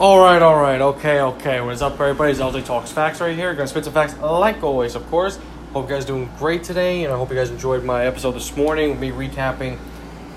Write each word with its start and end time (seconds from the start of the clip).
All 0.00 0.18
right, 0.18 0.40
all 0.40 0.58
right, 0.58 0.80
okay, 0.80 1.20
okay. 1.20 1.60
What 1.60 1.74
is 1.74 1.82
up, 1.82 2.00
everybody? 2.00 2.30
It's 2.30 2.40
LJ 2.40 2.64
Talks 2.64 2.90
Facts 2.90 3.20
right 3.20 3.36
here. 3.36 3.52
Gonna 3.52 3.66
spit 3.66 3.84
some 3.84 3.92
facts 3.92 4.16
like 4.16 4.62
always, 4.62 4.94
of 4.94 5.06
course. 5.10 5.38
Hope 5.74 5.90
you 5.90 5.94
guys 5.94 6.06
doing 6.06 6.30
great 6.38 6.64
today, 6.64 7.04
and 7.04 7.12
I 7.12 7.18
hope 7.18 7.28
you 7.28 7.36
guys 7.36 7.50
enjoyed 7.50 7.84
my 7.84 8.06
episode 8.06 8.32
this 8.32 8.56
morning 8.56 8.98
me 8.98 9.10
recapping 9.10 9.76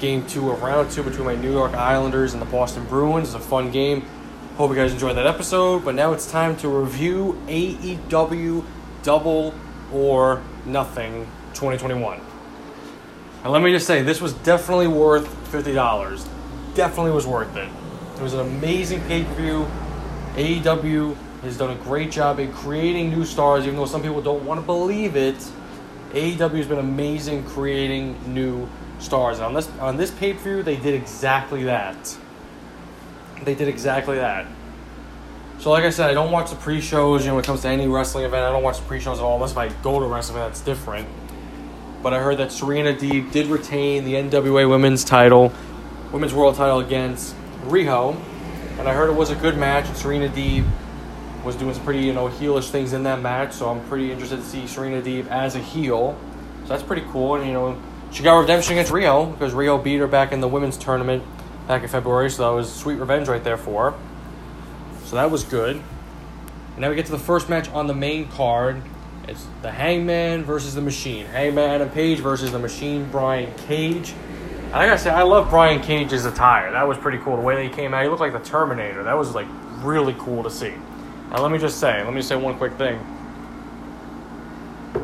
Game 0.02 0.28
Two 0.28 0.52
of 0.52 0.62
Round 0.62 0.92
Two 0.92 1.02
between 1.02 1.28
my 1.28 1.36
New 1.36 1.54
York 1.54 1.72
Islanders 1.76 2.34
and 2.34 2.42
the 2.42 2.46
Boston 2.46 2.84
Bruins. 2.88 3.34
It's 3.34 3.36
a 3.36 3.40
fun 3.40 3.72
game. 3.72 4.06
Hope 4.58 4.70
you 4.70 4.76
guys 4.76 4.92
enjoyed 4.92 5.16
that 5.16 5.28
episode. 5.28 5.86
But 5.86 5.96
now 5.96 6.12
it's 6.12 6.30
time 6.30 6.58
to 6.58 6.68
review 6.68 7.42
AEW 7.48 8.66
Double 9.02 9.56
or 9.94 10.44
Nothing 10.66 11.26
2021. 11.54 12.20
And 13.46 13.54
let 13.54 13.62
me 13.62 13.72
just 13.72 13.88
say, 13.88 14.02
this 14.02 14.20
was 14.20 14.34
definitely 14.34 14.88
worth 14.88 15.26
fifty 15.48 15.74
dollars. 15.74 16.28
Definitely 16.76 17.12
was 17.12 17.26
worth 17.26 17.56
it. 17.56 17.70
It 18.24 18.32
was 18.32 18.36
an 18.36 18.40
amazing 18.40 19.02
pay 19.02 19.26
per 19.26 19.34
view. 19.34 19.68
AEW 20.36 21.14
has 21.42 21.58
done 21.58 21.72
a 21.72 21.84
great 21.84 22.10
job 22.10 22.40
in 22.40 22.54
creating 22.54 23.10
new 23.10 23.26
stars, 23.26 23.66
even 23.66 23.76
though 23.76 23.86
some 23.86 24.02
people 24.02 24.22
don't 24.22 24.46
want 24.46 24.62
to 24.62 24.66
believe 24.66 25.18
it. 25.18 25.36
AEW 26.14 26.56
has 26.56 26.66
been 26.66 26.80
amazing 26.80 27.44
creating 27.44 28.16
new 28.34 28.66
stars. 29.00 29.40
And 29.40 29.48
on 29.48 29.54
this 29.54 29.70
on 29.78 29.98
this 29.98 30.10
pay 30.10 30.32
per 30.32 30.40
view, 30.40 30.64
they 30.64 30.78
did 30.78 30.94
exactly 30.94 31.64
that. 31.64 32.16
They 33.44 33.56
did 33.56 33.68
exactly 33.68 34.16
that. 34.16 34.48
So, 35.60 35.72
like 35.72 35.84
I 35.84 35.90
said, 35.90 36.10
I 36.10 36.14
don't 36.14 36.32
watch 36.32 36.50
the 36.50 36.56
pre 36.56 36.80
shows. 36.80 37.24
You 37.24 37.28
know, 37.28 37.36
when 37.36 37.44
it 37.44 37.46
comes 37.46 37.64
to 37.64 37.68
any 37.68 37.90
wrestling 37.90 38.24
event, 38.24 38.46
I 38.46 38.54
don't 38.54 38.64
watch 38.64 38.78
the 38.78 38.86
pre 38.86 39.02
shows 39.02 39.20
at 39.20 39.26
all. 39.26 39.36
Unless 39.36 39.52
if 39.52 39.58
I 39.58 39.68
go 39.84 40.00
to 40.00 40.06
wrestling 40.06 40.38
that's 40.38 40.62
different. 40.62 41.10
But 42.02 42.14
I 42.14 42.20
heard 42.20 42.38
that 42.38 42.54
Serena 42.54 42.94
Deeb 42.94 43.34
did 43.34 43.48
retain 43.48 44.06
the 44.06 44.14
NWA 44.14 44.70
Women's 44.70 45.04
title, 45.04 45.52
Women's 46.14 46.34
World 46.34 46.56
title 46.56 46.80
against 46.80 47.36
Riho, 47.66 48.16
and 48.80 48.88
I 48.88 48.94
heard 48.94 49.10
it 49.10 49.14
was 49.14 49.30
a 49.30 49.36
good 49.36 49.58
match. 49.58 49.88
And 49.88 49.98
Serena 49.98 50.30
Deeb 50.30 50.66
was 51.44 51.56
doing 51.56 51.74
some 51.74 51.84
pretty 51.84 52.02
you 52.02 52.14
know 52.14 52.30
heelish 52.30 52.70
things 52.70 52.94
in 52.94 53.04
that 53.04 53.22
match, 53.22 53.54
so 53.54 53.70
I'm 53.70 53.86
pretty 53.88 54.12
interested 54.12 54.38
to 54.38 54.44
see 54.44 54.68
Serena 54.68 55.02
Deeb 55.02 55.28
as 55.28 55.56
a 55.56 55.60
heel. 55.60 56.18
So 56.64 56.70
that's 56.70 56.84
pretty 56.84 57.06
cool. 57.12 57.36
And 57.36 57.46
you 57.46 57.54
know, 57.54 57.82
she 58.12 58.24
got 58.24 58.38
redemption 58.38 58.74
against 58.74 58.92
Riho 58.92 59.32
because 59.34 59.54
Riho 59.54 59.84
beat 59.84 59.98
her 59.98 60.08
back 60.08 60.32
in 60.32 60.42
the 60.42 60.48
women's 60.48 60.78
tournament 60.78 61.24
back 61.68 61.84
in 61.84 61.90
February. 61.90 62.30
So 62.30 62.44
that 62.44 62.56
was 62.56 62.74
sweet 62.74 62.96
revenge 62.96 63.28
right 63.28 63.44
there 63.44 63.58
for 63.58 63.92
her. 63.92 63.98
So 65.06 65.16
that 65.16 65.32
was 65.32 65.44
good. 65.44 65.76
And 65.76 66.80
now 66.80 66.90
we 66.90 66.96
get 66.96 67.06
to 67.08 67.12
the 67.12 67.20
first 67.20 67.50
match 67.50 67.70
on 67.70 67.88
the 67.88 67.94
main 67.94 68.28
card. 68.30 68.82
It's 69.28 69.46
the 69.62 69.72
Hangman 69.72 70.44
versus 70.44 70.76
the 70.76 70.82
Machine. 70.82 71.26
Hangman 71.28 71.70
Adam 71.70 71.90
Page 71.90 72.20
versus 72.20 72.52
the 72.52 72.60
Machine 72.60 73.08
Brian 73.12 73.54
Cage. 73.68 74.14
I 74.74 74.88
gotta 74.88 74.98
say, 74.98 75.12
I 75.12 75.22
love 75.22 75.52
Brian 75.52 75.82
Cage's 75.84 76.26
attire. 76.26 76.72
That 76.72 76.88
was 76.88 76.98
pretty 76.98 77.20
cool. 77.20 77.36
The 77.36 77.44
way 77.44 77.56
that 77.56 77.64
he 77.64 77.70
came 77.70 77.94
out, 77.94 78.02
he 78.02 78.10
looked 78.10 78.22
like 78.22 78.34
the 78.34 78.40
Terminator. 78.40 79.04
That 79.04 79.16
was 79.16 79.36
like 79.36 79.46
really 79.84 80.16
cool 80.18 80.42
to 80.42 80.50
see. 80.50 80.74
Now 81.30 81.44
let 81.44 81.52
me 81.52 81.60
just 81.60 81.80
say, 81.80 82.04
let 82.04 82.12
me 82.12 82.24
say 82.24 82.36
one 82.36 82.58
quick 82.58 82.74
thing. 82.74 83.00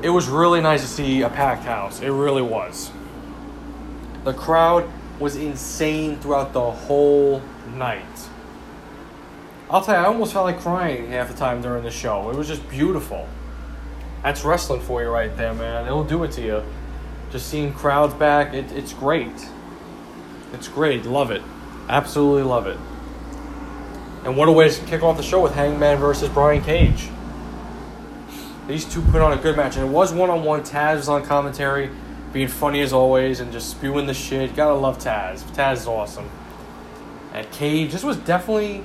It 0.02 0.10
was 0.10 0.28
really 0.28 0.60
nice 0.60 0.82
to 0.82 0.88
see 0.88 1.22
a 1.22 1.30
packed 1.30 1.66
house. 1.66 2.02
It 2.02 2.10
really 2.10 2.42
was. 2.42 2.90
The 4.24 4.34
crowd 4.34 4.90
was 5.20 5.36
insane 5.36 6.18
throughout 6.18 6.52
the 6.52 6.72
whole 6.72 7.40
night. 7.76 8.06
I'll 9.70 9.84
tell 9.84 9.94
you, 9.96 10.02
I 10.02 10.06
almost 10.06 10.34
felt 10.34 10.46
like 10.46 10.60
crying 10.62 11.12
half 11.12 11.28
the 11.28 11.36
time 11.36 11.62
during 11.62 11.84
the 11.84 11.92
show. 11.92 12.32
It 12.32 12.36
was 12.36 12.48
just 12.48 12.68
beautiful. 12.70 13.28
That's 14.24 14.44
wrestling 14.44 14.82
for 14.82 15.04
you 15.04 15.10
right 15.10 15.36
there, 15.38 15.54
man. 15.54 15.86
It'll 15.86 16.04
do 16.04 16.24
it 16.24 16.32
to 16.34 16.42
you. 16.42 16.64
Just 17.32 17.50
seeing 17.50 17.72
crowds 17.72 18.16
back, 18.16 18.56
it, 18.56 18.72
it's 18.72 18.94
great. 18.94 19.48
It's 20.54 20.68
great. 20.68 21.06
Love 21.06 21.32
it. 21.32 21.42
Absolutely 21.88 22.44
love 22.44 22.68
it. 22.68 22.78
And 24.24 24.36
what 24.36 24.50
a 24.50 24.52
way 24.52 24.70
to 24.70 24.86
kick 24.86 25.02
off 25.02 25.18
the 25.18 25.24
show 25.24 25.42
with 25.42 25.54
Hangman 25.54 25.98
versus 25.98 26.30
Brian 26.30 26.62
Cage. 26.62 27.10
These 28.68 28.86
two 28.86 29.02
put 29.02 29.22
on 29.22 29.34
a 29.34 29.42
good 29.42 29.58
match, 29.58 29.78
and 29.78 29.86
it 29.88 29.92
was 29.92 30.14
one 30.14 30.30
on 30.30 30.44
one. 30.44 30.62
Taz 30.62 30.98
was 30.98 31.10
on 31.10 31.26
commentary, 31.26 31.90
being 32.34 32.48
funny 32.48 32.82
as 32.82 32.94
always, 32.94 33.40
and 33.40 33.52
just 33.52 33.72
spewing 33.72 34.06
the 34.06 34.14
shit. 34.14 34.56
Gotta 34.56 34.76
love 34.76 35.00
Taz. 35.00 35.42
Taz 35.54 35.78
is 35.78 35.88
awesome. 35.88 36.30
And 37.34 37.50
Cage, 37.52 37.92
this 37.92 38.04
was 38.04 38.18
definitely 38.18 38.84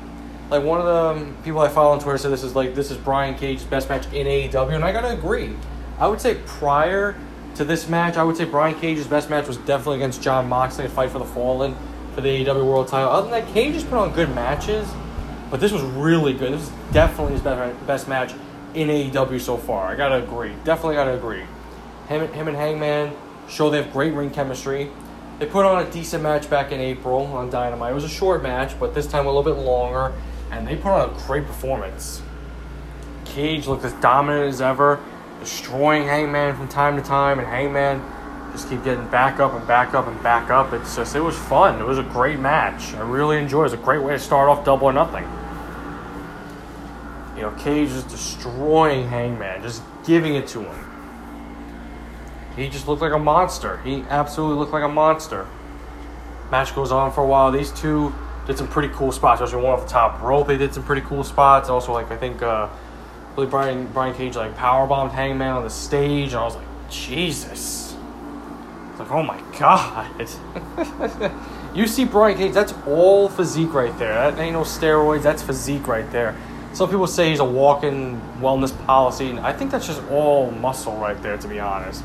like 0.50 0.62
one 0.62 0.81
of 0.81 0.86
the 0.86 1.25
um, 1.25 1.36
people 1.44 1.60
I 1.60 1.69
follow 1.69 1.91
on 1.91 2.00
Twitter 2.00 2.19
said 2.19 2.31
this 2.31 2.42
is 2.42 2.54
like 2.54 2.75
this 2.75 2.91
is 2.91 2.96
Brian 2.96 3.34
Cage's 3.34 3.64
best 3.64 3.88
match 3.88 4.06
in 4.12 4.26
AEW, 4.26 4.75
and 4.75 4.84
I 4.84 4.92
gotta 4.92 5.12
agree. 5.12 5.54
I 5.98 6.06
would 6.06 6.20
say 6.20 6.36
prior 6.46 7.16
to 7.56 7.65
this 7.65 7.88
match, 7.88 8.16
I 8.16 8.25
would 8.25 8.37
say 8.37 8.44
Brian 8.44 8.78
Cage's 8.78 9.06
best 9.06 9.31
match 9.31 9.47
was 9.47 9.56
definitely 9.59 9.97
against 9.97 10.22
Jon 10.22 10.48
Moxley, 10.48 10.87
a 10.87 10.88
fight 10.88 11.10
for 11.10 11.19
the 11.19 11.25
Fallen 11.25 11.76
for 12.15 12.20
the 12.20 12.28
AEW 12.44 12.65
World 12.65 12.88
Title. 12.88 13.09
Other 13.09 13.31
than 13.31 13.44
that, 13.44 13.53
Cage 13.53 13.75
just 13.75 13.88
put 13.88 13.98
on 13.98 14.12
good 14.12 14.34
matches, 14.34 14.88
but 15.50 15.60
this 15.60 15.72
was 15.72 15.82
really 15.82 16.32
good. 16.32 16.53
This 16.53 16.62
is 16.62 16.72
definitely 16.93 17.34
his 17.34 17.43
best 17.43 17.87
best 17.87 18.09
match 18.09 18.32
in 18.75 18.88
AEW 18.88 19.41
so 19.41 19.56
far. 19.56 19.87
I 19.87 19.94
gotta 19.94 20.22
agree. 20.22 20.53
Definitely 20.64 20.97
gotta 20.97 21.14
agree. 21.14 21.44
Him, 22.09 22.26
him 22.32 22.48
and 22.48 22.56
Hangman 22.56 23.12
show 23.48 23.70
they 23.70 23.82
have 23.82 23.93
great 23.93 24.14
ring 24.14 24.31
chemistry. 24.31 24.91
They 25.38 25.47
put 25.47 25.64
on 25.64 25.84
a 25.84 25.91
decent 25.91 26.22
match 26.22 26.48
back 26.48 26.72
in 26.72 26.81
April 26.81 27.26
on 27.26 27.50
Dynamite. 27.50 27.93
It 27.93 27.94
was 27.94 28.04
a 28.04 28.09
short 28.09 28.43
match, 28.43 28.78
but 28.78 28.94
this 28.94 29.06
time 29.06 29.26
a 29.26 29.28
little 29.28 29.43
bit 29.43 29.60
longer, 29.60 30.12
and 30.50 30.66
they 30.66 30.76
put 30.76 30.91
on 30.91 31.10
a 31.10 31.26
great 31.26 31.47
performance. 31.47 32.22
Cage 33.25 33.66
looked 33.66 33.84
as 33.84 33.93
dominant 33.94 34.48
as 34.48 34.60
ever 34.60 35.00
destroying 35.40 36.04
Hangman 36.04 36.56
from 36.56 36.68
time 36.68 36.96
to 36.96 37.02
time, 37.02 37.38
and 37.38 37.46
Hangman 37.48 38.02
just 38.52 38.68
keep 38.68 38.84
getting 38.84 39.06
back 39.08 39.40
up 39.40 39.52
and 39.52 39.66
back 39.66 39.94
up 39.94 40.06
and 40.06 40.22
back 40.22 40.50
up. 40.50 40.72
It's 40.72 40.96
just 40.96 41.16
it 41.16 41.20
was 41.20 41.36
fun. 41.36 41.80
It 41.80 41.84
was 41.84 41.98
a 41.98 42.02
great 42.02 42.38
match. 42.38 42.94
I 42.94 43.00
really 43.00 43.38
enjoyed. 43.38 43.62
it. 43.62 43.72
It 43.72 43.76
was 43.76 43.80
a 43.80 43.84
great 43.84 44.02
way 44.02 44.12
to 44.12 44.18
start 44.18 44.48
off 44.48 44.64
Double 44.64 44.86
or 44.86 44.92
Nothing. 44.92 45.24
You 47.36 47.42
know, 47.42 47.50
Cage 47.58 47.90
is 47.90 48.04
destroying 48.04 49.08
Hangman, 49.08 49.62
just 49.62 49.82
giving 50.04 50.36
it 50.36 50.46
to 50.48 50.60
him. 50.60 50.90
He 52.56 52.68
just 52.68 52.86
looked 52.86 53.02
like 53.02 53.12
a 53.12 53.18
monster. 53.18 53.78
He 53.78 54.04
absolutely 54.08 54.58
looked 54.58 54.72
like 54.72 54.84
a 54.84 54.88
monster. 54.88 55.48
Match 56.52 56.74
goes 56.74 56.92
on 56.92 57.10
for 57.10 57.24
a 57.24 57.26
while. 57.26 57.50
These 57.50 57.72
two 57.72 58.14
did 58.46 58.56
some 58.56 58.68
pretty 58.68 58.94
cool 58.94 59.10
spots, 59.10 59.40
especially 59.40 59.64
one 59.64 59.72
off 59.72 59.84
the 59.84 59.90
top 59.90 60.22
rope. 60.22 60.46
They 60.46 60.56
did 60.56 60.72
some 60.72 60.84
pretty 60.84 61.02
cool 61.02 61.24
spots. 61.24 61.68
Also, 61.68 61.92
like 61.92 62.10
I 62.10 62.16
think. 62.16 62.40
Uh, 62.40 62.68
really 63.36 63.48
Brian 63.48 63.86
Brian 63.88 64.14
Cage 64.14 64.36
like 64.36 64.56
power 64.56 64.86
bombed 64.86 65.12
Hangman 65.12 65.50
on 65.50 65.62
the 65.62 65.70
stage, 65.70 66.28
and 66.28 66.36
I 66.36 66.44
was 66.44 66.56
like, 66.56 66.66
Jesus. 66.90 67.96
It's 68.90 69.00
like, 69.00 69.10
oh 69.10 69.22
my 69.22 69.40
god. 69.58 71.32
you 71.74 71.86
see 71.86 72.04
Brian 72.04 72.36
Cage, 72.36 72.52
that's 72.52 72.74
all 72.86 73.28
physique 73.28 73.72
right 73.72 73.96
there. 73.98 74.30
That 74.30 74.38
ain't 74.38 74.52
no 74.52 74.62
steroids, 74.62 75.22
that's 75.22 75.42
physique 75.42 75.88
right 75.88 76.08
there. 76.12 76.36
Some 76.72 76.90
people 76.90 77.06
say 77.06 77.30
he's 77.30 77.40
a 77.40 77.44
walking 77.44 78.20
wellness 78.40 78.76
policy, 78.86 79.30
and 79.30 79.40
I 79.40 79.52
think 79.52 79.70
that's 79.70 79.86
just 79.86 80.02
all 80.10 80.50
muscle 80.50 80.96
right 80.96 81.20
there, 81.22 81.36
to 81.36 81.48
be 81.48 81.60
honest. 81.60 82.02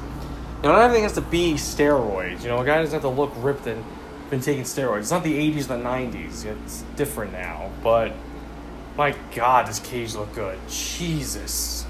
You 0.61 0.69
know, 0.69 0.73
not 0.75 0.81
everything 0.81 1.03
has 1.03 1.13
to 1.13 1.22
be 1.22 1.53
steroids. 1.53 2.44
You 2.44 2.50
know, 2.50 2.59
a 2.59 2.66
guy 2.66 2.79
doesn't 2.79 2.94
have 2.94 3.01
to 3.01 3.09
look 3.09 3.31
ripped 3.38 3.66
and 3.67 3.84
been 4.29 4.41
taking 4.41 4.63
steroids. 4.63 5.00
It's 5.00 5.11
not 5.11 5.23
the 5.23 5.34
80s 5.34 5.69
and 5.69 5.84
the 5.84 6.17
90s. 6.17 6.46
It's 6.46 6.84
different 6.96 7.31
now. 7.31 7.72
But 7.81 8.13
my 9.00 9.16
God, 9.34 9.66
does 9.66 9.80
Cage 9.80 10.14
look 10.14 10.36
good? 10.36 10.60
Jesus. 10.68 11.86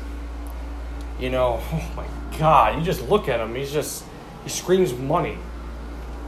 You 1.20 1.32
know, 1.32 1.60
oh 1.74 1.92
my 1.96 2.06
God, 2.38 2.78
you 2.78 2.86
just 2.86 3.02
look 3.10 3.28
at 3.28 3.40
him. 3.40 3.56
He's 3.56 3.74
just 3.74 4.06
he 4.44 4.50
screams 4.50 4.94
money. 4.94 5.40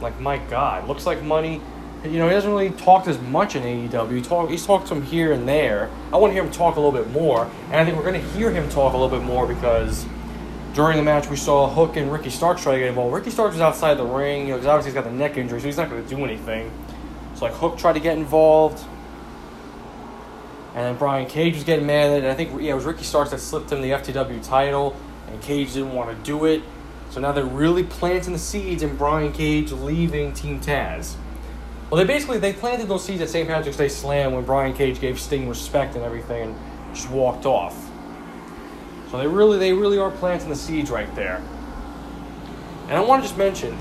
Like 0.00 0.18
my 0.18 0.38
God, 0.38 0.88
looks 0.88 1.06
like 1.06 1.22
money. 1.22 1.60
You 2.02 2.18
know, 2.18 2.26
he 2.26 2.34
doesn't 2.34 2.50
really 2.50 2.70
talk 2.70 3.06
as 3.06 3.16
much 3.20 3.54
in 3.54 3.62
AEW. 3.62 4.26
Talk, 4.26 4.50
he's 4.50 4.66
talked 4.66 4.88
some 4.88 5.02
here 5.02 5.30
and 5.30 5.48
there. 5.48 5.88
I 6.12 6.16
want 6.16 6.32
to 6.32 6.34
hear 6.34 6.42
him 6.42 6.50
talk 6.50 6.74
a 6.74 6.80
little 6.80 7.00
bit 7.00 7.12
more, 7.12 7.48
and 7.66 7.76
I 7.76 7.84
think 7.84 7.96
we're 7.96 8.02
going 8.02 8.20
to 8.20 8.28
hear 8.30 8.50
him 8.50 8.68
talk 8.68 8.92
a 8.92 8.96
little 8.96 9.16
bit 9.16 9.24
more 9.24 9.46
because 9.46 10.04
during 10.74 10.96
the 10.96 11.04
match 11.04 11.30
we 11.30 11.36
saw 11.36 11.70
Hook 11.70 11.96
and 11.96 12.10
Ricky 12.10 12.30
Starks 12.30 12.64
try 12.64 12.72
to 12.72 12.78
get 12.80 12.88
involved. 12.88 13.14
Ricky 13.14 13.30
Starks 13.30 13.52
was 13.52 13.60
outside 13.60 13.98
the 13.98 14.04
ring, 14.04 14.48
you 14.48 14.48
know, 14.48 14.54
because 14.54 14.66
obviously 14.66 14.90
he's 14.90 14.94
got 14.94 15.04
the 15.04 15.16
neck 15.16 15.36
injury, 15.36 15.60
so 15.60 15.66
he's 15.66 15.76
not 15.76 15.88
going 15.88 16.02
to 16.02 16.08
do 16.08 16.24
anything. 16.24 16.72
So 17.36 17.44
like 17.44 17.54
Hook 17.54 17.78
tried 17.78 17.92
to 17.92 18.00
get 18.00 18.18
involved. 18.18 18.84
And 20.74 20.84
then 20.86 20.96
Brian 20.96 21.26
Cage 21.26 21.54
was 21.54 21.64
getting 21.64 21.86
mad 21.86 22.10
at 22.10 22.24
it. 22.24 22.30
I 22.30 22.34
think 22.34 22.60
yeah, 22.60 22.72
it 22.72 22.74
was 22.74 22.84
Ricky 22.84 23.04
Starks 23.04 23.30
that 23.30 23.40
slipped 23.40 23.70
him 23.70 23.82
the 23.82 23.90
FTW 23.90 24.46
title, 24.46 24.96
and 25.28 25.40
Cage 25.42 25.74
didn't 25.74 25.92
want 25.92 26.16
to 26.16 26.24
do 26.24 26.46
it. 26.46 26.62
So 27.10 27.20
now 27.20 27.32
they're 27.32 27.44
really 27.44 27.84
planting 27.84 28.32
the 28.32 28.38
seeds 28.38 28.82
in 28.82 28.96
Brian 28.96 29.32
Cage 29.32 29.70
leaving 29.70 30.32
Team 30.32 30.60
Taz. 30.60 31.14
Well, 31.90 31.98
they 31.98 32.06
basically 32.06 32.38
they 32.38 32.54
planted 32.54 32.88
those 32.88 33.04
seeds 33.04 33.20
at 33.20 33.28
St. 33.28 33.46
Patrick's 33.46 33.76
Day 33.76 33.88
Slam 33.88 34.32
when 34.32 34.46
Brian 34.46 34.72
Cage 34.72 34.98
gave 34.98 35.20
Sting 35.20 35.46
respect 35.46 35.94
and 35.94 36.02
everything, 36.04 36.48
and 36.48 36.94
just 36.94 37.10
walked 37.10 37.44
off. 37.44 37.76
So 39.10 39.18
they 39.18 39.26
really 39.26 39.58
they 39.58 39.74
really 39.74 39.98
are 39.98 40.10
planting 40.10 40.48
the 40.48 40.56
seeds 40.56 40.90
right 40.90 41.14
there. 41.14 41.42
And 42.88 42.92
I 42.92 43.00
want 43.00 43.22
to 43.22 43.28
just 43.28 43.36
mention, 43.36 43.76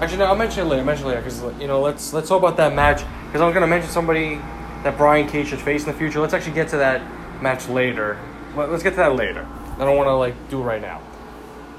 actually 0.00 0.18
no, 0.18 0.24
I'll 0.24 0.34
mention 0.34 0.66
it 0.66 0.70
later. 0.70 0.82
Mention 0.82 1.04
it 1.04 1.08
later 1.10 1.20
because 1.20 1.42
you 1.60 1.66
know 1.66 1.82
let's 1.82 2.14
let's 2.14 2.26
talk 2.26 2.38
about 2.38 2.56
that 2.56 2.74
match 2.74 3.04
because 3.26 3.42
I'm 3.42 3.52
gonna 3.52 3.66
mention 3.66 3.90
somebody 3.90 4.40
that 4.82 4.96
Brian 4.96 5.28
Cage 5.28 5.48
should 5.48 5.60
face 5.60 5.84
in 5.84 5.92
the 5.92 5.98
future. 5.98 6.20
Let's 6.20 6.34
actually 6.34 6.54
get 6.54 6.68
to 6.68 6.76
that 6.78 7.02
match 7.42 7.68
later. 7.68 8.18
Let's 8.56 8.82
get 8.82 8.90
to 8.90 8.96
that 8.96 9.16
later. 9.16 9.46
I 9.76 9.84
don't 9.84 9.96
want 9.96 10.08
to 10.08 10.14
like 10.14 10.34
do 10.50 10.60
it 10.60 10.64
right 10.64 10.82
now. 10.82 11.00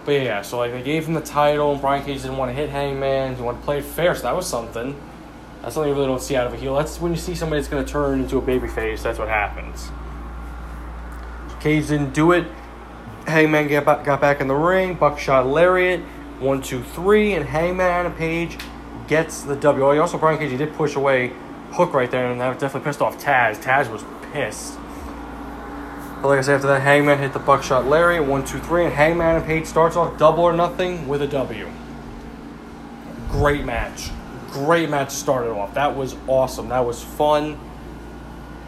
But 0.06 0.14
yeah, 0.14 0.42
so 0.42 0.58
like 0.58 0.72
they 0.72 0.82
gave 0.82 1.08
him 1.08 1.14
the 1.14 1.22
title, 1.22 1.72
and 1.72 1.82
Brian 1.82 2.04
Cage 2.04 2.22
didn't 2.22 2.38
want 2.38 2.50
to 2.50 2.54
hit 2.54 2.70
Hangman. 2.70 3.36
He 3.36 3.42
wanted 3.42 3.60
to 3.60 3.64
play 3.64 3.78
it 3.80 3.86
fair, 3.86 4.16
so 4.16 4.24
that 4.24 4.36
was 4.36 4.48
something. 4.48 5.00
That's 5.62 5.76
something 5.76 5.90
you 5.90 5.96
really 5.96 6.08
don't 6.08 6.22
see 6.22 6.36
out 6.36 6.46
of 6.46 6.54
a 6.54 6.58
heel. 6.58 6.76
That's 6.76 7.00
when 7.00 7.14
you 7.14 7.18
see 7.18 7.36
somebody 7.36 7.62
that's 7.62 7.72
going 7.72 7.86
to 7.86 7.90
turn 7.90 8.20
into 8.20 8.38
a 8.38 8.42
baby 8.42 8.68
face. 8.68 9.02
That's 9.02 9.18
what 9.18 9.30
happens. 9.30 9.90
Cage 11.62 11.88
didn't 11.88 12.14
do 12.14 12.34
it. 12.34 12.46
Hangman 13.28 13.70
got 13.70 13.86
back, 13.86 14.04
got 14.04 14.20
back 14.20 14.42
in 14.42 14.50
the 14.50 14.56
ring. 14.56 14.96
Buckshot 14.96 15.48
lariat. 15.48 16.02
One, 16.40 16.62
two, 16.62 16.84
three. 16.84 17.34
And 17.36 17.46
Hangman 17.46 18.08
and 18.08 18.18
Page 18.18 18.58
gets 19.08 19.44
the 19.44 19.56
W. 19.56 19.86
Oh, 19.86 19.98
also, 20.02 20.18
Brian 20.18 20.38
Cage, 20.38 20.52
he 20.52 20.58
did 20.58 20.74
push 20.74 20.98
away 20.98 21.32
Hook 21.74 21.94
right 21.94 22.10
there, 22.10 22.32
and 22.32 22.40
that 22.40 22.60
definitely 22.60 22.88
pissed 22.88 23.02
off 23.02 23.22
Taz. 23.22 23.62
Taz 23.62 23.92
was 23.92 24.04
pissed. 24.32 24.78
But 26.22 26.30
like 26.30 26.40
I 26.40 26.42
said, 26.42 26.56
after 26.56 26.68
that, 26.68 26.82
Hangman 26.82 27.20
hit 27.20 27.34
the 27.34 27.40
buckshot 27.40 27.86
lariat, 27.86 28.26
one, 28.26 28.46
two, 28.46 28.60
three, 28.60 28.86
and 28.86 28.94
Hangman 28.94 29.38
and 29.38 29.46
Page 29.46 29.66
starts 29.66 29.96
off 29.96 30.18
double 30.18 30.44
or 30.44 30.54
nothing 30.54 31.08
with 31.08 31.22
a 31.22 31.28
W. 31.28 31.70
Great 33.30 33.66
match. 33.66 34.10
Great 34.52 34.90
match 34.90 35.10
started 35.10 35.50
off. 35.52 35.74
That 35.74 35.96
was 35.98 36.16
awesome. 36.28 36.70
That 36.70 36.86
was 36.86 37.04
fun. 37.04 37.60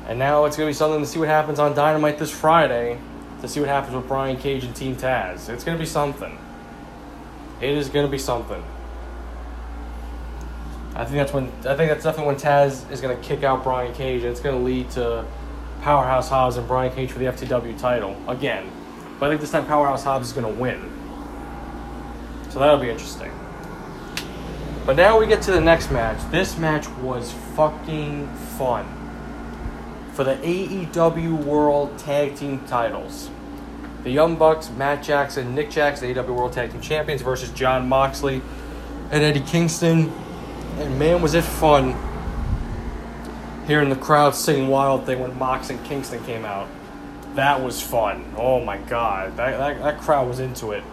And 0.08 0.20
now 0.20 0.46
it's 0.46 0.58
going 0.58 0.68
to 0.68 0.72
be 0.72 0.76
something 0.76 1.00
to 1.00 1.06
see 1.06 1.20
what 1.20 1.30
happens 1.30 1.60
on 1.60 1.74
Dynamite 1.76 2.18
this 2.18 2.32
Friday 2.32 3.00
to 3.42 3.48
see 3.48 3.60
what 3.60 3.70
happens 3.70 3.96
with 3.96 4.08
Brian 4.08 4.38
Cage 4.38 4.64
and 4.64 4.76
Team 4.76 4.96
Taz. 4.96 5.48
It's 5.48 5.64
going 5.64 5.78
to 5.78 5.82
be 5.82 5.88
something. 5.88 6.38
It 7.62 7.70
is 7.70 7.90
going 7.90 8.06
to 8.06 8.12
be 8.12 8.18
something. 8.18 8.64
I 10.96 11.04
think 11.04 11.18
that's 11.18 11.34
when 11.34 11.46
I 11.66 11.76
think 11.76 11.92
that's 11.92 12.04
definitely 12.04 12.34
when 12.34 12.38
Taz 12.38 12.90
is 12.90 13.02
going 13.02 13.16
to 13.16 13.22
kick 13.22 13.44
out 13.44 13.64
Brian 13.64 13.94
Cage, 13.94 14.24
and 14.24 14.32
it's 14.32 14.40
going 14.40 14.58
to 14.58 14.64
lead 14.64 14.90
to 14.92 15.26
Powerhouse 15.82 16.30
Hobbs 16.30 16.56
and 16.56 16.66
Brian 16.68 16.94
Cage 16.94 17.12
for 17.12 17.20
the 17.20 17.26
FTW 17.26 17.78
title 17.78 18.16
again. 18.30 18.72
But 19.20 19.28
I 19.28 19.30
think 19.30 19.42
this 19.42 19.52
time 19.52 19.66
Powerhouse 19.66 20.04
Hobbs 20.04 20.28
is 20.28 20.34
going 20.34 20.52
to 20.52 20.62
win. 20.62 20.92
So 22.50 22.60
that'll 22.60 22.80
be 22.80 22.90
interesting. 22.90 23.32
But 24.86 24.96
now 24.96 25.20
we 25.20 25.28
get 25.28 25.42
to 25.44 25.52
the 25.52 25.60
next 25.60 25.92
match. 25.92 26.20
This 26.32 26.58
match 26.58 26.88
was 27.00 27.34
fucking 27.56 28.28
fun. 28.58 28.86
For 30.14 30.24
the 30.24 30.36
AEW 30.36 31.44
World 31.44 31.98
Tag 31.98 32.36
Team 32.36 32.66
titles. 32.68 33.30
The 34.04 34.12
Young 34.12 34.38
Bucks, 34.38 34.70
Matt 34.70 35.04
Jackson, 35.04 35.56
Nick 35.56 35.72
Jackson, 35.72 36.14
AEW 36.14 36.36
World 36.36 36.54
Tag 36.54 36.72
Team 36.72 36.80
Champions 36.80 37.22
versus 37.22 37.50
Jon 37.50 37.90
Moxley 37.90 38.42
and 39.12 39.24
Eddie 39.24 39.42
Kingston. 39.42 40.14
And 40.78 41.00
man, 41.00 41.22
was 41.22 41.34
it 41.34 41.44
fun 41.44 41.96
hearing 43.68 43.90
the 43.90 43.96
crowd 43.96 44.36
sing 44.36 44.68
Wild 44.68 45.06
Thing 45.06 45.20
when 45.20 45.38
Mox 45.38 45.70
and 45.70 45.84
Kingston 45.86 46.24
came 46.24 46.46
out. 46.46 46.68
That 47.36 47.62
was 47.62 47.82
fun. 47.82 48.34
Oh 48.38 48.64
my 48.64 48.78
god. 48.78 49.36
That, 49.38 49.58
that, 49.58 49.82
that 49.82 50.02
crowd 50.02 50.28
was 50.28 50.40
into 50.40 50.72
it. 50.72 50.84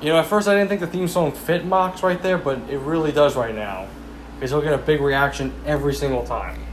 You 0.00 0.10
know, 0.10 0.18
at 0.18 0.26
first 0.26 0.48
I 0.48 0.54
didn't 0.54 0.68
think 0.68 0.80
the 0.80 0.86
theme 0.86 1.08
song 1.08 1.32
fit 1.32 1.64
Mox 1.64 2.02
right 2.02 2.22
there, 2.22 2.38
but 2.38 2.58
it 2.68 2.78
really 2.78 3.12
does 3.12 3.36
right 3.36 3.54
now. 3.54 3.88
Because 4.34 4.50
he'll 4.50 4.62
get 4.62 4.72
a 4.72 4.78
big 4.78 5.00
reaction 5.00 5.52
every 5.66 5.92
single 5.92 6.24
time. 6.24 6.64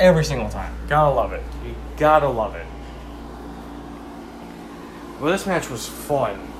Every 0.00 0.24
single 0.24 0.48
time. 0.48 0.74
Gotta 0.88 1.14
love 1.14 1.32
it. 1.32 1.42
You 1.64 1.74
gotta 1.96 2.28
love 2.28 2.56
it. 2.56 2.66
Well, 5.20 5.30
this 5.30 5.46
match 5.46 5.70
was 5.70 5.86
fun. 5.86 6.51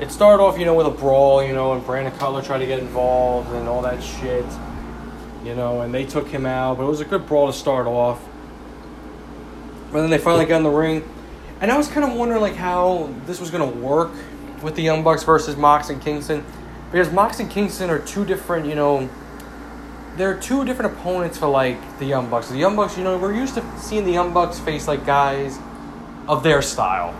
It 0.00 0.10
started 0.10 0.42
off, 0.42 0.58
you 0.58 0.64
know, 0.64 0.74
with 0.74 0.86
a 0.86 0.90
brawl, 0.90 1.44
you 1.44 1.52
know, 1.52 1.74
and 1.74 1.84
Brandon 1.84 2.12
Cutler 2.18 2.40
tried 2.40 2.60
to 2.60 2.66
get 2.66 2.78
involved 2.78 3.52
and 3.52 3.68
all 3.68 3.82
that 3.82 4.02
shit. 4.02 4.46
You 5.44 5.54
know, 5.54 5.82
and 5.82 5.92
they 5.92 6.04
took 6.04 6.28
him 6.28 6.46
out, 6.46 6.78
but 6.78 6.84
it 6.84 6.88
was 6.88 7.00
a 7.00 7.04
good 7.04 7.26
brawl 7.26 7.46
to 7.46 7.52
start 7.52 7.86
off. 7.86 8.22
But 9.92 10.00
then 10.00 10.10
they 10.10 10.18
finally 10.18 10.46
got 10.46 10.56
in 10.56 10.62
the 10.62 10.70
ring. 10.70 11.06
And 11.60 11.70
I 11.70 11.76
was 11.76 11.88
kind 11.88 12.10
of 12.10 12.16
wondering, 12.16 12.40
like, 12.40 12.56
how 12.56 13.12
this 13.26 13.40
was 13.40 13.50
to 13.50 13.64
work 13.64 14.10
with 14.62 14.74
the 14.74 14.82
Young 14.82 15.02
Bucks 15.02 15.22
versus 15.24 15.56
Mox 15.56 15.90
and 15.90 16.00
Kingston. 16.00 16.44
Because 16.90 17.12
Mox 17.12 17.38
and 17.38 17.50
Kingston 17.50 17.90
are 17.90 17.98
two 17.98 18.24
different, 18.24 18.66
you 18.66 18.74
know, 18.74 19.08
they're 20.16 20.38
two 20.38 20.64
different 20.64 20.94
opponents 20.94 21.36
for, 21.36 21.48
like, 21.48 21.98
the 21.98 22.06
Young 22.06 22.30
Bucks. 22.30 22.48
The 22.48 22.56
Young 22.56 22.76
Bucks, 22.76 22.96
you 22.96 23.04
know, 23.04 23.18
we're 23.18 23.34
used 23.34 23.54
to 23.54 23.64
seeing 23.78 24.04
the 24.06 24.12
Young 24.12 24.32
Bucks 24.32 24.58
face, 24.58 24.88
like, 24.88 25.04
guys 25.04 25.58
of 26.26 26.42
their 26.42 26.62
style 26.62 27.14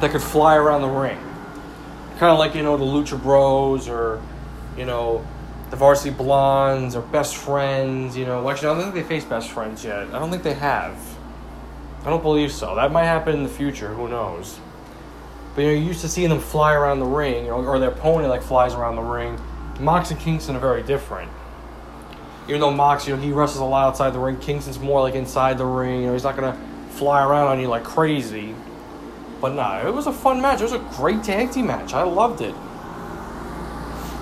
that 0.00 0.10
could 0.10 0.22
fly 0.22 0.56
around 0.56 0.82
the 0.82 0.88
ring. 0.88 1.18
Kind 2.18 2.32
of 2.32 2.38
like, 2.38 2.54
you 2.54 2.62
know, 2.62 2.76
the 2.76 2.84
Lucha 2.84 3.20
Bros 3.20 3.88
or, 3.88 4.20
you 4.76 4.84
know, 4.84 5.24
the 5.70 5.76
Varsity 5.76 6.10
Blondes 6.10 6.96
or 6.96 7.02
Best 7.02 7.36
Friends, 7.36 8.16
you 8.16 8.26
know. 8.26 8.48
Actually, 8.50 8.68
I 8.68 8.74
don't 8.74 8.82
think 8.82 8.94
they 8.94 9.02
face 9.02 9.24
Best 9.24 9.50
Friends 9.50 9.84
yet. 9.84 10.08
I 10.08 10.18
don't 10.18 10.30
think 10.30 10.42
they 10.42 10.54
have. 10.54 10.98
I 12.04 12.10
don't 12.10 12.22
believe 12.22 12.52
so. 12.52 12.74
That 12.74 12.90
might 12.90 13.04
happen 13.04 13.34
in 13.34 13.42
the 13.42 13.48
future. 13.48 13.88
Who 13.88 14.08
knows? 14.08 14.58
But 15.54 15.62
you 15.62 15.66
know, 15.68 15.74
you're 15.74 15.82
used 15.82 16.00
to 16.02 16.08
seeing 16.08 16.28
them 16.28 16.40
fly 16.40 16.72
around 16.72 17.00
the 17.00 17.06
ring, 17.06 17.46
know, 17.46 17.64
or 17.64 17.78
their 17.78 17.90
opponent 17.90 18.30
like 18.30 18.42
flies 18.42 18.74
around 18.74 18.96
the 18.96 19.02
ring. 19.02 19.38
Mox 19.80 20.10
and 20.10 20.18
Kingston 20.18 20.56
are 20.56 20.60
very 20.60 20.82
different. 20.82 21.30
Even 22.48 22.60
though 22.60 22.70
Mox, 22.70 23.06
you 23.06 23.14
know, 23.14 23.22
he 23.22 23.30
wrestles 23.30 23.60
a 23.60 23.64
lot 23.64 23.88
outside 23.88 24.10
the 24.10 24.18
ring, 24.18 24.38
Kingston's 24.38 24.78
more 24.78 25.02
like 25.02 25.14
inside 25.14 25.58
the 25.58 25.66
ring. 25.66 26.00
You 26.00 26.06
know, 26.06 26.12
he's 26.14 26.24
not 26.24 26.34
gonna 26.36 26.58
fly 26.90 27.22
around 27.22 27.48
on 27.48 27.60
you 27.60 27.68
like 27.68 27.84
crazy. 27.84 28.54
But 29.40 29.54
nah, 29.54 29.86
it 29.86 29.94
was 29.94 30.06
a 30.06 30.12
fun 30.12 30.40
match. 30.40 30.60
It 30.60 30.64
was 30.64 30.72
a 30.72 30.84
great 30.96 31.22
tag 31.22 31.52
team 31.52 31.66
match. 31.66 31.94
I 31.94 32.02
loved 32.02 32.40
it. 32.40 32.54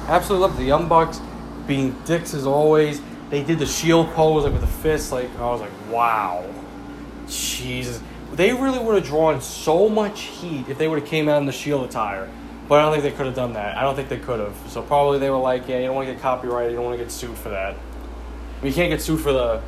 Absolutely 0.08 0.46
loved 0.46 0.54
it. 0.56 0.58
The 0.58 0.66
Young 0.66 0.88
Bucks 0.88 1.20
being 1.66 1.96
dicks 2.04 2.34
as 2.34 2.46
always. 2.46 3.00
They 3.30 3.42
did 3.42 3.58
the 3.58 3.66
shield 3.66 4.08
pose 4.10 4.44
like 4.44 4.52
with 4.52 4.60
the 4.60 4.66
fist. 4.66 5.12
Like 5.12 5.34
I 5.38 5.46
was 5.46 5.60
like, 5.60 5.72
wow, 5.90 6.44
Jesus. 7.28 8.00
They 8.32 8.52
really 8.52 8.78
would 8.78 8.96
have 8.96 9.04
drawn 9.04 9.40
so 9.40 9.88
much 9.88 10.22
heat 10.22 10.68
if 10.68 10.78
they 10.78 10.88
would 10.88 11.00
have 11.00 11.08
came 11.08 11.28
out 11.28 11.38
in 11.38 11.46
the 11.46 11.52
shield 11.52 11.88
attire. 11.88 12.28
But 12.68 12.80
I 12.80 12.82
don't 12.82 12.92
think 12.92 13.04
they 13.04 13.16
could 13.16 13.26
have 13.26 13.34
done 13.34 13.52
that. 13.54 13.76
I 13.76 13.82
don't 13.82 13.94
think 13.94 14.08
they 14.08 14.18
could 14.18 14.40
have. 14.40 14.56
So 14.68 14.82
probably 14.82 15.18
they 15.18 15.30
were 15.30 15.38
like, 15.38 15.68
yeah, 15.68 15.78
you 15.78 15.86
don't 15.86 15.94
want 15.94 16.08
to 16.08 16.12
get 16.12 16.20
copyrighted. 16.20 16.72
You 16.72 16.76
don't 16.76 16.84
want 16.84 16.98
to 16.98 17.04
get 17.04 17.12
sued 17.12 17.36
for 17.38 17.48
that. 17.50 17.76
You 18.62 18.72
can't 18.72 18.90
get 18.90 19.00
sued 19.00 19.20
for 19.20 19.32
the 19.32 19.62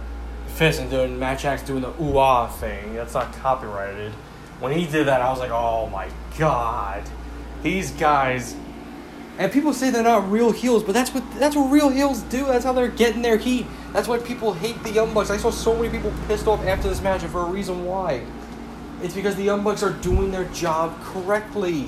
fist 0.49 0.81
and 0.81 0.91
doing 0.91 1.19
match 1.19 1.45
acts 1.45 1.63
doing 1.63 1.83
the 1.83 1.91
ooh 2.03 2.19
ah 2.19 2.49
thing. 2.49 2.95
That's 2.95 3.15
not 3.15 3.33
copyrighted. 3.35 4.13
When 4.61 4.73
he 4.73 4.87
did 4.87 5.07
that, 5.07 5.21
I 5.21 5.31
was 5.31 5.39
like, 5.39 5.51
oh 5.51 5.89
my 5.89 6.09
god, 6.37 7.05
these 7.63 7.91
guys 7.93 8.57
and 9.39 9.53
people 9.53 9.73
say 9.73 9.91
they're 9.91 10.03
not 10.03 10.29
real 10.31 10.51
heels, 10.51 10.83
but 10.83 10.93
that's 10.93 11.15
what 11.15 11.23
that's 11.39 11.55
what 11.55 11.71
real 11.71 11.91
heels 11.91 12.23
do. 12.23 12.45
That's 12.45 12.65
how 12.65 12.73
they're 12.73 12.89
getting 12.89 13.23
their 13.23 13.37
heat. 13.37 13.67
That's 13.93 14.09
why 14.09 14.19
people 14.19 14.53
hate 14.53 14.83
the 14.83 14.91
Young 14.91 15.15
Bucks. 15.15 15.31
I 15.31 15.37
saw 15.37 15.51
so 15.51 15.77
many 15.77 15.91
people 15.91 16.13
pissed 16.27 16.49
off 16.49 16.61
after 16.67 16.89
this 16.89 17.01
match, 17.01 17.23
and 17.23 17.31
for 17.31 17.43
a 17.43 17.45
reason 17.45 17.85
why. 17.85 18.27
It's 19.01 19.15
because 19.15 19.37
the 19.37 19.45
Young 19.45 19.63
Bucks 19.63 19.85
are 19.85 19.93
doing 19.93 20.33
their 20.33 20.47
job 20.47 21.01
correctly. 21.03 21.87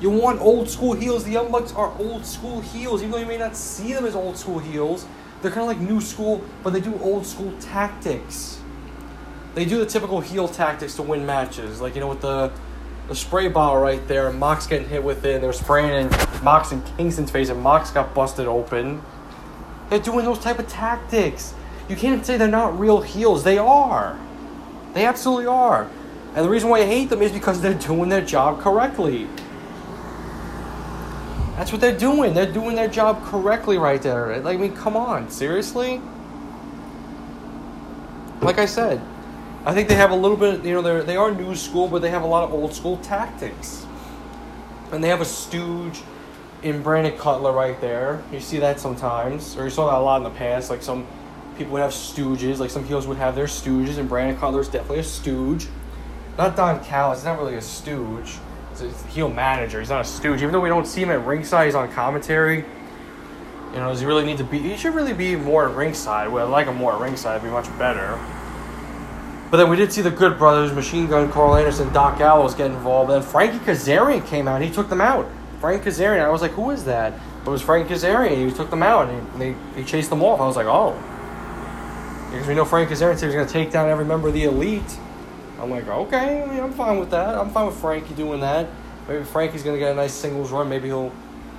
You 0.00 0.10
want 0.10 0.40
old 0.40 0.70
school 0.70 0.92
heels. 0.92 1.24
The 1.24 1.32
Young 1.32 1.50
Bucks 1.50 1.72
are 1.72 1.92
old 1.98 2.24
school 2.24 2.60
heels, 2.60 3.02
even 3.02 3.10
though 3.10 3.18
you 3.18 3.26
may 3.26 3.38
not 3.38 3.56
see 3.56 3.92
them 3.92 4.06
as 4.06 4.14
old 4.14 4.36
school 4.36 4.60
heels. 4.60 5.04
They're 5.42 5.50
kind 5.50 5.68
of 5.68 5.76
like 5.76 5.80
new 5.80 6.00
school, 6.00 6.44
but 6.62 6.72
they 6.72 6.80
do 6.80 6.96
old 7.00 7.26
school 7.26 7.52
tactics. 7.58 8.57
They 9.58 9.64
do 9.64 9.80
the 9.80 9.86
typical 9.86 10.20
heel 10.20 10.46
tactics 10.46 10.94
to 10.94 11.02
win 11.02 11.26
matches, 11.26 11.80
like 11.80 11.96
you 11.96 12.00
know 12.00 12.06
with 12.06 12.20
the 12.20 12.52
the 13.08 13.14
spray 13.16 13.48
bottle 13.48 13.80
right 13.80 14.06
there, 14.06 14.28
and 14.28 14.38
Mox 14.38 14.68
getting 14.68 14.88
hit 14.88 15.02
with 15.02 15.24
it, 15.24 15.40
they're 15.40 15.52
spraying 15.52 15.90
in 15.90 16.44
Mox 16.44 16.70
and 16.70 16.80
Kingston's 16.96 17.32
face, 17.32 17.48
and 17.48 17.60
Mox 17.60 17.90
got 17.90 18.14
busted 18.14 18.46
open. 18.46 19.02
They're 19.90 19.98
doing 19.98 20.24
those 20.24 20.38
type 20.38 20.60
of 20.60 20.68
tactics. 20.68 21.54
You 21.88 21.96
can't 21.96 22.24
say 22.24 22.36
they're 22.36 22.46
not 22.46 22.78
real 22.78 23.00
heels. 23.00 23.42
They 23.42 23.58
are. 23.58 24.16
They 24.94 25.04
absolutely 25.04 25.46
are. 25.46 25.90
And 26.36 26.44
the 26.44 26.48
reason 26.48 26.68
why 26.68 26.78
I 26.78 26.86
hate 26.86 27.10
them 27.10 27.20
is 27.20 27.32
because 27.32 27.60
they're 27.60 27.74
doing 27.74 28.10
their 28.10 28.24
job 28.24 28.60
correctly. 28.60 29.26
That's 31.56 31.72
what 31.72 31.80
they're 31.80 31.98
doing. 31.98 32.32
They're 32.32 32.52
doing 32.52 32.76
their 32.76 32.86
job 32.86 33.24
correctly 33.24 33.76
right 33.76 34.00
there. 34.00 34.38
Like, 34.38 34.56
I 34.56 34.60
mean, 34.60 34.76
come 34.76 34.96
on. 34.96 35.28
Seriously? 35.28 36.00
Like 38.40 38.60
I 38.60 38.66
said, 38.66 39.02
I 39.64 39.74
think 39.74 39.88
they 39.88 39.96
have 39.96 40.10
a 40.10 40.16
little 40.16 40.36
bit, 40.36 40.64
you 40.64 40.72
know, 40.72 41.02
they 41.02 41.16
are 41.16 41.30
new 41.30 41.54
school, 41.54 41.88
but 41.88 42.00
they 42.00 42.10
have 42.10 42.22
a 42.22 42.26
lot 42.26 42.44
of 42.44 42.52
old 42.52 42.72
school 42.72 42.96
tactics. 42.98 43.84
And 44.92 45.04
they 45.04 45.08
have 45.08 45.20
a 45.20 45.26
stooge 45.26 46.00
in 46.62 46.82
Brandon 46.82 47.16
Cutler 47.18 47.52
right 47.52 47.78
there. 47.80 48.22
You 48.32 48.40
see 48.40 48.58
that 48.58 48.80
sometimes, 48.80 49.56
or 49.56 49.64
you 49.64 49.70
saw 49.70 49.90
that 49.90 49.98
a 49.98 50.02
lot 50.02 50.18
in 50.18 50.22
the 50.24 50.30
past. 50.30 50.70
Like 50.70 50.82
some 50.82 51.06
people 51.56 51.74
would 51.74 51.82
have 51.82 51.90
stooges, 51.90 52.58
like 52.58 52.70
some 52.70 52.84
heels 52.84 53.06
would 53.06 53.18
have 53.18 53.34
their 53.34 53.46
stooges, 53.46 53.98
and 53.98 54.08
Brandon 54.08 54.38
Cutler 54.38 54.60
is 54.60 54.68
definitely 54.68 55.00
a 55.00 55.04
stooge. 55.04 55.66
Not 56.38 56.56
Don 56.56 56.82
Callis, 56.84 57.18
he's 57.18 57.24
not 57.26 57.38
really 57.38 57.56
a 57.56 57.60
stooge. 57.60 58.36
He's 58.70 58.82
a 58.82 58.90
heel 59.08 59.28
manager, 59.28 59.80
he's 59.80 59.90
not 59.90 60.02
a 60.02 60.04
stooge. 60.04 60.40
Even 60.40 60.52
though 60.52 60.60
we 60.60 60.68
don't 60.68 60.86
see 60.86 61.02
him 61.02 61.10
at 61.10 61.26
ringside, 61.26 61.66
he's 61.66 61.74
on 61.74 61.90
commentary. 61.92 62.64
You 63.72 63.80
know, 63.80 63.90
does 63.90 64.00
he 64.00 64.06
really 64.06 64.24
need 64.24 64.38
to 64.38 64.44
be? 64.44 64.58
He 64.60 64.76
should 64.76 64.94
really 64.94 65.12
be 65.12 65.36
more 65.36 65.68
at 65.68 65.74
ringside. 65.74 66.28
Well, 66.28 66.46
I 66.46 66.50
like 66.50 66.68
him 66.68 66.76
more 66.76 66.94
at 66.94 67.00
ringside, 67.00 67.36
it'd 67.36 67.44
be 67.44 67.50
much 67.50 67.66
better. 67.78 68.18
But 69.50 69.56
then 69.56 69.70
we 69.70 69.76
did 69.76 69.92
see 69.92 70.02
the 70.02 70.10
Good 70.10 70.36
Brothers, 70.36 70.72
Machine 70.72 71.06
Gun, 71.06 71.32
Karl 71.32 71.56
Anderson, 71.56 71.90
Doc 71.92 72.18
Gallows 72.18 72.54
get 72.54 72.70
involved. 72.70 73.10
And 73.10 73.22
then 73.22 73.30
Frankie 73.30 73.58
Kazarian 73.58 74.26
came 74.26 74.46
out. 74.46 74.60
He 74.60 74.70
took 74.70 74.90
them 74.90 75.00
out. 75.00 75.26
Frank 75.60 75.82
Kazarian. 75.82 76.20
I 76.20 76.28
was 76.28 76.42
like, 76.42 76.52
who 76.52 76.70
is 76.70 76.84
that? 76.84 77.14
It 77.44 77.48
was 77.48 77.62
Frank 77.62 77.88
Kazarian. 77.88 78.46
He 78.46 78.52
took 78.52 78.68
them 78.68 78.82
out 78.82 79.08
and 79.08 79.32
he, 79.32 79.38
they, 79.38 79.80
he 79.80 79.84
chased 79.84 80.10
them 80.10 80.22
off. 80.22 80.40
I 80.40 80.46
was 80.46 80.56
like, 80.56 80.66
oh. 80.66 80.92
Because 82.30 82.46
we 82.46 82.54
know 82.54 82.66
Frank 82.66 82.90
Kazarian 82.90 83.18
said 83.18 83.20
he 83.20 83.26
was 83.26 83.34
going 83.34 83.46
to 83.46 83.52
take 83.52 83.70
down 83.72 83.88
every 83.88 84.04
member 84.04 84.28
of 84.28 84.34
the 84.34 84.44
elite. 84.44 84.98
I'm 85.58 85.70
like, 85.70 85.88
okay, 85.88 86.42
I 86.42 86.46
mean, 86.46 86.60
I'm 86.60 86.72
fine 86.72 87.00
with 87.00 87.10
that. 87.10 87.34
I'm 87.34 87.50
fine 87.50 87.66
with 87.66 87.76
Frankie 87.76 88.14
doing 88.14 88.40
that. 88.40 88.68
Maybe 89.08 89.24
Frankie's 89.24 89.62
going 89.62 89.74
to 89.74 89.80
get 89.80 89.92
a 89.92 89.94
nice 89.94 90.12
singles 90.12 90.52
run. 90.52 90.68
Maybe 90.68 90.88
he'll 90.88 91.12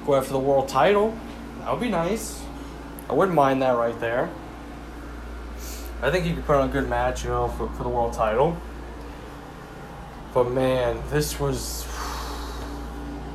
go 0.06 0.16
after 0.16 0.32
the 0.32 0.40
world 0.40 0.70
title. 0.70 1.18
That 1.62 1.72
would 1.72 1.82
be 1.82 1.90
nice. 1.90 2.42
I 3.10 3.14
wouldn't 3.14 3.36
mind 3.36 3.64
that 3.64 3.72
right 3.72 4.00
there. 4.00 4.30
I 6.02 6.12
think 6.12 6.26
he 6.26 6.34
could 6.34 6.46
put 6.46 6.56
on 6.56 6.70
a 6.70 6.72
good 6.72 6.88
match, 6.88 7.24
you 7.24 7.30
know, 7.30 7.50
for, 7.50 7.70
for 7.70 7.84
the 7.84 7.90
world 7.90 8.14
title. 8.14 8.56
But 10.34 10.52
man, 10.52 11.02
this 11.10 11.40
was 11.40 11.86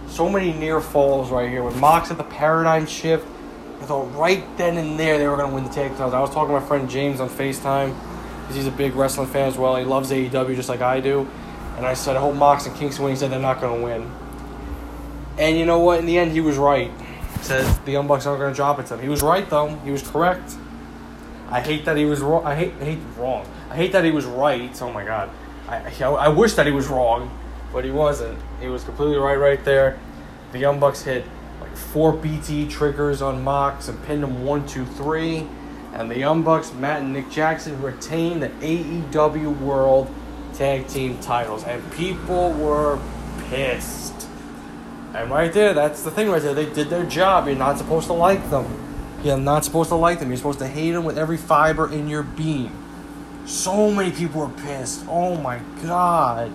so 0.09 0.29
many 0.29 0.53
near 0.53 0.81
falls 0.81 1.31
right 1.31 1.51
here. 1.51 1.63
With 1.63 1.77
Mox 1.77 2.11
at 2.11 2.17
the 2.17 2.25
paradigm 2.25 2.87
shift, 2.87 3.27
I 3.81 3.85
thought 3.85 4.15
right 4.15 4.45
then 4.57 4.79
and 4.79 4.99
there 4.99 5.19
they 5.19 5.27
were 5.27 5.37
going 5.37 5.51
to 5.51 5.55
win 5.55 5.65
the 5.65 5.71
tag 5.71 5.91
titles. 5.91 6.15
I 6.15 6.21
was 6.21 6.31
talking 6.31 6.55
to 6.55 6.61
my 6.61 6.67
friend 6.67 6.89
James 6.89 7.21
on 7.21 7.29
FaceTime 7.29 7.95
because 8.41 8.57
he's 8.57 8.67
a 8.67 8.71
big 8.71 8.95
wrestling 8.95 9.27
fan 9.27 9.49
as 9.49 9.59
well. 9.59 9.77
He 9.77 9.85
loves 9.85 10.11
AEW 10.11 10.55
just 10.55 10.69
like 10.69 10.81
I 10.81 11.01
do. 11.01 11.29
And 11.77 11.85
I 11.85 11.95
said, 11.95 12.17
I 12.17 12.21
hope 12.21 12.35
Mox 12.35 12.67
and 12.67 12.75
Kingston 12.77 13.05
win. 13.05 13.15
He 13.15 13.19
said 13.19 13.31
they're 13.31 13.41
not 13.41 13.61
going 13.61 13.81
to 13.81 13.85
win. 13.85 14.11
And 15.37 15.59
you 15.59 15.67
know 15.67 15.81
what? 15.81 15.99
In 15.99 16.07
the 16.07 16.17
end, 16.17 16.33
he 16.33 16.41
was 16.41 16.57
right. 16.57 16.91
He 17.39 17.45
said 17.45 17.85
the 17.85 17.91
Young 17.93 18.07
Bucks 18.07 18.25
aren't 18.25 18.41
going 18.41 18.53
to 18.53 18.57
drop 18.57 18.79
it 18.79 18.85
to 18.85 18.91
them. 18.91 19.03
He 19.03 19.09
was 19.09 19.23
right, 19.23 19.49
though. 19.51 19.75
He 19.85 19.91
was 19.91 20.03
correct. 20.09 20.55
I 21.55 21.61
hate 21.61 21.85
that 21.85 21.97
he 21.97 22.05
was 22.05 22.21
wrong. 22.21 22.45
I 22.45 22.57
hate, 22.57 22.73
I 22.81 22.85
hate 22.85 22.99
wrong. 23.17 23.47
I 23.71 23.77
hate 23.77 23.93
that 23.93 24.05
he 24.05 24.11
was 24.11 24.25
right. 24.25 24.83
Oh 24.83 24.93
my 24.93 25.05
god. 25.05 25.31
I, 25.69 25.77
I, 26.01 26.09
I 26.09 26.29
wish 26.29 26.55
that 26.55 26.67
he 26.67 26.73
was 26.73 26.89
wrong, 26.89 27.31
but 27.73 27.85
he 27.85 27.93
wasn't. 27.93 28.41
He 28.61 28.67
was 28.67 28.83
completely 28.83 29.19
right 29.19 29.37
right 29.37 29.65
there. 29.65 29.97
The 30.51 30.59
Young 30.59 30.81
Bucks 30.81 31.03
hit 31.03 31.25
like 31.61 31.77
four 31.77 32.13
BT 32.13 32.67
triggers 32.67 33.23
on 33.23 33.45
Mox 33.45 33.87
and 33.87 34.05
pinned 34.05 34.25
him 34.25 34.45
one, 34.45 34.67
two, 34.67 34.85
three. 34.85 35.47
And 35.93 36.11
the 36.11 36.19
Young 36.19 36.43
Bucks, 36.43 36.73
Matt 36.73 37.03
and 37.03 37.13
Nick 37.13 37.31
Jackson, 37.31 37.81
retained 37.81 38.43
the 38.43 38.49
AEW 38.49 39.57
World 39.61 40.13
Tag 40.55 40.89
Team 40.89 41.21
titles. 41.21 41.63
And 41.63 41.81
people 41.93 42.51
were 42.55 42.99
pissed. 43.49 44.27
And 45.15 45.31
right 45.31 45.53
there, 45.53 45.73
that's 45.73 46.03
the 46.03 46.11
thing 46.11 46.31
right 46.31 46.43
there. 46.43 46.53
They 46.53 46.67
did 46.67 46.91
their 46.91 47.07
job. 47.07 47.47
You're 47.47 47.55
not 47.55 47.79
supposed 47.79 48.09
to 48.09 48.13
like 48.13 48.51
them. 48.51 48.84
You're 49.25 49.39
not 49.39 49.65
supposed 49.65 49.89
to 49.89 49.97
like 49.97 50.21
them. 50.21 50.29
You're 50.29 50.37
supposed 50.37 50.59
to 50.61 50.69
hate 50.69 50.93
them 50.93 51.05
with 51.05 51.19
every 51.19 51.39
fiber 51.39 51.91
in 51.91 52.09
your 52.09 52.23
being. 52.23 52.71
So 53.47 53.91
many 53.91 54.13
people 54.13 54.43
are 54.43 54.51
pissed. 54.51 55.05
Oh 55.09 55.37
my 55.37 55.61
god. 55.83 56.53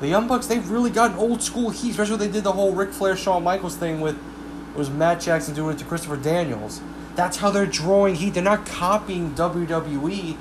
The 0.00 0.08
Young 0.08 0.28
Bucks, 0.28 0.46
they've 0.46 0.68
really 0.68 0.90
gotten 0.90 1.16
old 1.16 1.42
school 1.42 1.70
heat, 1.70 1.90
especially 1.90 2.16
when 2.16 2.28
they 2.28 2.32
did 2.32 2.44
the 2.44 2.52
whole 2.52 2.72
Ric 2.74 2.90
Flair 2.90 3.16
Shawn 3.16 3.42
Michaels 3.42 3.76
thing 3.76 4.00
with 4.00 4.16
it 4.16 4.78
was 4.78 4.90
Matt 4.90 5.20
Jackson 5.20 5.54
doing 5.54 5.76
it 5.76 5.78
to 5.78 5.84
Christopher 5.84 6.16
Daniels. 6.16 6.80
That's 7.14 7.36
how 7.36 7.50
they're 7.50 7.66
drawing 7.66 8.14
heat. 8.14 8.34
They're 8.34 8.42
not 8.42 8.64
copying 8.64 9.34
WWE. 9.34 10.36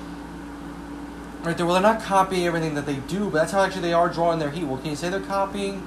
Right 1.44 1.58
there. 1.58 1.66
Well, 1.66 1.74
they're 1.74 1.82
not 1.82 2.02
copying 2.02 2.46
everything 2.46 2.76
that 2.76 2.86
they 2.86 2.96
do, 2.96 3.26
but 3.26 3.40
that's 3.40 3.52
how 3.52 3.64
actually 3.64 3.82
they 3.82 3.94
are 3.94 4.08
drawing 4.10 4.40
their 4.40 4.52
heat. 4.52 4.64
Well, 4.64 4.78
can 4.78 4.92
you 4.92 4.96
say 4.96 5.10
they're 5.10 5.20
copying? 5.20 5.86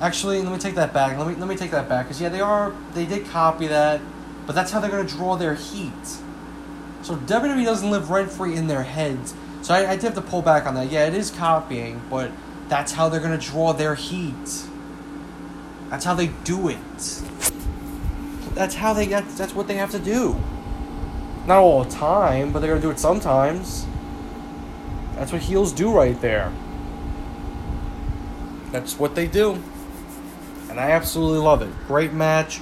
Actually, 0.00 0.42
let 0.42 0.52
me 0.52 0.58
take 0.58 0.74
that 0.74 0.92
back. 0.92 1.18
Let 1.18 1.26
me 1.26 1.34
let 1.34 1.48
me 1.48 1.56
take 1.56 1.70
that 1.70 1.88
back 1.88 2.06
because 2.06 2.20
yeah, 2.20 2.28
they 2.28 2.40
are. 2.40 2.72
They 2.92 3.06
did 3.06 3.26
copy 3.26 3.66
that, 3.68 4.00
but 4.46 4.54
that's 4.54 4.70
how 4.70 4.80
they're 4.80 4.90
gonna 4.90 5.08
draw 5.08 5.36
their 5.36 5.54
heat. 5.54 6.06
So 7.02 7.16
WWE 7.16 7.64
doesn't 7.64 7.90
live 7.90 8.10
rent 8.10 8.30
free 8.30 8.56
in 8.56 8.66
their 8.66 8.82
heads. 8.82 9.34
So 9.62 9.74
I, 9.74 9.90
I 9.90 9.94
did 9.96 10.04
have 10.04 10.14
to 10.14 10.22
pull 10.22 10.42
back 10.42 10.66
on 10.66 10.74
that. 10.74 10.90
Yeah, 10.90 11.06
it 11.06 11.14
is 11.14 11.30
copying, 11.30 12.02
but 12.10 12.30
that's 12.68 12.92
how 12.92 13.08
they're 13.08 13.20
gonna 13.20 13.38
draw 13.38 13.72
their 13.72 13.94
heat. 13.94 14.64
That's 15.90 16.04
how 16.04 16.14
they 16.14 16.28
do 16.44 16.68
it. 16.68 16.78
That's 18.54 18.74
how 18.74 18.92
they 18.92 19.06
get. 19.06 19.28
That's 19.36 19.54
what 19.54 19.68
they 19.68 19.76
have 19.76 19.90
to 19.90 19.98
do. 19.98 20.40
Not 21.46 21.58
all 21.58 21.84
the 21.84 21.90
time, 21.90 22.52
but 22.52 22.60
they're 22.60 22.70
gonna 22.70 22.80
do 22.80 22.90
it 22.90 22.98
sometimes. 22.98 23.86
That's 25.14 25.32
what 25.32 25.42
heels 25.42 25.72
do 25.72 25.92
right 25.92 26.20
there. 26.20 26.52
That's 28.72 28.98
what 28.98 29.14
they 29.14 29.26
do. 29.26 29.62
And 30.68 30.80
I 30.80 30.90
absolutely 30.90 31.38
love 31.38 31.62
it. 31.62 31.70
Great 31.86 32.12
match. 32.12 32.60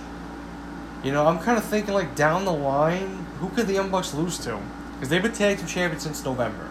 You 1.03 1.11
know, 1.11 1.27
I'm 1.27 1.41
kind 1.41 1.59
of 1.59 1.65
thinking 1.65 1.95
like 1.95 2.15
down 2.15 2.45
the 2.45 2.53
line, 2.53 3.27
who 3.41 3.49
could 3.49 3.67
the 3.67 3.73
Young 3.73 3.91
Bucks 3.91 4.15
lose 4.15 4.39
to? 4.41 4.61
Because 4.95 5.09
they've 5.09 5.23
been 5.23 5.33
tag 5.33 5.59
team 5.59 5.67
champions 5.67 6.05
since 6.05 6.25
November. 6.25 6.69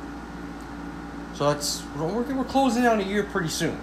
So 1.34 1.52
that's 1.52 1.84
we're, 1.98 2.22
we're 2.22 2.44
closing 2.46 2.86
out 2.86 3.00
a 3.00 3.04
year 3.04 3.24
pretty 3.24 3.50
soon. 3.50 3.78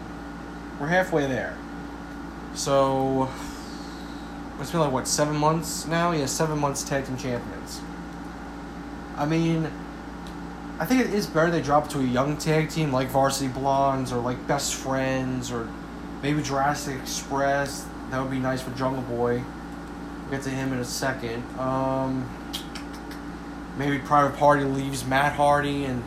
We're 0.81 0.87
halfway 0.87 1.27
there. 1.27 1.57
So 2.55 3.29
it's 4.59 4.71
been 4.71 4.81
like 4.81 4.93
what 4.93 5.07
seven 5.07 5.37
months 5.37 5.87
now? 5.87 6.13
Yeah, 6.13 6.27
seven 6.27 6.59
months 6.59 6.83
tag 6.83 7.07
team 7.07 7.19
champions. 7.19 7.81
I 9.17 9.27
mean, 9.27 9.71
I 10.79 10.87
think 10.87 11.01
it 11.01 11.13
is 11.13 11.27
better 11.27 11.51
they 11.51 11.61
drop 11.61 11.89
to 11.91 11.99
a 11.99 12.05
young 12.05 12.37
tag 12.37 12.71
team 12.71 12.93
like 12.93 13.09
Varsity 13.09 13.49
Blondes 13.49 14.13
or 14.13 14.21
like 14.21 14.47
Best 14.47 14.75
Friends 14.75 15.53
or 15.53 15.69
maybe 16.23 16.43
Jurassic 16.43 16.99
Express. 17.01 17.87
That 18.11 18.23
would 18.23 18.31
be 18.31 18.39
nice 18.39 18.63
for 18.63 18.71
Jungle 18.71 19.03
Boy. 19.03 19.43
We'll 20.29 20.41
get 20.41 20.45
to 20.45 20.51
him 20.51 20.75
in 20.75 20.79
a 20.79 20.85
second. 20.85 21.43
Um, 21.59 22.29
maybe 23.79 23.99
Private 23.99 24.37
Party 24.37 24.63
leaves 24.63 25.07
Matt 25.07 25.33
Hardy 25.33 25.87
and 25.87 26.05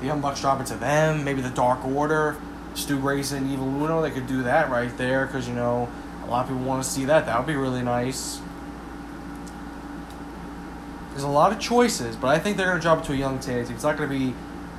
the 0.00 0.06
Young 0.06 0.22
Bucks 0.22 0.40
drop 0.40 0.62
it 0.62 0.66
to 0.68 0.76
them. 0.76 1.24
Maybe 1.24 1.42
the 1.42 1.50
Dark 1.50 1.84
Order, 1.84 2.40
Stu 2.72 2.98
Grayson, 2.98 3.52
Evil 3.52 3.66
Uno. 3.66 4.00
They 4.00 4.12
could 4.12 4.26
do 4.26 4.42
that 4.44 4.70
right 4.70 4.96
there 4.96 5.26
because 5.26 5.46
you 5.46 5.54
know 5.54 5.90
a 6.24 6.26
lot 6.26 6.44
of 6.44 6.48
people 6.48 6.64
want 6.64 6.82
to 6.82 6.88
see 6.88 7.04
that. 7.04 7.26
That 7.26 7.36
would 7.36 7.46
be 7.46 7.54
really 7.54 7.82
nice. 7.82 8.40
There's 11.10 11.24
a 11.24 11.28
lot 11.28 11.52
of 11.52 11.58
choices, 11.58 12.16
but 12.16 12.28
I 12.28 12.38
think 12.38 12.56
they're 12.56 12.68
gonna 12.68 12.80
drop 12.80 13.00
it 13.00 13.04
to 13.08 13.12
a 13.12 13.16
young 13.16 13.40
tag 13.40 13.66
team. 13.66 13.74
It's 13.74 13.84
not 13.84 13.98
gonna 13.98 14.08
be 14.08 14.32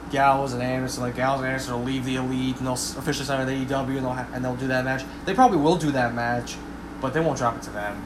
Gallows 0.09 0.53
and 0.53 0.63
Anderson. 0.63 1.03
Like 1.03 1.17
Gallows 1.17 1.41
and 1.41 1.49
Anderson 1.49 1.75
will 1.75 1.83
leave 1.83 2.03
the 2.03 2.15
Elite 2.15 2.57
and 2.57 2.65
they'll 2.65 2.73
officially 2.73 3.25
sign 3.25 3.45
with 3.45 3.69
AEW 3.69 3.97
and 3.97 4.05
they'll 4.05 4.13
ha- 4.13 4.27
and 4.33 4.43
they'll 4.43 4.55
do 4.55 4.69
that 4.69 4.85
match. 4.85 5.03
They 5.25 5.35
probably 5.35 5.59
will 5.59 5.75
do 5.75 5.91
that 5.91 6.15
match, 6.15 6.55
but 6.99 7.13
they 7.13 7.19
won't 7.19 7.37
drop 7.37 7.57
it 7.57 7.61
to 7.63 7.69
them. 7.69 8.01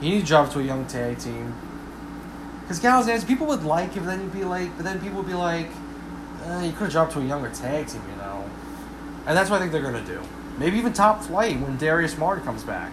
You 0.00 0.10
need 0.10 0.20
to 0.20 0.26
drop 0.26 0.52
to 0.52 0.60
a 0.60 0.62
young 0.62 0.86
tag 0.86 1.18
team. 1.18 1.54
Because 2.62 2.78
Gallows 2.78 3.24
people 3.24 3.46
would 3.46 3.62
like 3.62 3.92
him, 3.92 4.06
then 4.06 4.20
you'd 4.20 4.32
be 4.32 4.44
like, 4.44 4.74
but 4.76 4.84
then 4.84 5.00
people 5.00 5.18
would 5.18 5.26
be 5.26 5.34
like, 5.34 5.68
uh, 6.46 6.60
you 6.60 6.72
could 6.72 6.84
have 6.84 6.92
dropped 6.92 7.12
to 7.12 7.20
a 7.20 7.24
younger 7.24 7.50
tag 7.50 7.86
team, 7.86 8.02
you 8.10 8.16
know. 8.16 8.48
And 9.26 9.36
that's 9.36 9.50
what 9.50 9.56
I 9.56 9.60
think 9.60 9.72
they're 9.72 9.82
gonna 9.82 10.04
do. 10.04 10.20
Maybe 10.58 10.78
even 10.78 10.92
Top 10.92 11.22
Flight 11.22 11.58
when 11.60 11.76
Darius 11.76 12.16
Martin 12.16 12.44
comes 12.44 12.62
back. 12.62 12.92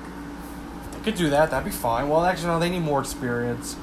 They 0.94 1.00
could 1.00 1.16
do 1.16 1.30
that. 1.30 1.52
That'd 1.52 1.66
be 1.66 1.72
fine. 1.72 2.10
Well, 2.10 2.26
actually, 2.26 2.48
no. 2.48 2.60
They 2.60 2.70
need 2.70 2.82
more 2.82 3.00
experience. 3.00 3.76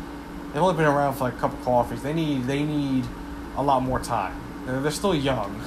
They've 0.52 0.62
only 0.62 0.74
been 0.74 0.86
around 0.86 1.14
for 1.14 1.24
like 1.24 1.34
a 1.34 1.38
couple 1.38 1.58
of 1.58 1.64
coffees. 1.64 2.02
They 2.02 2.12
need 2.14 2.44
they 2.44 2.62
need 2.62 3.04
a 3.56 3.62
lot 3.62 3.82
more 3.82 4.00
time. 4.00 4.40
They're, 4.66 4.80
they're 4.80 4.90
still 4.90 5.14
young. 5.14 5.62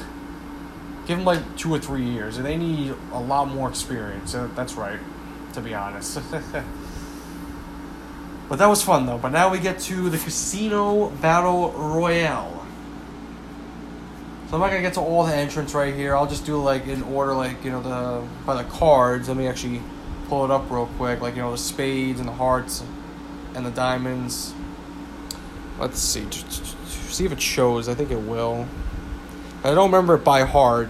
Give 1.08 1.18
them 1.18 1.26
like 1.26 1.58
two 1.58 1.74
or 1.74 1.80
three 1.80 2.06
years. 2.06 2.38
And 2.38 2.46
they 2.46 2.58
need 2.58 2.94
a 3.12 3.20
lot 3.20 3.46
more 3.48 3.70
experience. 3.70 4.34
That's 4.34 4.74
right, 4.74 5.00
to 5.54 5.62
be 5.62 5.74
honest. 5.74 6.20
but 8.52 8.60
that 8.60 8.68
was 8.68 8.84
fun 8.84 9.06
though. 9.06 9.18
But 9.18 9.32
now 9.32 9.50
we 9.50 9.60
get 9.60 9.80
to 9.80 10.10
the 10.10 10.18
Casino 10.18 11.10
Battle 11.22 11.72
Royale. 11.72 12.66
So 14.50 14.56
I'm 14.56 14.60
not 14.60 14.72
gonna 14.72 14.82
get 14.82 14.96
to 14.96 15.00
all 15.00 15.24
the 15.24 15.34
entrants 15.34 15.74
right 15.74 15.96
here. 15.96 16.14
I'll 16.14 16.28
just 16.28 16.46
do 16.46 16.62
like 16.62 16.86
in 16.86 17.02
order, 17.04 17.34
like 17.34 17.64
you 17.64 17.72
know 17.72 17.82
the 17.82 18.28
by 18.46 18.62
the 18.62 18.70
cards. 18.70 19.30
Let 19.30 19.38
me 19.38 19.48
actually 19.48 19.82
pull 20.28 20.44
it 20.44 20.52
up 20.52 20.70
real 20.70 20.88
quick. 20.98 21.22
Like 21.22 21.38
you 21.38 21.42
know 21.42 21.52
the 21.52 21.58
spades 21.58 22.20
and 22.20 22.28
the 22.28 22.34
hearts 22.34 22.84
and 23.56 23.66
the 23.66 23.72
diamonds. 23.72 24.54
Let's 25.80 26.00
see. 26.00 26.28
See 26.30 27.24
if 27.24 27.32
it 27.32 27.42
shows. 27.42 27.88
I 27.88 27.94
think 27.94 28.12
it 28.12 28.20
will. 28.20 28.68
I 29.64 29.74
don't 29.74 29.92
remember 29.92 30.16
it 30.16 30.26
by 30.26 30.42
heart. 30.42 30.90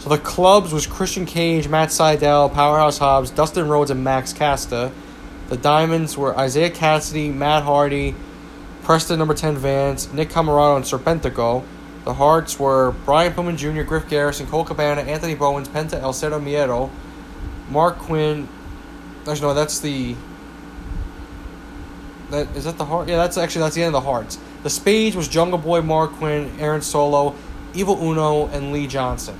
So 0.00 0.10
the 0.10 0.18
clubs 0.18 0.70
was 0.70 0.86
Christian 0.86 1.24
Cage, 1.24 1.66
Matt 1.66 1.88
Sydal, 1.88 2.52
Powerhouse 2.52 2.98
Hobbs, 2.98 3.30
Dustin 3.30 3.70
Rhodes, 3.70 3.90
and 3.90 4.04
Max 4.04 4.34
Caster. 4.34 4.92
The 5.48 5.56
diamonds 5.56 6.16
were 6.18 6.34
Isiah 6.42 6.70
Kassidy, 6.70 7.32
Matt 7.32 7.62
Hardy, 7.62 8.14
Preston 8.82 9.18
number 9.18 9.34
10 9.34 9.56
Vance, 9.56 10.12
Nick 10.12 10.28
Comoroto, 10.28 10.76
and 10.76 10.84
Serpentico. 10.84 11.64
The 12.04 12.14
hearts 12.14 12.58
were 12.58 12.92
Brian 13.04 13.32
Pillman 13.32 13.56
Jr., 13.56 13.82
Griff 13.82 14.08
Garrison, 14.08 14.46
Colt 14.46 14.68
Cabana, 14.68 15.02
Anthony 15.02 15.34
Bowens, 15.34 15.68
Penta 15.68 16.00
El 16.00 16.12
Cero 16.12 16.40
Miedo, 16.40 16.90
Marq 17.70 17.98
Quen. 17.98 18.48
Actually, 19.20 19.40
no, 19.40 19.54
that's 19.54 19.80
the. 19.80 20.14
That 22.30 22.54
is 22.56 22.64
that 22.64 22.78
the 22.78 22.84
heart? 22.84 23.08
Yeah, 23.08 23.16
that's 23.16 23.36
actually 23.36 23.62
that's 23.62 23.74
the 23.74 23.82
end 23.82 23.94
of 23.94 24.04
the 24.04 24.08
hearts. 24.08 24.38
The 24.62 24.70
spades 24.70 25.16
was 25.16 25.28
Jungle 25.28 25.58
Boy, 25.58 25.80
Marq 25.80 26.12
Quen, 26.18 26.52
Aaron 26.58 26.82
Solo, 26.82 27.34
Evil 27.74 28.00
Uno, 28.00 28.46
and 28.48 28.72
Lee 28.72 28.86
Johnson. 28.86 29.36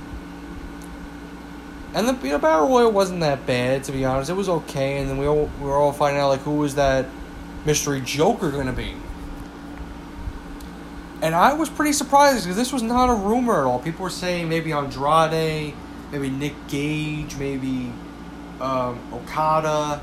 And 1.97 2.07
the 2.07 2.13
know, 2.13 2.37
battle 2.37 2.67
royal 2.67 2.91
wasn't 2.91 3.21
that 3.21 3.47
bad 3.47 3.83
to 3.85 3.91
be 3.91 4.05
honest. 4.05 4.29
It 4.29 4.33
was 4.33 4.49
okay, 4.49 4.99
and 4.99 5.09
then 5.09 5.17
we 5.17 5.25
all 5.25 5.49
we 5.59 5.65
were 5.65 5.75
all 5.75 5.91
finding 5.91 6.21
out 6.21 6.27
like 6.27 6.41
who 6.41 6.57
was 6.57 6.75
that 6.75 7.07
mystery 7.65 8.01
Joker 8.01 8.51
going 8.51 8.67
to 8.67 8.71
be. 8.71 8.93
And 11.23 11.33
I 11.33 11.53
was 11.53 11.71
pretty 11.71 11.93
surprised 11.93 12.43
because 12.43 12.55
this 12.55 12.71
was 12.71 12.83
not 12.83 13.09
a 13.09 13.15
rumor 13.15 13.61
at 13.61 13.63
all. 13.63 13.79
People 13.79 14.03
were 14.03 14.11
saying 14.11 14.47
maybe 14.47 14.71
Andrade, 14.71 15.73
maybe 16.11 16.29
Nick 16.29 16.53
Gage, 16.67 17.35
maybe 17.37 17.91
um, 18.61 18.99
Okada. 19.11 19.99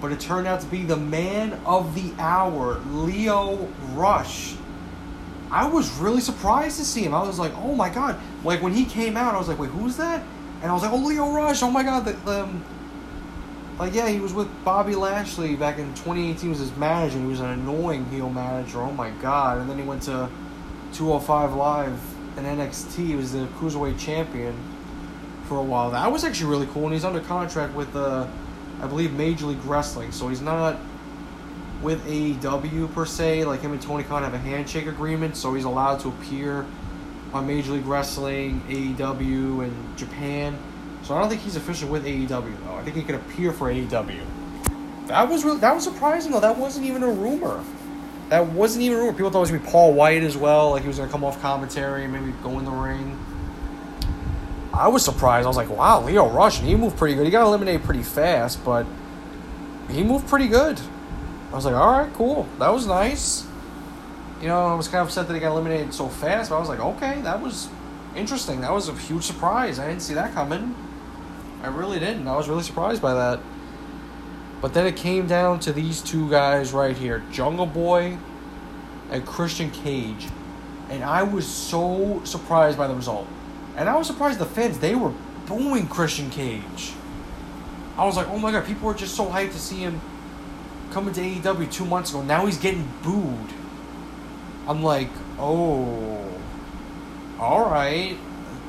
But 0.00 0.12
it 0.12 0.20
turned 0.20 0.46
out 0.46 0.60
to 0.60 0.66
be 0.68 0.84
the 0.84 0.96
man 0.96 1.54
of 1.66 1.96
the 1.96 2.12
hour, 2.22 2.78
Lio 2.92 3.68
Rush. 3.94 4.54
I 5.50 5.66
was 5.66 5.90
really 5.98 6.20
surprised 6.20 6.78
to 6.78 6.84
see 6.84 7.02
him. 7.02 7.14
I 7.14 7.22
was 7.24 7.40
like, 7.40 7.52
oh 7.56 7.74
my 7.74 7.88
god. 7.88 8.16
Like 8.44 8.62
when 8.62 8.74
he 8.74 8.84
came 8.84 9.16
out, 9.16 9.34
I 9.34 9.38
was 9.38 9.48
like, 9.48 9.58
wait, 9.58 9.70
who's 9.70 9.96
that? 9.96 10.22
And 10.62 10.70
I 10.70 10.74
was 10.74 10.82
like, 10.82 10.92
oh, 10.92 10.96
Lio 10.96 11.32
Rush. 11.32 11.62
Oh 11.62 11.70
my 11.70 11.82
god. 11.82 12.04
The, 12.04 12.42
um, 12.42 12.64
Like, 13.78 13.94
yeah, 13.94 14.08
he 14.08 14.18
was 14.18 14.32
with 14.34 14.48
Bobby 14.64 14.96
Lashley 14.96 15.54
back 15.54 15.78
in 15.78 15.86
2018. 15.94 16.36
He 16.40 16.48
was 16.48 16.58
his 16.58 16.76
manager. 16.76 17.18
He 17.18 17.26
was 17.26 17.40
an 17.40 17.50
annoying 17.50 18.04
heel 18.06 18.28
manager. 18.28 18.80
Oh 18.80 18.90
my 18.90 19.10
god! 19.22 19.58
And 19.58 19.70
then 19.70 19.78
he 19.78 19.84
went 19.84 20.02
to 20.02 20.28
205 20.94 21.54
Live 21.54 22.00
and 22.36 22.46
NXT. 22.46 23.06
He 23.06 23.14
was 23.14 23.32
the 23.32 23.46
cruiserweight 23.58 23.98
champion 23.98 24.54
for 25.44 25.58
a 25.58 25.62
while. 25.62 25.92
That 25.92 26.10
was 26.10 26.24
actually 26.24 26.50
really 26.50 26.66
cool. 26.66 26.84
And 26.84 26.92
he's 26.92 27.04
under 27.04 27.20
contract 27.20 27.74
with, 27.74 27.94
uh, 27.94 28.26
I 28.82 28.86
believe, 28.88 29.12
Major 29.12 29.46
League 29.46 29.64
Wrestling. 29.64 30.10
So 30.10 30.26
he's 30.28 30.40
not 30.40 30.76
with 31.80 32.04
AEW 32.06 32.92
per 32.92 33.06
se. 33.06 33.44
Like 33.44 33.60
him 33.60 33.72
and 33.72 33.80
Tony 33.80 34.02
Khan 34.02 34.24
have 34.24 34.34
a 34.34 34.38
handshake 34.38 34.86
agreement, 34.86 35.36
so 35.36 35.54
he's 35.54 35.64
allowed 35.64 36.00
to 36.00 36.08
appear 36.08 36.66
on 37.32 37.46
Major 37.46 37.72
League 37.72 37.86
Wrestling, 37.86 38.62
AEW, 38.68 39.64
and 39.64 39.98
Japan. 39.98 40.58
So 41.02 41.14
I 41.14 41.20
don't 41.20 41.28
think 41.28 41.42
he's 41.42 41.56
official 41.56 41.88
with 41.88 42.04
AEW 42.04 42.28
though. 42.28 42.74
I 42.74 42.82
think 42.82 42.96
he 42.96 43.02
could 43.02 43.14
appear 43.14 43.52
for 43.52 43.72
AEW. 43.72 44.20
That 45.06 45.28
was 45.28 45.44
really, 45.44 45.60
that 45.60 45.74
was 45.74 45.84
surprising 45.84 46.32
though. 46.32 46.40
That 46.40 46.56
wasn't 46.56 46.86
even 46.86 47.02
a 47.02 47.10
rumor. 47.10 47.62
That 48.28 48.46
wasn't 48.46 48.84
even 48.84 48.98
a 48.98 49.00
rumor. 49.00 49.12
People 49.12 49.30
thought 49.30 49.38
it 49.38 49.40
was 49.40 49.50
gonna 49.50 49.62
be 49.62 49.70
Paul 49.70 49.94
White 49.94 50.22
as 50.22 50.36
well. 50.36 50.70
Like 50.70 50.82
he 50.82 50.88
was 50.88 50.98
gonna 50.98 51.10
come 51.10 51.24
off 51.24 51.40
commentary 51.40 52.04
and 52.04 52.12
maybe 52.12 52.32
go 52.42 52.58
in 52.58 52.64
the 52.64 52.70
ring. 52.70 53.18
I 54.72 54.88
was 54.88 55.04
surprised. 55.04 55.44
I 55.44 55.48
was 55.48 55.56
like, 55.56 55.70
wow, 55.70 56.04
Lio 56.04 56.28
Rush, 56.28 56.60
and 56.60 56.68
he 56.68 56.76
moved 56.76 56.96
pretty 56.96 57.14
good. 57.14 57.24
He 57.24 57.30
got 57.30 57.46
eliminated 57.46 57.84
pretty 57.84 58.02
fast, 58.02 58.64
but 58.64 58.86
he 59.90 60.04
moved 60.04 60.28
pretty 60.28 60.46
good. 60.46 60.80
I 61.50 61.56
was 61.56 61.64
like, 61.64 61.74
all 61.74 61.90
right, 61.90 62.12
cool. 62.12 62.46
That 62.58 62.68
was 62.68 62.86
nice. 62.86 63.47
You 64.40 64.46
know, 64.48 64.66
I 64.66 64.74
was 64.74 64.86
kind 64.86 65.00
of 65.02 65.08
upset 65.08 65.26
that 65.26 65.34
he 65.34 65.40
got 65.40 65.50
eliminated 65.50 65.92
so 65.92 66.08
fast, 66.08 66.50
but 66.50 66.56
I 66.56 66.60
was 66.60 66.68
like, 66.68 66.80
okay, 66.80 67.20
that 67.22 67.42
was 67.42 67.68
interesting. 68.14 68.60
That 68.60 68.72
was 68.72 68.88
a 68.88 68.94
huge 68.94 69.24
surprise. 69.24 69.78
I 69.78 69.88
didn't 69.88 70.02
see 70.02 70.14
that 70.14 70.32
coming. 70.32 70.74
I 71.62 71.68
really 71.68 71.98
didn't. 71.98 72.28
I 72.28 72.36
was 72.36 72.48
really 72.48 72.62
surprised 72.62 73.02
by 73.02 73.14
that. 73.14 73.40
But 74.60 74.74
then 74.74 74.86
it 74.86 74.96
came 74.96 75.26
down 75.26 75.60
to 75.60 75.72
these 75.72 76.02
two 76.02 76.30
guys 76.30 76.72
right 76.72 76.96
here 76.96 77.22
Jungle 77.32 77.66
Boy 77.66 78.18
and 79.10 79.26
Christian 79.26 79.70
Cage. 79.70 80.28
And 80.88 81.04
I 81.04 81.22
was 81.22 81.46
so 81.46 82.22
surprised 82.24 82.78
by 82.78 82.86
the 82.86 82.94
result. 82.94 83.26
And 83.76 83.88
I 83.88 83.96
was 83.96 84.06
surprised 84.06 84.38
the 84.38 84.46
fans, 84.46 84.78
they 84.78 84.94
were 84.94 85.12
booing 85.46 85.86
Christian 85.86 86.30
Cage. 86.30 86.92
I 87.96 88.04
was 88.04 88.16
like, 88.16 88.28
oh 88.28 88.38
my 88.38 88.52
god, 88.52 88.66
people 88.66 88.86
were 88.86 88.94
just 88.94 89.16
so 89.16 89.26
hyped 89.26 89.52
to 89.52 89.58
see 89.58 89.78
him 89.78 90.00
coming 90.90 91.12
to 91.14 91.20
AEW 91.20 91.70
two 91.70 91.84
months 91.84 92.10
ago. 92.10 92.22
Now 92.22 92.46
he's 92.46 92.58
getting 92.58 92.88
booed. 93.02 93.52
I'm 94.68 94.82
like, 94.82 95.08
oh, 95.38 96.22
all 97.40 97.70
right, 97.70 98.18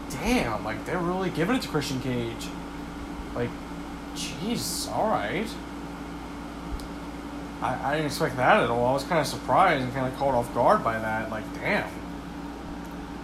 damn. 0.09 0.63
Like 0.63 0.85
they're 0.85 0.97
really 0.97 1.29
giving 1.29 1.57
it 1.57 1.61
to 1.63 1.67
Christian 1.67 1.99
Cage. 1.99 2.47
Like, 3.35 3.49
jeez, 4.15 4.89
all 4.89 5.09
right. 5.09 5.47
I, 7.61 7.89
I 7.89 7.91
didn't 7.95 8.07
expect 8.07 8.37
that 8.37 8.63
at 8.63 8.69
all. 8.69 8.85
I 8.85 8.93
was 8.93 9.03
kind 9.03 9.19
of 9.19 9.27
surprised 9.27 9.83
and 9.83 9.93
kind 9.93 10.11
of 10.11 10.17
caught 10.17 10.33
off 10.33 10.53
guard 10.53 10.85
by 10.85 10.97
that. 10.97 11.29
Like, 11.29 11.43
damn. 11.55 11.89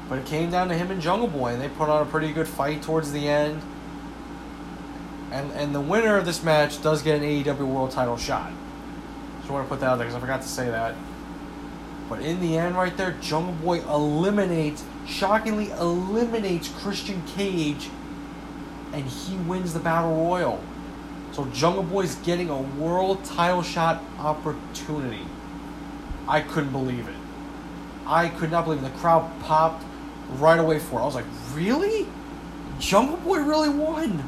But 0.10 0.20
it 0.20 0.26
came 0.26 0.52
down 0.52 0.68
to 0.68 0.76
him 0.76 0.92
and 0.92 1.02
Jungle 1.02 1.30
Boy, 1.30 1.54
and 1.54 1.62
they 1.62 1.70
put 1.70 1.88
on 1.88 2.06
a 2.06 2.06
pretty 2.06 2.34
good 2.34 2.48
fight 2.48 2.82
towards 2.82 3.14
the 3.14 3.28
end. 3.30 3.62
And 5.32 5.52
and 5.54 5.74
the 5.74 5.82
winner 5.82 6.18
of 6.18 6.26
this 6.26 6.44
match 6.44 6.82
does 6.84 7.02
get 7.02 7.22
an 7.22 7.24
AEW 7.24 7.66
World 7.66 7.92
Title 7.92 8.18
shot. 8.18 8.52
Just 9.40 9.50
want 9.50 9.66
to 9.66 9.70
put 9.70 9.80
that 9.80 9.88
out 9.88 9.98
there 9.98 10.08
because 10.08 10.16
I 10.16 10.20
forgot 10.20 10.42
to 10.42 10.48
say 10.48 10.70
that. 10.70 10.96
But 12.10 12.22
in 12.22 12.40
the 12.40 12.58
end, 12.58 12.76
right 12.76 12.96
there, 12.96 13.12
Jungle 13.22 13.54
Boy 13.54 13.82
eliminates, 13.82 14.84
shockingly 15.08 15.72
eliminates 15.72 16.68
Christian 16.68 17.24
Cage, 17.36 17.90
and 18.94 19.06
he 19.06 19.36
wins 19.38 19.74
the 19.74 19.80
Battle 19.80 20.16
Royal. 20.16 20.62
So 21.32 21.46
Jungle 21.46 21.84
Boy's 21.84 22.16
getting 22.16 22.50
a 22.50 22.62
world 22.62 23.24
title 23.26 23.64
shot 23.64 24.04
opportunity. 24.20 25.26
I 26.28 26.42
couldn't 26.42 26.72
believe 26.72 27.08
it. 27.08 27.16
I 28.06 28.30
could 28.30 28.52
not 28.52 28.66
believe 28.66 28.84
it. 28.84 28.94
The 28.94 29.00
crowd 29.00 29.30
popped 29.42 29.84
right 30.38 30.60
away 30.60 30.80
for 30.80 31.00
it. 31.00 31.04
I 31.04 31.06
was 31.06 31.16
like, 31.16 31.26
really? 31.54 32.08
Jungle 32.80 33.18
Boy 33.18 33.40
really 33.40 33.70
won. 33.70 34.24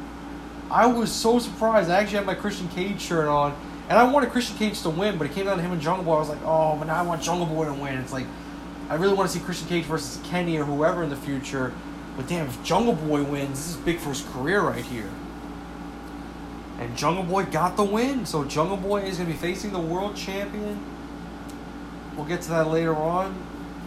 I 0.70 0.86
was 0.86 1.10
so 1.10 1.38
surprised. 1.38 1.88
I 1.90 2.00
actually 2.00 2.18
had 2.18 2.26
my 2.26 2.34
Christian 2.34 2.68
Cage 2.68 3.00
shirt 3.00 3.28
on 3.28 3.56
and 3.88 3.98
I 3.98 4.04
wanted 4.10 4.30
Christian 4.30 4.56
Cage 4.56 4.82
to 4.82 4.90
win, 4.90 5.16
but 5.16 5.26
it 5.26 5.32
came 5.32 5.46
down 5.46 5.56
to 5.56 5.62
him 5.62 5.72
and 5.72 5.80
Jungle 5.80 6.04
Boy. 6.04 6.16
I 6.16 6.18
was 6.18 6.28
like, 6.28 6.42
oh, 6.44 6.76
but 6.76 6.86
now 6.86 6.96
I 6.96 7.02
want 7.02 7.22
Jungle 7.22 7.46
Boy 7.46 7.64
to 7.64 7.72
win. 7.72 7.98
It's 7.98 8.12
like, 8.12 8.26
I 8.90 8.96
really 8.96 9.14
want 9.14 9.30
to 9.30 9.38
see 9.38 9.42
Christian 9.42 9.68
Cage 9.68 9.84
versus 9.84 10.20
Kenny 10.28 10.58
or 10.58 10.64
whoever 10.64 11.02
in 11.02 11.08
the 11.08 11.16
future. 11.16 11.72
But 12.16 12.26
damn, 12.26 12.46
if 12.46 12.62
Jungle 12.62 12.94
Boy 12.94 13.22
wins, 13.22 13.58
this 13.58 13.70
is 13.70 13.76
big 13.76 13.98
for 13.98 14.10
his 14.10 14.22
career 14.22 14.60
right 14.60 14.84
here. 14.84 15.08
And 16.78 16.96
Jungle 16.96 17.24
Boy 17.24 17.44
got 17.44 17.76
the 17.76 17.84
win. 17.84 18.26
So 18.26 18.44
Jungle 18.44 18.76
Boy 18.76 19.02
is 19.02 19.16
going 19.16 19.28
to 19.28 19.32
be 19.32 19.38
facing 19.38 19.72
the 19.72 19.80
world 19.80 20.16
champion. 20.16 20.84
We'll 22.16 22.26
get 22.26 22.42
to 22.42 22.50
that 22.50 22.68
later 22.68 22.94
on. 22.94 23.34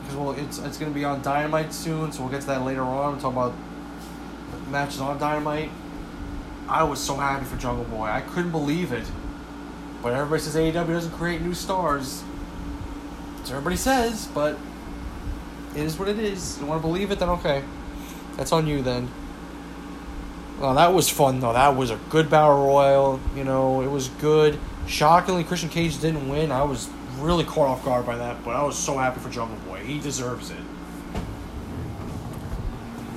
Because 0.02 0.18
well, 0.18 0.32
it's, 0.32 0.58
it's 0.60 0.78
going 0.78 0.92
to 0.92 0.98
be 0.98 1.06
on 1.06 1.22
Dynamite 1.22 1.74
soon. 1.74 2.12
So 2.12 2.24
we'll 2.24 2.32
get 2.32 2.42
to 2.42 2.48
that 2.48 2.64
later 2.66 2.82
on. 2.82 3.14
We'll 3.14 3.22
talk 3.22 3.34
about 3.34 3.54
matches 4.70 5.00
on 5.00 5.20
Dynamite. 5.20 5.70
I 6.68 6.84
was 6.84 7.00
so 7.00 7.16
happy 7.16 7.46
for 7.46 7.58
Jungle 7.58 7.86
Boy. 7.86 8.06
I 8.06 8.22
couldn't 8.22 8.52
believe 8.52 8.94
it. 8.94 9.06
But 10.02 10.14
everybody 10.14 10.42
says 10.42 10.56
AEW 10.56 10.88
doesn't 10.88 11.12
create 11.12 11.42
new 11.42 11.54
stars. 11.54 12.24
So 13.44 13.54
everybody 13.54 13.76
says, 13.76 14.28
but 14.34 14.58
it 15.76 15.82
is 15.82 15.98
what 15.98 16.08
it 16.08 16.20
is. 16.20 16.60
You 16.60 16.66
want 16.66 16.82
to 16.82 16.88
believe 16.88 17.12
it, 17.12 17.20
then 17.20 17.30
okay. 17.30 17.64
That's 18.38 18.52
on 18.52 18.68
you 18.68 18.82
then. 18.82 19.10
Well, 20.60 20.76
that 20.76 20.94
was 20.94 21.10
fun 21.10 21.40
though. 21.40 21.54
That 21.54 21.76
was 21.76 21.90
a 21.90 21.98
good 22.10 22.30
battle 22.30 22.66
royal. 22.66 23.20
You 23.36 23.44
know, 23.44 23.82
it 23.82 23.88
was 23.88 24.10
good. 24.10 24.60
Shockingly, 24.88 25.44
Christian 25.44 25.70
Cage 25.70 26.00
didn't 26.00 26.30
win. 26.30 26.52
I 26.52 26.64
was 26.64 26.90
really 27.18 27.44
caught 27.44 27.68
off 27.68 27.86
guard 27.86 28.06
by 28.06 28.18
that, 28.18 28.44
but 28.44 28.56
I 28.56 28.64
was 28.64 28.78
so 28.78 28.98
happy 28.98 29.20
for 29.20 29.30
Jungle 29.30 29.58
Boy. 29.68 29.80
He 29.80 30.00
deserves 30.00 30.52
it. 30.52 30.58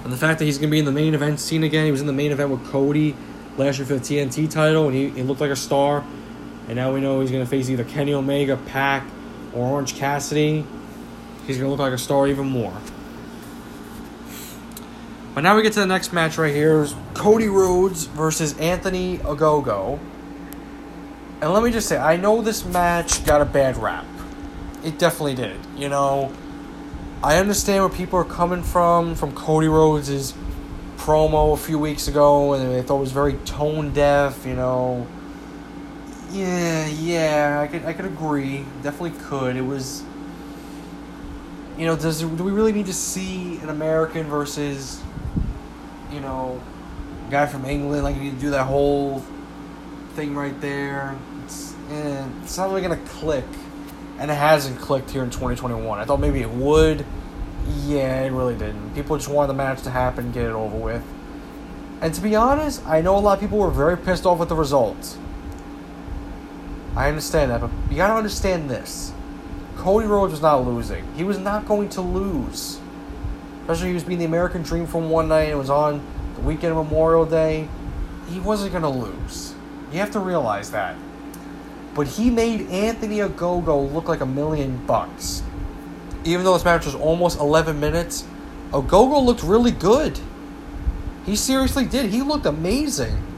And 0.05 0.12
the 0.12 0.16
fact 0.16 0.38
that 0.38 0.44
he's 0.44 0.59
going 0.59 0.68
to 0.68 0.73
be 0.73 0.79
in 0.79 0.85
the 0.85 0.92
main 0.92 1.14
event 1.14 1.40
scene 1.40 1.64
again, 1.64 1.87
he 1.87 1.90
was 1.90 2.03
in 2.03 2.07
the 2.07 2.12
main 2.12 2.31
event 2.31 2.51
with 2.51 2.64
Cody 2.66 3.16
last 3.57 3.79
year 3.79 3.87
for 3.87 3.94
the 3.94 4.01
TNT 4.01 4.51
title, 4.51 4.87
and 4.87 4.94
he, 4.94 5.09
he 5.11 5.23
looked 5.23 5.40
like 5.40 5.51
a 5.51 5.57
star. 5.57 6.05
And 6.66 6.77
now 6.77 6.94
we 6.94 7.00
know 7.00 7.20
he's 7.20 7.31
going 7.31 7.44
to 7.44 7.48
face 7.48 7.68
either 7.68 7.85
Kenny 7.85 8.14
Omega, 8.14 8.57
Pac, 8.57 9.07
or 9.53 9.66
Orange 9.66 9.94
Cassidy. 9.94 10.64
He's 11.46 11.59
going 11.59 11.66
to 11.66 11.70
look 11.70 11.79
like 11.79 11.92
a 11.92 11.98
star 11.98 12.27
even 12.27 12.46
more. 12.46 12.74
But 15.35 15.42
now 15.42 15.57
we 15.57 15.62
get 15.62 15.72
to 15.74 15.81
the 15.81 15.87
next 15.87 16.12
match 16.12 16.38
right 16.38 16.55
here. 16.55 16.87
Cody 17.12 17.48
Rhodes 17.48 18.07
versus 18.07 18.59
Anthony 18.59 19.18
Ogogo. 19.18 19.98
And 21.42 21.53
let 21.53 21.62
me 21.62 21.70
just 21.70 21.88
say, 21.88 21.98
I 21.98 22.16
know 22.16 22.40
this 22.40 22.64
match 22.64 23.27
got 23.27 23.42
a 23.42 23.44
bad 23.44 23.77
rap. 23.77 24.07
It 24.85 24.98
definitely 24.98 25.35
did. 25.35 25.59
You 25.77 25.90
know, 25.90 26.33
I 27.22 27.37
understand 27.38 27.83
where 27.83 27.94
people 27.94 28.18
are 28.18 28.24
coming 28.24 28.62
from, 28.62 29.14
from 29.16 29.35
Cody 29.35 29.68
Rhodes' 29.68 30.33
promo 30.96 31.53
a 31.53 31.57
few 31.59 31.79
weeks 31.79 32.09
ago, 32.09 32.55
and 32.55 32.72
they 32.72 32.81
thought 32.81 32.98
it 32.98 33.00
was 33.00 33.12
very 33.12 33.35
tone 33.44 33.92
deaf, 33.92 34.46
you 34.46 34.55
know 34.55 35.07
yeah, 36.35 36.87
yeah, 36.87 37.61
I 37.61 37.66
could 37.68 37.85
I 37.85 37.92
could 37.92 38.07
agree. 38.07 38.64
Definitely 38.83 39.18
could. 39.25 39.57
It 39.57 39.62
was 39.62 40.03
you 41.79 41.87
know, 41.87 41.97
does 41.97 42.20
do 42.20 42.44
we 42.44 42.53
really 42.53 42.73
need 42.73 42.87
to 42.87 42.92
see 42.92 43.59
an 43.59 43.68
American 43.68 44.27
versus 44.27 45.03
you 46.11 46.20
know, 46.20 46.61
a 47.27 47.31
guy 47.31 47.47
from 47.47 47.64
England 47.64 48.05
like 48.05 48.16
you 48.16 48.23
need 48.23 48.35
to 48.35 48.40
do 48.40 48.51
that 48.51 48.64
whole 48.64 49.23
thing 50.14 50.35
right 50.35 50.59
there. 50.61 51.16
It's 51.44 51.75
eh, 51.90 52.29
it's 52.42 52.57
not 52.57 52.68
really 52.68 52.83
gonna 52.83 52.97
click. 53.07 53.44
And 54.18 54.31
it 54.31 54.35
hasn't 54.35 54.79
clicked 54.79 55.11
here 55.11 55.25
in 55.25 55.31
2021. 55.31 55.99
I 55.99 56.05
thought 56.05 56.20
maybe 56.20 56.40
it 56.40 56.51
would. 56.51 57.05
Yeah, 57.85 58.23
it 58.23 58.31
really 58.31 58.55
didn't. 58.55 58.94
People 58.94 59.16
just 59.16 59.29
wanted 59.29 59.49
the 59.49 59.55
match 59.55 59.83
to 59.83 59.90
happen, 59.90 60.31
get 60.31 60.44
it 60.44 60.53
over 60.53 60.77
with. 60.77 61.03
And 62.01 62.14
to 62.14 62.20
be 62.20 62.37
honest, 62.37 62.87
I 62.87 63.01
know 63.01 63.16
a 63.16 63.18
lot 63.18 63.35
of 63.35 63.40
people 63.40 63.59
were 63.59 63.70
very 63.70 63.97
pissed 63.97 64.25
off 64.25 64.38
with 64.38 64.51
the 64.51 64.55
results. 64.55 65.18
I 66.96 67.09
understand 67.09 67.50
that, 67.50 67.61
but 67.61 67.70
you 67.90 67.96
gotta 67.96 68.14
understand 68.14 68.70
this. 68.70 69.12
Cody 69.76 70.07
Rhodes 70.07 70.30
was 70.30 70.40
not 70.40 70.64
losing. 70.64 71.04
He 71.16 71.24
was 71.24 71.38
not 71.38 71.66
going 71.66 71.88
to 71.90 72.00
lose. 72.00 72.78
Especially 73.62 73.88
he 73.88 73.94
was 73.94 74.04
being 74.04 74.18
the 74.18 74.24
American 74.24 74.62
Dream 74.62 74.87
from 74.87 75.11
one 75.11 75.28
night 75.28 75.48
it 75.48 75.57
was 75.57 75.70
on 75.70 76.04
the 76.37 76.42
weekend 76.42 76.76
of 76.76 76.85
Memorial 76.85 77.26
Day. 77.26 77.68
He 78.28 78.38
wasn't 78.38 78.72
gonna 78.72 78.90
lose. 78.90 79.54
You 79.92 79.98
have 79.98 80.12
to 80.12 80.20
realize 80.20 80.70
that. 80.70 80.96
But 81.94 82.07
he 82.07 82.30
made 82.30 82.68
Anthony 82.70 83.18
Ogogo 83.18 83.92
look 83.92 84.09
like 84.09 84.20
a 84.20 84.26
million 84.26 84.85
bucks. 84.87 85.42
Even 86.24 86.44
though 86.44 86.54
this 86.54 86.64
match 86.64 86.87
was 86.87 86.94
almost 86.94 87.38
11 87.38 87.78
minutes, 87.78 88.24
Ogogo 88.70 89.24
looked 89.24 89.42
really 89.42 89.70
good. 89.70 90.18
He 91.26 91.37
seriously 91.37 91.85
did. 91.85 92.11
He 92.11 92.22
looked 92.22 92.46
amazing. 92.46 93.34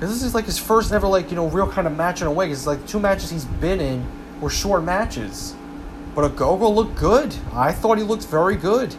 This 0.00 0.22
is 0.22 0.34
like 0.34 0.46
his 0.46 0.58
first 0.58 0.92
ever, 0.92 1.06
like, 1.06 1.30
you 1.30 1.36
know, 1.36 1.46
real 1.48 1.70
kind 1.70 1.86
of 1.86 1.94
match 1.94 2.22
in 2.22 2.26
a 2.26 2.32
way. 2.32 2.46
Because, 2.46 2.66
like, 2.66 2.86
two 2.86 2.98
matches 2.98 3.30
he's 3.30 3.44
been 3.44 3.80
in 3.80 4.06
were 4.40 4.48
short 4.48 4.82
matches. 4.82 5.54
But 6.14 6.34
Ogogo 6.34 6.74
looked 6.74 6.96
good. 6.96 7.34
I 7.52 7.72
thought 7.72 7.98
he 7.98 8.04
looked 8.04 8.26
very 8.26 8.56
good. 8.56 8.94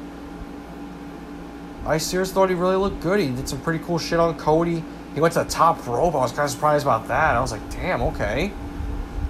I 1.86 1.98
seriously 1.98 2.36
thought 2.36 2.50
he 2.50 2.56
really 2.56 2.76
looked 2.76 3.02
good. 3.02 3.20
He 3.20 3.30
did 3.30 3.50
some 3.50 3.60
pretty 3.62 3.84
cool 3.84 3.98
shit 3.98 4.20
on 4.20 4.38
Cody. 4.38 4.84
He 5.16 5.20
went 5.20 5.34
to 5.34 5.44
the 5.44 5.50
top 5.50 5.86
rope. 5.88 6.14
I 6.14 6.20
was 6.20 6.32
kind 6.32 6.46
of 6.46 6.52
surprised 6.52 6.86
about 6.86 7.08
that. 7.08 7.36
I 7.36 7.42
was 7.42 7.52
like, 7.52 7.68
damn, 7.72 8.04
okay. 8.04 8.52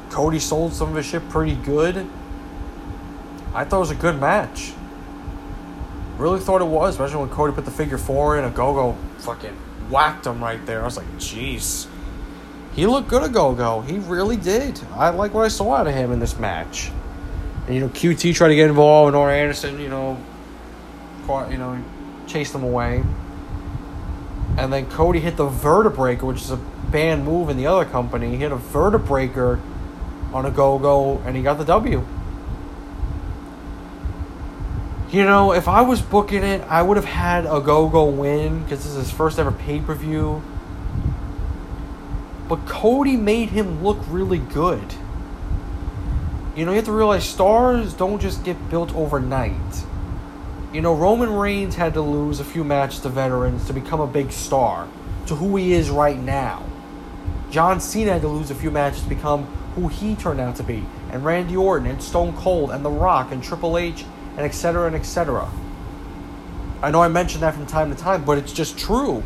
Cody 0.09 0.39
sold 0.39 0.73
some 0.73 0.89
of 0.89 0.95
his 0.95 1.05
shit 1.05 1.27
pretty 1.29 1.55
good. 1.55 2.05
I 3.53 3.63
thought 3.63 3.77
it 3.77 3.79
was 3.79 3.91
a 3.91 3.95
good 3.95 4.19
match. 4.19 4.73
Really 6.17 6.41
thought 6.41 6.61
it 6.61 6.65
was, 6.65 6.95
especially 6.95 7.21
when 7.21 7.29
Cody 7.29 7.53
put 7.53 7.63
the 7.63 7.71
figure 7.71 7.97
four 7.97 8.37
in. 8.37 8.51
Ogogo 8.51 8.97
fucking 9.19 9.57
whacked 9.91 10.25
him 10.25 10.41
right 10.41 10.65
there. 10.65 10.81
I 10.81 10.85
was 10.85 10.97
like, 10.97 11.11
jeez. 11.17 11.87
He 12.73 12.87
looked 12.87 13.09
good 13.09 13.29
Ogogo. 13.29 13.85
He 13.85 13.99
really 13.99 14.37
did. 14.37 14.79
I 14.95 15.09
like 15.09 15.33
what 15.33 15.43
I 15.43 15.49
saw 15.49 15.75
out 15.75 15.87
of 15.87 15.93
him 15.93 16.11
in 16.11 16.19
this 16.19 16.39
match. 16.39 16.89
And, 17.65 17.75
you 17.75 17.81
know, 17.81 17.89
QT 17.89 18.33
tried 18.33 18.47
to 18.49 18.55
get 18.55 18.69
involved, 18.69 19.09
and 19.09 19.17
Arn 19.17 19.33
Anderson, 19.33 19.79
you 19.79 19.89
know, 19.89 20.17
caught, 21.27 21.51
you 21.51 21.57
know, 21.57 21.83
chased 22.27 22.55
him 22.55 22.63
away. 22.63 23.03
And 24.57 24.71
then 24.71 24.89
Cody 24.89 25.19
hit 25.19 25.37
the 25.37 25.47
Vertebreaker, 25.47 26.23
which 26.23 26.41
is 26.41 26.51
a 26.51 26.57
banned 26.57 27.25
move 27.25 27.49
in 27.49 27.57
the 27.57 27.67
other 27.67 27.85
company. 27.85 28.29
He 28.29 28.37
hit 28.37 28.51
a 28.51 28.57
Vertebreaker 28.57 29.59
on 30.33 30.45
Ogogo, 30.45 31.25
and 31.25 31.35
he 31.35 31.43
got 31.43 31.57
the 31.57 31.65
W. 31.65 32.05
You 35.11 35.25
know, 35.25 35.51
if 35.51 35.67
I 35.67 35.81
was 35.81 36.01
booking 36.01 36.41
it, 36.41 36.61
I 36.69 36.81
would 36.81 36.95
have 36.95 37.05
had 37.05 37.43
Ogogo 37.43 38.15
win 38.15 38.63
because 38.63 38.79
this 38.85 38.93
is 38.93 38.95
his 38.95 39.11
first 39.11 39.39
ever 39.39 39.51
pay 39.51 39.81
per 39.81 39.93
view. 39.93 40.41
But 42.47 42.65
Cody 42.65 43.17
made 43.17 43.49
him 43.49 43.83
look 43.83 43.97
really 44.07 44.37
good. 44.37 44.95
You 46.55 46.63
know, 46.63 46.71
you 46.71 46.77
have 46.77 46.85
to 46.85 46.93
realize 46.93 47.25
stars 47.25 47.93
don't 47.93 48.21
just 48.21 48.45
get 48.45 48.69
built 48.69 48.95
overnight. 48.95 49.83
You 50.71 50.79
know, 50.79 50.95
Roman 50.95 51.33
Reigns 51.33 51.75
had 51.75 51.93
to 51.95 52.01
lose 52.01 52.39
a 52.39 52.45
few 52.45 52.63
matches 52.63 53.01
to 53.01 53.09
veterans 53.09 53.67
to 53.67 53.73
become 53.73 53.99
a 53.99 54.07
big 54.07 54.31
star, 54.31 54.87
to 55.27 55.35
who 55.35 55.57
he 55.57 55.73
is 55.73 55.89
right 55.89 56.17
now. 56.17 56.63
John 57.49 57.81
Cena 57.81 58.13
had 58.13 58.21
to 58.21 58.29
lose 58.29 58.49
a 58.49 58.55
few 58.55 58.71
matches 58.71 59.03
to 59.03 59.09
become 59.09 59.43
who 59.75 59.89
he 59.89 60.15
turned 60.15 60.39
out 60.39 60.55
to 60.57 60.63
be, 60.63 60.85
and 61.11 61.25
Randy 61.25 61.57
Orton, 61.57 61.89
and 61.89 62.01
Stone 62.01 62.37
Cold, 62.37 62.71
and 62.71 62.85
The 62.85 62.89
Rock, 62.89 63.33
and 63.33 63.43
Triple 63.43 63.77
H, 63.77 64.05
and 64.37 64.41
etc. 64.41 64.87
and 64.87 64.95
etc. 64.95 65.49
I 66.81 66.89
know 66.89 67.01
I 67.01 67.07
mentioned 67.07 67.43
that 67.43 67.53
from 67.53 67.65
time 67.67 67.93
to 67.93 68.01
time, 68.01 68.23
but 68.23 68.37
it's 68.37 68.53
just 68.53 68.77
true. 68.77 69.23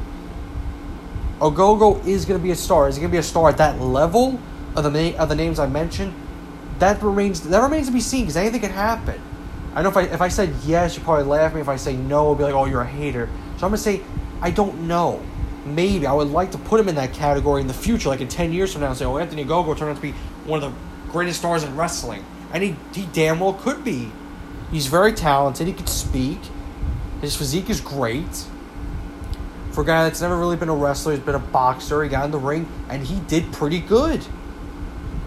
Ogogo 1.39 2.05
is 2.05 2.25
going 2.25 2.39
to 2.39 2.43
be 2.43 2.51
a 2.51 2.55
star. 2.55 2.87
Is 2.87 2.95
he 2.95 3.01
going 3.01 3.11
to 3.11 3.15
be 3.15 3.19
a 3.19 3.23
star 3.23 3.49
at 3.49 3.57
that 3.57 3.79
level 3.79 4.39
of 4.75 4.91
the 4.91 5.17
of 5.17 5.29
the 5.29 5.35
names 5.35 5.59
I 5.59 5.67
mentioned? 5.67 6.13
That 6.79 7.01
remains 7.01 7.41
that 7.41 7.61
remains 7.61 7.87
to 7.87 7.93
be 7.93 8.01
seen 8.01 8.21
because 8.21 8.37
anything 8.37 8.61
can 8.61 8.71
happen. 8.71 9.21
I 9.73 9.81
know 9.81 9.89
if 9.89 9.97
I 9.97 10.03
if 10.03 10.21
I 10.21 10.27
said 10.27 10.53
yes, 10.65 10.97
you 10.97 11.03
probably 11.03 11.25
laugh 11.25 11.51
at 11.51 11.55
me. 11.55 11.61
If 11.61 11.69
I 11.69 11.75
say 11.75 11.95
no, 11.95 12.21
it'll 12.21 12.35
be 12.35 12.43
like, 12.43 12.53
oh, 12.53 12.65
you're 12.65 12.81
a 12.81 12.87
hater. 12.87 13.27
So 13.57 13.65
I'm 13.65 13.71
gonna 13.71 13.77
say 13.77 14.01
I 14.41 14.51
don't 14.51 14.87
know. 14.87 15.21
Maybe 15.65 16.05
I 16.05 16.13
would 16.13 16.29
like 16.29 16.51
to 16.51 16.57
put 16.57 16.79
him 16.79 16.87
in 16.87 16.95
that 16.95 17.13
category 17.13 17.61
in 17.61 17.67
the 17.67 17.73
future, 17.73 18.09
like 18.09 18.21
in 18.21 18.27
ten 18.27 18.53
years 18.53 18.71
from 18.71 18.81
now, 18.81 18.89
and 18.89 18.97
say, 18.97 19.05
oh, 19.05 19.17
Anthony 19.17 19.43
Ogogo 19.43 19.77
turned 19.77 19.91
out 19.91 19.95
to 19.95 20.01
be 20.01 20.11
one 20.45 20.61
of 20.61 20.71
the 20.71 21.11
greatest 21.11 21.39
stars 21.39 21.63
in 21.63 21.75
wrestling, 21.75 22.23
and 22.53 22.63
he 22.63 22.75
he 22.93 23.05
damn 23.07 23.39
well 23.39 23.53
could 23.53 23.83
be. 23.83 24.11
He's 24.71 24.87
very 24.87 25.13
talented. 25.13 25.67
He 25.67 25.73
could 25.73 25.89
speak. 25.89 26.39
His 27.21 27.35
physique 27.35 27.69
is 27.69 27.81
great. 27.81 28.45
For 29.71 29.81
a 29.81 29.85
guy 29.85 30.05
that's 30.05 30.21
never 30.21 30.37
really 30.37 30.55
been 30.55 30.69
a 30.69 30.75
wrestler, 30.75 31.13
he's 31.13 31.21
been 31.21 31.35
a 31.35 31.39
boxer. 31.39 32.03
He 32.03 32.09
got 32.09 32.25
in 32.25 32.31
the 32.31 32.37
ring 32.37 32.67
and 32.89 33.05
he 33.05 33.19
did 33.21 33.51
pretty 33.51 33.79
good. 33.79 34.25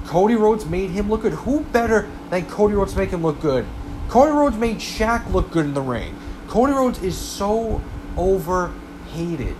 Cody 0.07 0.37
Rhodes 0.37 0.65
made 0.65 0.91
him 0.91 1.11
look 1.11 1.23
good. 1.23 1.35
Who 1.35 1.61
better 1.65 2.09
than 2.31 2.47
Cody 2.47 2.75
Rhodes 2.75 2.97
make 2.97 3.11
him 3.11 3.23
look 3.23 3.41
good? 3.41 3.67
Cody 4.09 4.33
Rhodes 4.33 4.57
made 4.57 4.79
Shaq 4.79 5.31
look 5.31 5.51
good 5.51 5.67
in 5.67 5.75
the 5.75 5.83
ring. 5.83 6.17
Cody 6.49 6.73
Rhodes 6.73 7.03
is 7.03 7.17
so 7.17 7.83
overhated. 8.17 9.57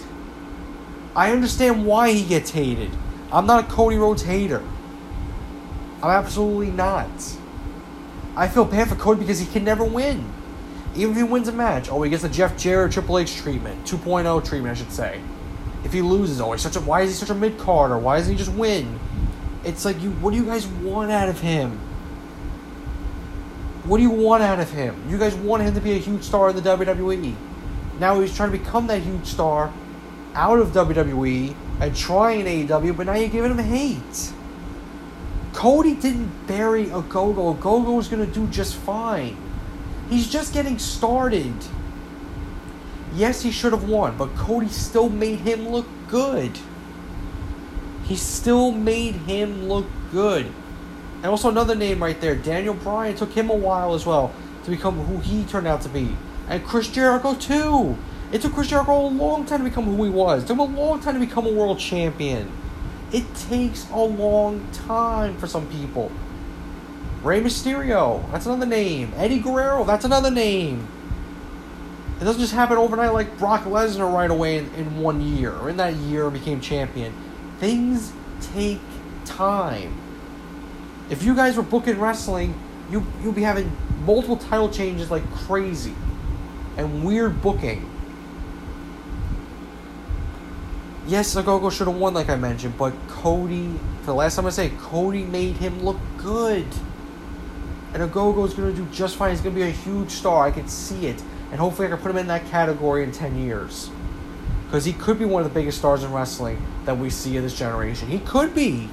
I 1.15 1.33
understand 1.33 1.85
why 1.85 2.13
he 2.13 2.25
gets 2.25 2.51
hated. 2.51 2.91
I'm 3.31 3.45
not 3.47 3.65
a 3.65 3.67
Cody 3.67 3.97
Rhodes 3.97 4.23
hater. 4.23 4.63
I'm 6.03 6.11
absolutely 6.11 6.71
not. 6.71 7.11
I 8.39 8.47
feel 8.47 8.65
bad 8.65 8.89
for 8.89 8.95
Cody 8.95 9.19
because 9.19 9.41
he 9.41 9.47
can 9.47 9.65
never 9.65 9.83
win. 9.83 10.25
Even 10.95 11.11
if 11.11 11.17
he 11.17 11.23
wins 11.25 11.49
a 11.49 11.53
match, 11.53 11.91
oh, 11.91 12.01
he 12.03 12.09
gets 12.09 12.23
the 12.23 12.29
Jeff 12.29 12.57
Jarrett 12.57 12.93
Triple 12.93 13.19
H 13.19 13.35
treatment, 13.37 13.85
2.0 13.85 14.45
treatment, 14.45 14.77
I 14.77 14.79
should 14.79 14.93
say. 14.93 15.21
If 15.83 15.93
he 15.93 16.03
loses, 16.03 16.41
oh, 16.41 16.53
he's 16.53 16.63
such 16.63 16.77
a 16.77 16.81
why 16.81 17.01
is 17.01 17.11
he 17.11 17.17
such 17.17 17.31
a 17.31 17.35
mid 17.35 17.59
carder? 17.59 17.99
Why 17.99 18.17
doesn't 18.17 18.33
he 18.33 18.39
just 18.39 18.53
win? 18.53 19.01
It's 19.65 19.85
like 19.85 20.01
you. 20.01 20.13
What 20.13 20.31
do 20.31 20.37
you 20.37 20.45
guys 20.45 20.69
want 20.69 21.11
out 21.11 21.29
of 21.29 21.41
him? 21.41 21.81
What 23.83 23.97
do 23.97 24.05
you 24.05 24.11
want 24.11 24.45
out 24.45 24.61
of 24.61 24.71
him? 24.71 24.95
You 25.09 25.19
guys 25.19 25.35
want 25.35 25.65
him 25.65 25.75
to 25.75 25.81
be 25.81 25.93
a 25.93 25.99
huge 25.99 26.23
star 26.23 26.51
in 26.51 26.55
the 26.55 26.63
WWE. 26.63 27.35
Now 27.99 28.21
he's 28.21 28.37
trying 28.37 28.53
to 28.53 28.59
become 28.59 28.87
that 28.87 29.03
huge 29.03 29.27
star 29.27 29.73
out 30.35 30.61
of 30.61 30.69
WWE 30.69 31.57
and 31.81 31.97
trying 31.97 32.45
AEW, 32.45 32.97
but 32.97 33.07
now 33.07 33.15
you're 33.15 33.31
giving 33.31 33.51
him 33.51 33.59
hate. 33.59 34.33
Cody 35.59 35.97
didn't 35.97 36.47
bury 36.47 36.87
Ogogo. 36.87 37.59
Ogogo 37.59 37.97
was 37.97 38.07
going 38.07 38.25
to 38.25 38.33
do 38.33 38.47
just 38.47 38.77
fine. 38.77 39.37
He's 40.09 40.31
just 40.31 40.55
getting 40.55 40.79
started. 40.79 41.53
Yes, 43.13 43.43
he 43.43 43.51
should 43.51 43.73
have 43.73 43.89
won, 43.89 44.17
but 44.17 44.37
Cody 44.37 44.69
still 44.69 45.09
made 45.09 45.41
him 45.41 45.69
look 45.69 45.89
good. 46.07 46.53
He 48.05 48.15
still 48.15 48.71
made 48.71 49.17
him 49.17 49.69
look 49.69 49.87
good. 50.13 50.47
And 51.17 51.27
also 51.27 51.49
another 51.49 51.75
name 51.75 52.01
right 52.01 52.21
there, 52.21 52.37
Daniel 52.37 52.75
Bryan 52.75 53.17
took 53.17 53.33
him 53.33 53.51
a 53.51 53.57
while 53.57 53.95
as 53.95 54.07
well 54.07 54.33
to 54.63 54.71
become 54.71 55.07
who 55.07 55.19
he 55.19 55.43
turned 55.43 55.67
out 55.67 55.81
to 55.81 55.89
be. 55.89 56.17
And 56.49 56.65
Chris 56.65 56.87
Jericho 56.87 57.35
too. 57.35 57.99
It 58.31 58.43
took 58.43 58.53
Chris 58.53 58.69
Jericho 58.69 59.09
a 59.09 59.09
long 59.09 59.45
time 59.45 59.59
to 59.59 59.65
become 59.65 59.87
who 59.87 60.05
he 60.05 60.11
was. 60.11 60.45
It 60.45 60.47
took 60.47 60.55
him 60.55 60.77
a 60.77 60.81
long 60.81 61.01
time 61.01 61.15
to 61.15 61.21
become 61.21 61.47
a 61.47 61.53
world 61.53 61.81
champion. 61.81 62.49
It 63.13 63.25
takes 63.35 63.89
a 63.91 63.99
long 63.99 64.67
time 64.73 65.37
for 65.39 65.47
some 65.47 65.67
people. 65.69 66.13
Rey 67.23 67.41
Mysterio, 67.41 68.31
that's 68.31 68.47
another 68.47 68.67
name. 68.67 69.13
Eddie 69.17 69.41
Guerrero, 69.41 69.85
that's 69.85 70.05
another 70.05 70.31
name. 70.31 70.87
It 72.21 72.25
doesn't 72.25 72.41
just 72.41 72.53
happen 72.53 72.77
overnight 72.77 73.13
like 73.13 73.39
Brock 73.39 73.65
Lesnar 73.65 74.13
right 74.13 74.31
away 74.31 74.59
in, 74.59 74.73
in 74.75 75.01
one 75.01 75.21
year, 75.21 75.55
or 75.55 75.71
in 75.71 75.77
that 75.79 75.95
year 75.95 76.31
became 76.31 76.61
champion. 76.61 77.15
Things 77.59 78.13
take 78.53 78.81
time. 79.25 79.97
If 81.11 81.23
you 81.23 81.35
guys 81.35 81.57
were 81.57 81.63
booking 81.63 81.99
wrestling, 81.99 82.59
you 82.91 83.07
you'd 83.23 83.35
be 83.35 83.43
having 83.43 83.71
multiple 84.05 84.37
title 84.37 84.69
changes 84.69 85.11
like 85.11 85.29
crazy, 85.33 85.95
and 86.77 87.05
weird 87.05 87.41
booking. 87.41 87.89
Yes, 91.09 91.35
Ogogo 91.35 91.73
should 91.73 91.87
have 91.87 91.97
won, 91.97 92.13
like 92.13 92.29
I 92.29 92.37
mentioned, 92.37 92.77
but 92.77 92.93
Cody, 93.09 93.73
for 94.01 94.09
the 94.09 94.15
last 94.15 94.37
time 94.37 94.45
I 94.45 94.51
say, 94.51 94.69
Cody 94.79 95.25
made 95.25 95.57
him 95.57 95.83
look 95.83 95.97
good. 96.19 96.67
And 97.95 98.03
Ogogo's 98.03 98.53
going 98.53 98.77
to 98.77 98.83
do 98.83 98.87
just 98.93 99.17
fine. 99.17 99.31
He's 99.31 99.41
going 99.41 99.55
to 99.55 99.59
be 99.59 99.67
a 99.67 99.73
huge 99.73 100.11
star. 100.11 100.47
I 100.47 100.51
can 100.51 100.69
see 100.69 101.07
it. 101.07 101.23
And 101.51 101.59
hopefully 101.59 101.89
I 101.89 101.93
can 101.93 101.99
put 101.99 102.11
him 102.11 102.19
in 102.19 102.27
that 102.27 102.45
category 102.51 103.05
in 103.05 103.11
10 103.11 103.39
years. 103.39 103.91
Because 104.67 104.85
he 104.85 104.93
could 104.93 105.19
be 105.19 105.25
one 105.25 105.43
of 105.43 105.49
the 105.49 105.55
biggest 105.59 105.79
stars 105.79 106.05
in 106.05 106.13
wrestling 106.13 106.63
that 106.85 106.99
we 106.99 107.09
see 107.09 107.39
in 107.39 107.43
this 107.43 107.59
generation. 107.59 108.09
He 108.09 108.19
could 108.19 108.55
be. 108.55 108.91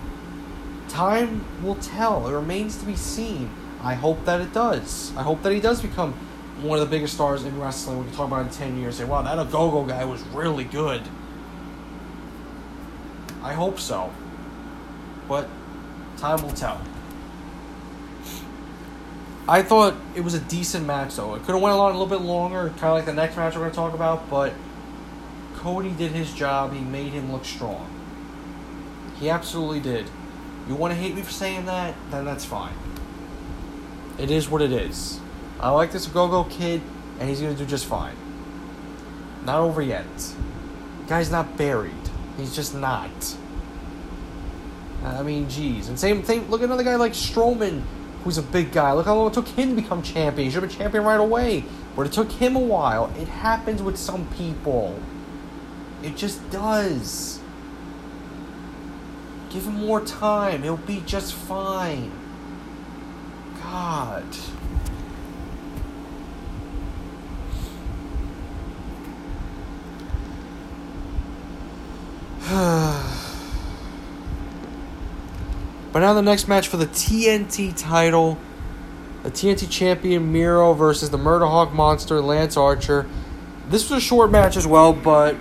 Time 0.88 1.43
will 1.62 1.75
tell. 1.75 2.30
It 2.30 2.34
remains 2.34 2.78
to 2.78 2.86
be 2.86 2.95
seen. 2.95 3.49
I 3.82 3.93
hope 3.95 4.23
that 4.23 4.39
it 4.39 4.54
does. 4.54 5.12
I 5.17 5.23
hope 5.23 5.43
that 5.43 5.51
he 5.51 5.60
does 5.60 5.82
become 5.82 6.13
one 6.62 6.80
of 6.80 6.89
the 6.89 6.95
biggest 6.95 7.15
stars 7.15 7.43
in 7.43 7.60
wrestling. 7.60 7.97
We 7.97 8.06
can 8.06 8.13
talk 8.13 8.28
about 8.28 8.45
in 8.45 8.51
10 8.54 8.80
years. 8.80 9.01
And 9.01 9.10
say, 9.10 9.12
wow, 9.12 9.21
that 9.23 9.38
Ogogo 9.38 9.86
guy 9.86 10.06
was 10.06 10.21
really 10.28 10.63
good. 10.63 11.01
I 13.45 13.53
hope 13.53 13.79
so. 13.79 14.12
But 15.29 15.47
time 16.17 16.41
will 16.41 16.49
tell. 16.49 16.81
I 19.47 19.62
thought 19.62 19.93
it 20.15 20.21
was 20.21 20.34
a 20.34 20.39
decent 20.39 20.88
match, 20.88 21.15
though. 21.15 21.36
It 21.36 21.43
could 21.43 21.53
have 21.53 21.62
went 21.62 21.75
on 21.75 21.93
a 21.93 21.97
little 21.97 22.08
bit 22.08 22.25
longer, 22.25 22.69
kind 22.69 22.86
of 22.86 22.93
like 22.93 23.05
the 23.05 23.13
next 23.13 23.38
match 23.38 23.53
we're 23.53 23.62
going 23.62 23.71
to 23.71 23.75
talk 23.75 23.93
about. 23.93 24.31
But 24.31 24.53
Cody 25.58 25.91
did 25.91 26.12
his 26.12 26.34
job. 26.34 26.73
He 26.73 26.79
made 26.79 27.13
him 27.13 27.31
look 27.31 27.45
strong. 27.45 27.88
He 29.19 29.29
absolutely 29.29 29.79
did. 29.79 30.08
You 30.67 30.73
want 30.73 30.95
to 30.95 30.99
hate 30.99 31.13
me 31.13 31.21
for 31.21 31.31
saying 31.31 31.67
that? 31.67 31.93
Then 32.10 32.25
that's 32.25 32.45
fine. 32.45 32.73
It 34.17 34.31
is 34.31 34.49
what 34.49 34.63
it 34.63 34.71
is. 34.71 35.19
I 35.60 35.69
like 35.69 35.91
this 35.91 36.08
Go-Go 36.08 36.45
kid, 36.45 36.81
and 37.19 37.29
he's 37.29 37.41
going 37.41 37.55
to 37.55 37.63
do 37.63 37.69
just 37.69 37.86
fine. 37.86 38.15
Not 39.45 39.60
over 39.60 39.84
yet. 39.84 40.08
guy's 41.08 41.29
not 41.29 41.55
buried. 41.55 42.05
He's 42.38 42.56
just 42.56 42.76
not. 42.76 43.38
I 45.04 45.21
mean, 45.21 45.50
geez. 45.50 45.88
And 45.88 46.00
same 46.00 46.24
thing. 46.24 46.50
Look 46.50 46.62
at 46.62 46.65
another 46.65 46.84
guy 46.84 46.95
like 46.95 47.13
Strowman, 47.13 47.84
who's 48.24 48.38
a 48.38 48.43
big 48.43 48.71
guy. 48.71 48.91
Look 48.93 49.06
how 49.06 49.15
long 49.15 49.28
it 49.28 49.34
took 49.34 49.48
him 49.48 49.76
to 49.76 49.82
become 49.82 50.02
champion. 50.02 50.45
He 50.45 50.52
should 50.52 50.63
have 50.63 50.69
been 50.69 50.78
champion 50.78 51.04
right 51.04 51.19
away. 51.19 51.63
But 51.95 52.08
it 52.08 52.12
took 52.12 52.32
him 52.32 52.56
a 52.56 52.60
while. 52.60 53.13
It 53.17 53.28
happens 53.28 53.82
with 53.82 53.98
some 53.98 54.28
people. 54.30 55.00
It 56.04 56.17
just 56.17 56.50
does. 56.50 57.39
Give 59.50 59.65
him 59.65 59.76
more 59.76 60.02
time. 60.02 60.63
He'll 60.63 60.78
be 60.78 61.02
just 61.06 61.34
fine. 61.34 62.12
God. 63.62 64.26
but 75.91 75.99
now 75.99 76.13
the 76.13 76.21
next 76.21 76.47
match 76.47 76.67
for 76.67 76.77
the 76.77 76.86
TNT 76.86 77.75
title. 77.75 78.38
The 79.23 79.31
TNT 79.31 79.67
champion 79.67 80.31
Miro 80.31 80.73
versus 80.73 81.10
the 81.10 81.17
Murderhawk 81.17 81.73
monster 81.73 82.21
Lance 82.21 82.55
Archer. 82.55 83.08
This 83.69 83.89
was 83.89 83.97
a 83.97 84.05
short 84.05 84.29
match 84.29 84.58
as 84.58 84.67
well, 84.67 84.93
but 84.93 85.36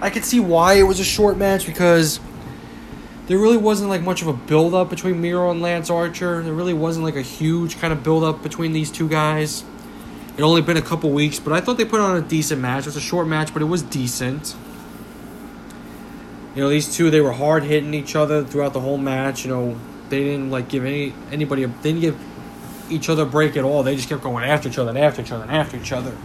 I 0.00 0.08
could 0.08 0.24
see 0.24 0.40
why 0.40 0.74
it 0.74 0.84
was 0.84 0.98
a 0.98 1.04
short 1.04 1.36
match 1.36 1.66
because 1.66 2.20
there 3.26 3.36
really 3.36 3.58
wasn't 3.58 3.90
like 3.90 4.00
much 4.00 4.22
of 4.22 4.28
a 4.28 4.32
build 4.32 4.72
up 4.72 4.88
between 4.88 5.20
Miro 5.20 5.50
and 5.50 5.60
Lance 5.60 5.90
Archer. 5.90 6.42
There 6.42 6.54
really 6.54 6.72
wasn't 6.72 7.04
like 7.04 7.16
a 7.16 7.22
huge 7.22 7.78
kind 7.78 7.92
of 7.92 8.02
build 8.02 8.24
up 8.24 8.42
between 8.42 8.72
these 8.72 8.90
two 8.90 9.10
guys. 9.10 9.62
It 10.38 10.42
only 10.42 10.62
been 10.62 10.78
a 10.78 10.82
couple 10.82 11.10
weeks, 11.10 11.38
but 11.38 11.52
I 11.52 11.60
thought 11.60 11.76
they 11.76 11.84
put 11.84 12.00
on 12.00 12.16
a 12.16 12.22
decent 12.22 12.62
match. 12.62 12.84
It 12.84 12.86
was 12.86 12.96
a 12.96 13.00
short 13.02 13.28
match, 13.28 13.52
but 13.52 13.60
it 13.60 13.66
was 13.66 13.82
decent. 13.82 14.56
You 16.54 16.62
know, 16.62 16.68
these 16.68 16.94
two 16.94 17.10
they 17.10 17.20
were 17.20 17.32
hard 17.32 17.64
hitting 17.64 17.94
each 17.94 18.14
other 18.14 18.44
throughout 18.44 18.72
the 18.72 18.80
whole 18.80 18.98
match. 18.98 19.44
You 19.44 19.50
know, 19.50 19.76
they 20.08 20.22
didn't 20.22 20.50
like 20.50 20.68
give 20.68 20.84
any 20.84 21.12
anybody 21.32 21.64
a, 21.64 21.68
they 21.68 21.92
didn't 21.92 22.00
give 22.00 22.18
each 22.90 23.08
other 23.08 23.22
a 23.22 23.26
break 23.26 23.56
at 23.56 23.64
all. 23.64 23.82
They 23.82 23.96
just 23.96 24.08
kept 24.08 24.22
going 24.22 24.44
after 24.44 24.68
each 24.68 24.78
other 24.78 24.90
and 24.90 24.98
after 24.98 25.22
each 25.22 25.32
other 25.32 25.42
and 25.42 25.52
after 25.52 25.76
each 25.76 25.92
other. 25.92 26.16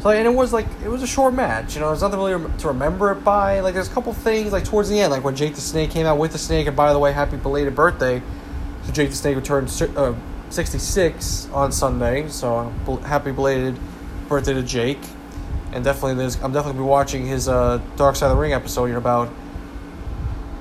So 0.00 0.10
and 0.10 0.26
it 0.26 0.34
was 0.34 0.52
like 0.52 0.66
it 0.82 0.88
was 0.88 1.02
a 1.02 1.06
short 1.06 1.34
match. 1.34 1.74
You 1.74 1.80
know, 1.80 1.88
there's 1.88 2.02
nothing 2.02 2.18
really 2.18 2.58
to 2.58 2.68
remember 2.68 3.12
it 3.12 3.24
by. 3.24 3.60
Like 3.60 3.74
there's 3.74 3.88
a 3.88 3.92
couple 3.92 4.12
things 4.12 4.52
like 4.52 4.64
towards 4.64 4.88
the 4.88 5.00
end, 5.00 5.12
like 5.12 5.24
when 5.24 5.36
Jake 5.36 5.54
the 5.54 5.60
Snake 5.60 5.90
came 5.90 6.06
out 6.06 6.18
with 6.18 6.32
the 6.32 6.38
Snake, 6.38 6.66
and 6.66 6.76
by 6.76 6.92
the 6.92 6.98
way, 6.98 7.12
happy 7.12 7.36
belated 7.36 7.74
birthday 7.74 8.22
to 8.86 8.92
Jake 8.92 9.10
the 9.10 9.16
Snake 9.16 9.36
returned 9.36 9.68
uh, 9.96 10.14
66 10.50 11.48
on 11.52 11.72
Sunday. 11.72 12.28
So 12.28 12.72
happy 13.04 13.32
belated 13.32 13.78
birthday 14.28 14.54
to 14.54 14.62
Jake. 14.62 15.00
And 15.72 15.84
definitely, 15.84 16.14
there's 16.14 16.36
I'm 16.42 16.52
definitely 16.52 16.80
be 16.80 16.86
watching 16.86 17.26
his 17.26 17.48
uh, 17.48 17.80
Dark 17.96 18.16
Side 18.16 18.26
of 18.30 18.36
the 18.36 18.40
Ring 18.40 18.52
episode 18.52 18.86
you 18.86 18.96
about 18.96 19.30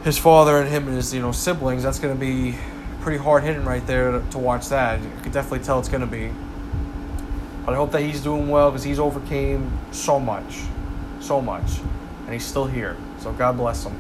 his 0.04 0.18
father 0.18 0.58
and 0.58 0.70
him 0.70 0.88
and 0.88 0.96
his 0.96 1.14
you 1.14 1.22
know 1.22 1.32
siblings. 1.32 1.84
That's 1.84 2.00
gonna 2.00 2.16
be 2.16 2.56
pretty 3.02 3.18
hard 3.18 3.44
hitting 3.44 3.64
right 3.64 3.86
there 3.88 4.12
to, 4.12 4.30
to 4.32 4.38
watch 4.38 4.70
that. 4.70 5.02
You 5.02 5.10
can 5.24 5.32
definitely 5.32 5.66
tell 5.66 5.80
it's 5.80 5.90
gonna 5.90 6.08
be. 6.08 6.32
But 7.66 7.74
I 7.74 7.78
hope 7.78 7.92
that 7.92 8.02
he's 8.02 8.22
doing 8.22 8.50
well 8.50 8.72
because 8.72 8.84
he's 8.84 9.00
overcame 9.00 9.78
so 9.92 10.20
much, 10.20 10.62
so 11.20 11.42
much, 11.42 11.80
and 12.26 12.34
he's 12.34 12.46
still 12.46 12.66
here. 12.66 12.98
So 13.20 13.32
God 13.34 13.58
bless 13.58 13.86
him. 13.86 13.98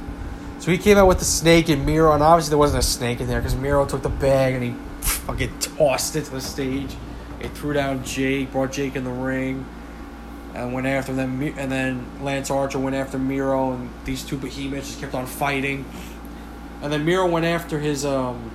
So 0.59 0.71
he 0.71 0.77
came 0.77 0.97
out 0.97 1.07
with 1.07 1.19
the 1.19 1.25
snake 1.25 1.69
and 1.69 1.85
Miro, 1.85 2.13
and 2.13 2.23
obviously 2.23 2.51
there 2.51 2.57
wasn't 2.57 2.83
a 2.83 2.87
snake 2.87 3.21
in 3.21 3.27
there 3.27 3.39
because 3.39 3.55
Miro 3.55 3.85
took 3.85 4.01
the 4.01 4.09
bag 4.09 4.55
and 4.55 4.63
he 4.63 4.71
fucking 5.01 5.59
tossed 5.59 6.15
it 6.15 6.25
to 6.25 6.31
the 6.31 6.41
stage. 6.41 6.95
He 7.41 7.47
threw 7.49 7.73
down 7.73 8.03
Jake, 8.03 8.51
brought 8.51 8.71
Jake 8.71 8.95
in 8.95 9.03
the 9.03 9.11
ring, 9.11 9.65
and 10.57 10.73
went 10.73 10.87
after 10.87 11.13
them. 11.13 11.41
And 11.41 11.71
then 11.71 12.05
Lance 12.21 12.49
Archer 12.51 12.79
went 12.79 12.95
after 12.95 13.17
Miro, 13.17 13.73
and 13.73 13.89
these 14.05 14.23
two 14.23 14.37
behemoths 14.37 14.87
just 14.87 14.99
kept 14.99 15.13
on 15.13 15.25
fighting. 15.25 15.85
And 16.81 16.91
then 16.91 17.05
Miro 17.05 17.27
went 17.27 17.45
after 17.45 17.79
his 17.79 18.05
um. 18.05 18.51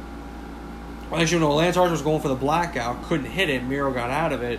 Well, 1.11 1.23
you 1.23 1.39
know, 1.39 1.55
Lance 1.55 1.77
Archer 1.77 1.93
was 1.93 2.03
going 2.03 2.23
for 2.23 2.29
the 2.29 2.35
blackout, 2.35 3.03
couldn't 3.05 3.27
hit 3.27 3.51
it. 3.51 3.63
Miro 3.65 3.93
got 3.93 4.11
out 4.11 4.33
of 4.33 4.43
it 4.43 4.59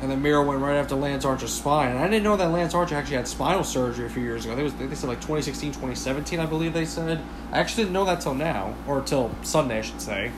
and 0.00 0.10
then 0.10 0.22
Miro 0.22 0.42
went 0.42 0.60
right 0.60 0.76
after 0.76 0.94
Lance 0.94 1.26
Archer's 1.26 1.52
spine. 1.52 1.90
And 1.90 1.98
I 1.98 2.08
didn't 2.08 2.22
know 2.22 2.36
that 2.36 2.50
Lance 2.50 2.74
Archer 2.74 2.94
actually 2.94 3.16
had 3.16 3.28
spinal 3.28 3.62
surgery 3.62 4.06
a 4.06 4.08
few 4.08 4.22
years 4.22 4.46
ago. 4.46 4.56
They, 4.56 4.62
was, 4.62 4.72
they 4.74 4.94
said 4.94 5.08
like 5.08 5.20
2016, 5.20 5.72
2017, 5.72 6.40
I 6.40 6.46
believe 6.46 6.72
they 6.72 6.86
said. 6.86 7.20
I 7.52 7.58
actually 7.58 7.84
didn't 7.84 7.92
know 7.92 8.06
that 8.06 8.22
till 8.22 8.34
now, 8.34 8.74
or 8.86 9.02
till 9.02 9.30
Sunday, 9.42 9.78
I 9.78 9.82
should 9.82 10.00
say. 10.00 10.32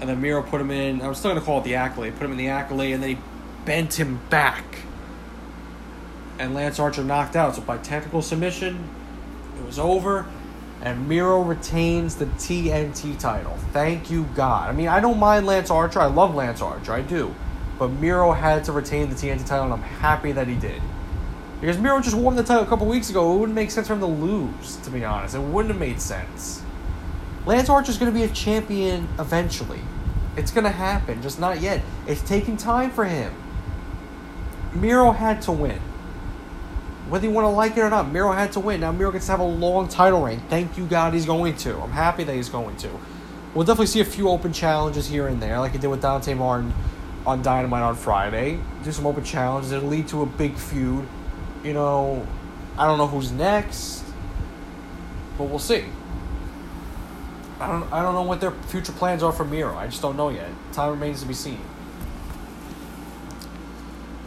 And 0.00 0.08
then 0.08 0.20
Miro 0.20 0.42
put 0.42 0.60
him 0.60 0.70
in, 0.70 1.00
I 1.00 1.08
was 1.08 1.18
still 1.18 1.34
to 1.34 1.40
call 1.40 1.60
it 1.60 1.64
the 1.64 1.74
accolade, 1.74 2.14
put 2.14 2.24
him 2.24 2.32
in 2.32 2.36
the 2.36 2.48
accolade, 2.48 2.92
and 2.94 3.02
then 3.02 3.10
he 3.10 3.18
bent 3.64 3.98
him 3.98 4.20
back. 4.30 4.64
And 6.38 6.54
Lance 6.54 6.78
Archer 6.78 7.02
knocked 7.02 7.36
out. 7.36 7.54
So 7.56 7.62
by 7.62 7.78
technical 7.78 8.22
submission, 8.22 8.88
it 9.58 9.64
was 9.64 9.78
over. 9.78 10.26
And 10.82 11.08
Miro 11.08 11.42
retains 11.42 12.16
the 12.16 12.26
TNT 12.26 13.18
title. 13.18 13.56
Thank 13.72 14.10
you, 14.10 14.24
God. 14.34 14.68
I 14.68 14.72
mean, 14.72 14.88
I 14.88 15.00
don't 15.00 15.18
mind 15.18 15.46
Lance 15.46 15.70
Archer. 15.70 16.00
I 16.00 16.06
love 16.06 16.34
Lance 16.34 16.60
Archer. 16.60 16.92
I 16.92 17.00
do. 17.00 17.34
But 17.78 17.88
Miro 17.88 18.32
had 18.32 18.64
to 18.64 18.72
retain 18.72 19.08
the 19.08 19.14
TNT 19.14 19.46
title, 19.46 19.64
and 19.64 19.72
I'm 19.72 19.82
happy 19.82 20.32
that 20.32 20.48
he 20.48 20.54
did. 20.54 20.82
Because 21.60 21.78
Miro 21.78 22.00
just 22.00 22.16
won 22.16 22.36
the 22.36 22.42
title 22.42 22.62
a 22.62 22.66
couple 22.66 22.86
weeks 22.86 23.08
ago. 23.08 23.34
It 23.34 23.38
wouldn't 23.38 23.56
make 23.56 23.70
sense 23.70 23.86
for 23.86 23.94
him 23.94 24.00
to 24.00 24.06
lose, 24.06 24.76
to 24.76 24.90
be 24.90 25.04
honest. 25.04 25.34
It 25.34 25.40
wouldn't 25.40 25.72
have 25.72 25.80
made 25.80 26.00
sense. 26.00 26.62
Lance 27.46 27.70
Archer's 27.70 27.96
going 27.96 28.12
to 28.12 28.18
be 28.18 28.24
a 28.24 28.28
champion 28.28 29.08
eventually. 29.18 29.80
It's 30.36 30.50
going 30.50 30.64
to 30.64 30.70
happen, 30.70 31.22
just 31.22 31.40
not 31.40 31.60
yet. 31.60 31.82
It's 32.06 32.20
taking 32.20 32.56
time 32.56 32.90
for 32.90 33.06
him. 33.06 33.32
Miro 34.74 35.12
had 35.12 35.40
to 35.42 35.52
win. 35.52 35.80
Whether 37.08 37.28
you 37.28 37.32
want 37.32 37.44
to 37.44 37.50
like 37.50 37.76
it 37.76 37.80
or 37.80 37.90
not, 37.90 38.10
Miro 38.10 38.32
had 38.32 38.50
to 38.52 38.60
win. 38.60 38.80
Now 38.80 38.90
Miro 38.90 39.12
gets 39.12 39.26
to 39.26 39.32
have 39.32 39.40
a 39.40 39.44
long 39.44 39.86
title 39.86 40.24
reign. 40.24 40.42
Thank 40.48 40.76
you, 40.76 40.86
God, 40.86 41.14
he's 41.14 41.24
going 41.24 41.56
to. 41.58 41.80
I'm 41.80 41.92
happy 41.92 42.24
that 42.24 42.34
he's 42.34 42.48
going 42.48 42.76
to. 42.78 42.90
We'll 43.54 43.64
definitely 43.64 43.86
see 43.86 44.00
a 44.00 44.04
few 44.04 44.28
open 44.28 44.52
challenges 44.52 45.06
here 45.06 45.28
and 45.28 45.40
there, 45.40 45.60
like 45.60 45.72
he 45.72 45.78
did 45.78 45.86
with 45.86 46.02
Dante 46.02 46.34
Martin 46.34 46.74
on 47.24 47.42
Dynamite 47.42 47.82
on 47.82 47.94
Friday. 47.94 48.58
Do 48.82 48.90
some 48.90 49.06
open 49.06 49.22
challenges. 49.22 49.70
It'll 49.70 49.88
lead 49.88 50.08
to 50.08 50.22
a 50.22 50.26
big 50.26 50.56
feud. 50.56 51.06
You 51.62 51.74
know, 51.74 52.26
I 52.76 52.86
don't 52.86 52.98
know 52.98 53.06
who's 53.06 53.30
next, 53.30 54.04
but 55.38 55.44
we'll 55.44 55.60
see. 55.60 55.84
I 57.60 57.68
don't, 57.68 57.92
I 57.92 58.02
don't 58.02 58.14
know 58.14 58.22
what 58.24 58.40
their 58.40 58.50
future 58.50 58.92
plans 58.92 59.22
are 59.22 59.32
for 59.32 59.44
Miro. 59.44 59.76
I 59.76 59.86
just 59.86 60.02
don't 60.02 60.16
know 60.16 60.28
yet. 60.28 60.50
Time 60.72 60.90
remains 60.90 61.22
to 61.22 61.26
be 61.26 61.34
seen. 61.34 61.60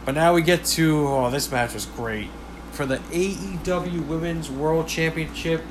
But 0.06 0.14
now 0.14 0.32
we 0.32 0.40
get 0.40 0.64
to 0.64 1.06
oh, 1.06 1.30
this 1.30 1.52
match 1.52 1.74
was 1.74 1.84
great 1.84 2.30
for 2.80 2.86
the 2.86 2.96
AEW 2.96 4.06
Women's 4.06 4.50
World 4.50 4.88
Championship. 4.88 5.62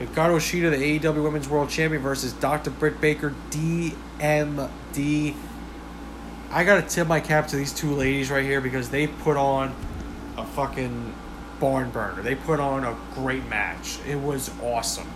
Hikaru 0.00 0.40
Shida, 0.40 0.72
the 0.72 0.98
AEW 0.98 1.22
Women's 1.22 1.48
World 1.48 1.70
Champion, 1.70 2.02
versus 2.02 2.32
Dr. 2.32 2.70
Britt 2.70 3.00
Baker, 3.00 3.32
DMD. 3.50 5.36
I 6.50 6.64
gotta 6.64 6.82
tip 6.82 7.06
my 7.06 7.20
cap 7.20 7.46
to 7.48 7.56
these 7.56 7.72
two 7.72 7.94
ladies 7.94 8.32
right 8.32 8.42
here 8.42 8.60
because 8.60 8.88
they 8.88 9.06
put 9.06 9.36
on 9.36 9.76
a 10.36 10.44
fucking 10.44 11.14
barn 11.60 11.90
burner. 11.90 12.20
They 12.20 12.34
put 12.34 12.58
on 12.58 12.82
a 12.82 12.96
great 13.14 13.46
match. 13.46 14.00
It 14.04 14.16
was 14.16 14.50
awesome. 14.60 15.08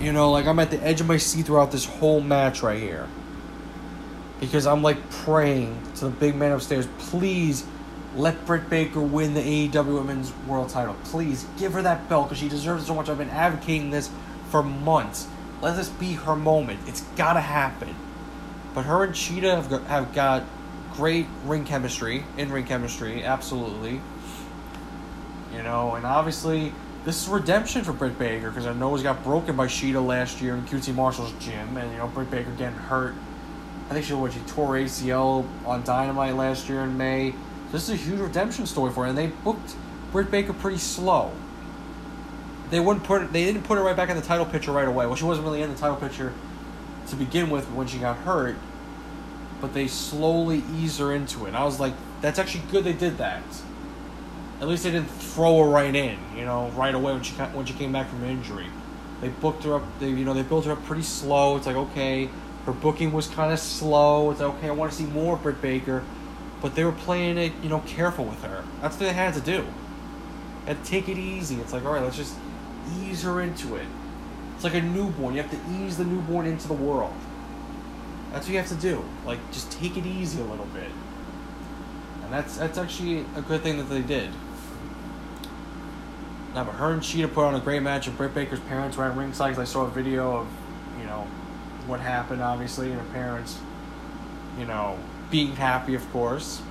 You 0.00 0.12
know, 0.12 0.30
like 0.30 0.46
I'm 0.46 0.60
at 0.60 0.70
the 0.70 0.80
edge 0.84 1.00
of 1.00 1.08
my 1.08 1.16
seat 1.16 1.46
throughout 1.46 1.72
this 1.72 1.84
whole 1.84 2.20
match 2.20 2.62
right 2.62 2.78
here. 2.78 3.08
Because 4.38 4.68
I'm 4.68 4.84
like 4.84 5.10
praying 5.10 5.80
to 5.96 6.04
the 6.04 6.10
big 6.12 6.36
man 6.36 6.52
upstairs, 6.52 6.86
please 6.98 7.66
let 8.16 8.44
Britt 8.46 8.70
Baker 8.70 9.00
win 9.00 9.34
the 9.34 9.40
AEW 9.40 9.94
Women's 9.94 10.32
World 10.46 10.68
title. 10.68 10.96
Please 11.04 11.46
give 11.58 11.72
her 11.72 11.82
that 11.82 12.08
belt 12.08 12.28
because 12.28 12.38
she 12.38 12.48
deserves 12.48 12.84
it 12.84 12.86
so 12.86 12.94
much. 12.94 13.08
I've 13.08 13.18
been 13.18 13.30
advocating 13.30 13.90
this 13.90 14.10
for 14.50 14.62
months. 14.62 15.26
Let 15.60 15.76
this 15.76 15.88
be 15.88 16.12
her 16.14 16.36
moment. 16.36 16.80
It's 16.86 17.00
gotta 17.16 17.40
happen. 17.40 17.94
But 18.74 18.84
her 18.84 19.04
and 19.04 19.14
Shida 19.14 19.54
have 19.54 19.70
got, 19.70 19.82
have 19.84 20.12
got 20.14 20.44
great 20.92 21.26
ring 21.44 21.64
chemistry, 21.64 22.24
in 22.36 22.52
ring 22.52 22.64
chemistry, 22.64 23.24
absolutely. 23.24 24.00
You 25.52 25.62
know, 25.62 25.94
and 25.94 26.04
obviously 26.04 26.72
this 27.04 27.22
is 27.22 27.28
redemption 27.28 27.84
for 27.84 27.92
Britt 27.92 28.18
Baker 28.18 28.50
because 28.50 28.64
her 28.64 28.74
nose 28.74 29.02
got 29.02 29.22
broken 29.22 29.56
by 29.56 29.66
Shida 29.66 30.04
last 30.04 30.40
year 30.40 30.54
in 30.54 30.62
QT 30.62 30.94
Marshall's 30.94 31.32
gym, 31.40 31.76
and 31.76 31.90
you 31.92 31.98
know 31.98 32.08
Britt 32.08 32.30
Baker 32.30 32.50
getting 32.52 32.78
hurt. 32.78 33.14
I 33.90 33.92
think 33.92 34.06
she 34.06 34.14
what 34.14 34.32
she 34.32 34.40
tore 34.40 34.74
ACL 34.74 35.46
on 35.66 35.82
Dynamite 35.84 36.34
last 36.34 36.68
year 36.68 36.80
in 36.80 36.96
May. 36.96 37.34
This 37.74 37.88
is 37.88 37.90
a 37.90 37.96
huge 37.96 38.20
redemption 38.20 38.66
story 38.66 38.92
for 38.92 39.02
her, 39.02 39.08
and 39.08 39.18
they 39.18 39.26
booked 39.26 39.74
Britt 40.12 40.30
Baker 40.30 40.52
pretty 40.52 40.78
slow. 40.78 41.32
They 42.70 42.78
wouldn't 42.78 43.04
put 43.04 43.32
they 43.32 43.44
didn't 43.44 43.64
put 43.64 43.78
her 43.78 43.82
right 43.82 43.96
back 43.96 44.10
in 44.10 44.16
the 44.16 44.22
title 44.22 44.46
picture 44.46 44.70
right 44.70 44.86
away. 44.86 45.06
Well, 45.06 45.16
she 45.16 45.24
wasn't 45.24 45.44
really 45.44 45.60
in 45.60 45.72
the 45.72 45.76
title 45.76 45.96
picture 45.96 46.32
to 47.08 47.16
begin 47.16 47.50
with 47.50 47.68
when 47.72 47.88
she 47.88 47.98
got 47.98 48.18
hurt, 48.18 48.54
but 49.60 49.74
they 49.74 49.88
slowly 49.88 50.62
ease 50.76 50.98
her 50.98 51.12
into 51.12 51.46
it. 51.46 51.48
And 51.48 51.56
I 51.56 51.64
was 51.64 51.80
like, 51.80 51.94
that's 52.20 52.38
actually 52.38 52.62
good 52.70 52.84
they 52.84 52.92
did 52.92 53.18
that. 53.18 53.42
At 54.60 54.68
least 54.68 54.84
they 54.84 54.92
didn't 54.92 55.10
throw 55.10 55.64
her 55.64 55.68
right 55.68 55.96
in, 55.96 56.16
you 56.36 56.44
know, 56.44 56.68
right 56.76 56.94
away 56.94 57.12
when 57.12 57.24
she 57.24 57.34
when 57.34 57.66
she 57.66 57.74
came 57.74 57.90
back 57.90 58.08
from 58.08 58.22
injury. 58.22 58.68
They 59.20 59.30
booked 59.30 59.64
her 59.64 59.74
up. 59.74 59.82
They 59.98 60.10
you 60.10 60.24
know 60.24 60.32
they 60.32 60.42
built 60.42 60.66
her 60.66 60.72
up 60.72 60.84
pretty 60.84 61.02
slow. 61.02 61.56
It's 61.56 61.66
like 61.66 61.74
okay, 61.74 62.28
her 62.66 62.72
booking 62.72 63.10
was 63.12 63.26
kind 63.26 63.52
of 63.52 63.58
slow. 63.58 64.30
It's 64.30 64.38
like, 64.38 64.54
okay. 64.58 64.68
I 64.68 64.70
want 64.70 64.92
to 64.92 64.96
see 64.96 65.06
more 65.06 65.36
Britt 65.36 65.60
Baker, 65.60 66.04
but 66.64 66.74
they 66.74 66.82
were 66.82 66.92
playing 66.92 67.36
it 67.36 67.52
you 67.62 67.68
know 67.68 67.80
careful 67.80 68.24
with 68.24 68.42
her. 68.42 68.64
That's 68.80 68.96
what 68.96 69.00
they 69.00 69.12
had 69.12 69.34
to 69.34 69.40
do. 69.42 69.66
And 70.66 70.82
take 70.82 71.10
it 71.10 71.18
easy. 71.18 71.56
It's 71.56 71.74
like 71.74 71.84
all 71.84 71.92
right, 71.92 72.02
let's 72.02 72.16
just 72.16 72.34
ease 73.02 73.22
her 73.22 73.42
into 73.42 73.76
it. 73.76 73.86
It's 74.54 74.64
like 74.64 74.72
a 74.72 74.80
newborn. 74.80 75.34
You 75.34 75.42
have 75.42 75.50
to 75.50 75.60
ease 75.74 75.98
the 75.98 76.06
newborn 76.06 76.46
into 76.46 76.66
the 76.66 76.72
world. 76.72 77.12
That's 78.32 78.46
what 78.46 78.52
you 78.52 78.58
have 78.58 78.68
to 78.68 78.76
do. 78.76 79.04
Like, 79.26 79.38
just 79.52 79.70
take 79.72 79.98
it 79.98 80.06
easy 80.06 80.40
a 80.40 80.44
little 80.44 80.64
bit. 80.66 80.90
And 82.22 82.32
that's 82.32 82.56
that's 82.56 82.78
actually 82.78 83.26
a 83.36 83.42
good 83.42 83.60
thing 83.60 83.76
that 83.76 83.90
they 83.90 84.00
did. 84.00 84.30
Now, 86.54 86.64
but 86.64 86.76
her 86.76 86.92
and 86.92 87.02
Shida 87.02 87.30
put 87.30 87.44
on 87.44 87.54
a 87.56 87.60
great 87.60 87.82
match, 87.82 88.06
and 88.06 88.16
Britt 88.16 88.32
Baker's 88.32 88.60
parents 88.60 88.96
were 88.96 89.04
at 89.04 89.14
ringside 89.14 89.50
because 89.50 89.68
I 89.68 89.70
saw 89.70 89.84
a 89.84 89.90
video 89.90 90.38
of, 90.38 90.46
you 90.98 91.04
know, 91.04 91.26
what 91.86 92.00
happened, 92.00 92.40
obviously, 92.40 92.90
and 92.90 92.98
her 92.98 93.12
parents, 93.12 93.58
you 94.58 94.64
know, 94.64 94.98
being 95.30 95.56
happy, 95.56 95.94
of 95.94 96.10
course. 96.12 96.62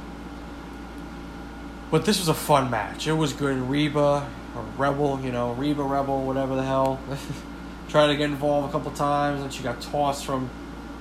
But 1.92 2.06
this 2.06 2.20
was 2.20 2.28
a 2.28 2.34
fun 2.34 2.70
match. 2.72 3.08
It 3.08 3.14
was 3.14 3.34
good. 3.34 3.58
Reba, 3.58 4.28
or 4.56 4.66
Rebel, 4.78 5.20
you 5.22 5.32
know, 5.32 5.54
Reba 5.54 5.84
Rebel, 5.84 6.26
whatever 6.26 6.56
the 6.56 6.64
hell. 6.64 7.00
tried 7.94 8.08
to 8.08 8.16
get 8.16 8.30
involved 8.30 8.70
a 8.70 8.72
couple 8.72 8.92
times, 8.92 9.44
and 9.44 9.54
she 9.54 9.62
got 9.62 9.80
tossed 9.80 10.26
from 10.26 10.50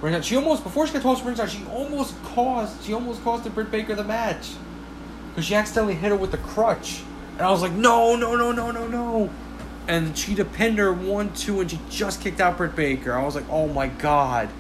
ringside. 0.02 0.24
She 0.24 0.36
almost 0.36 0.62
before 0.62 0.86
she 0.86 0.92
got 0.92 1.02
tossed 1.02 1.20
from 1.20 1.28
ringside, 1.28 1.50
she 1.50 1.64
almost 1.72 2.22
caused 2.22 2.84
she 2.84 2.92
almost 2.92 3.24
caused 3.24 3.44
the 3.44 3.50
Britt 3.50 3.70
Baker 3.70 3.94
the 3.94 4.04
match 4.04 4.50
because 5.30 5.46
she 5.46 5.54
accidentally 5.54 5.94
hit 5.94 6.10
her 6.10 6.16
with 6.16 6.32
the 6.32 6.38
crutch, 6.38 7.02
and 7.38 7.40
I 7.40 7.50
was 7.50 7.62
like, 7.62 7.72
no, 7.72 8.16
no, 8.16 8.36
no, 8.36 8.52
no, 8.52 8.70
no, 8.70 8.86
no. 8.86 9.30
And 9.88 10.16
she 10.16 10.34
pinned 10.34 10.78
her 10.78 10.92
one, 10.92 11.32
two, 11.32 11.60
and 11.60 11.70
she 11.70 11.80
just 11.88 12.20
kicked 12.20 12.40
out 12.40 12.58
Britt 12.58 12.76
Baker. 12.76 13.14
I 13.14 13.24
was 13.24 13.34
like, 13.34 13.48
oh 13.48 13.68
my 13.68 13.88
god. 13.88 14.50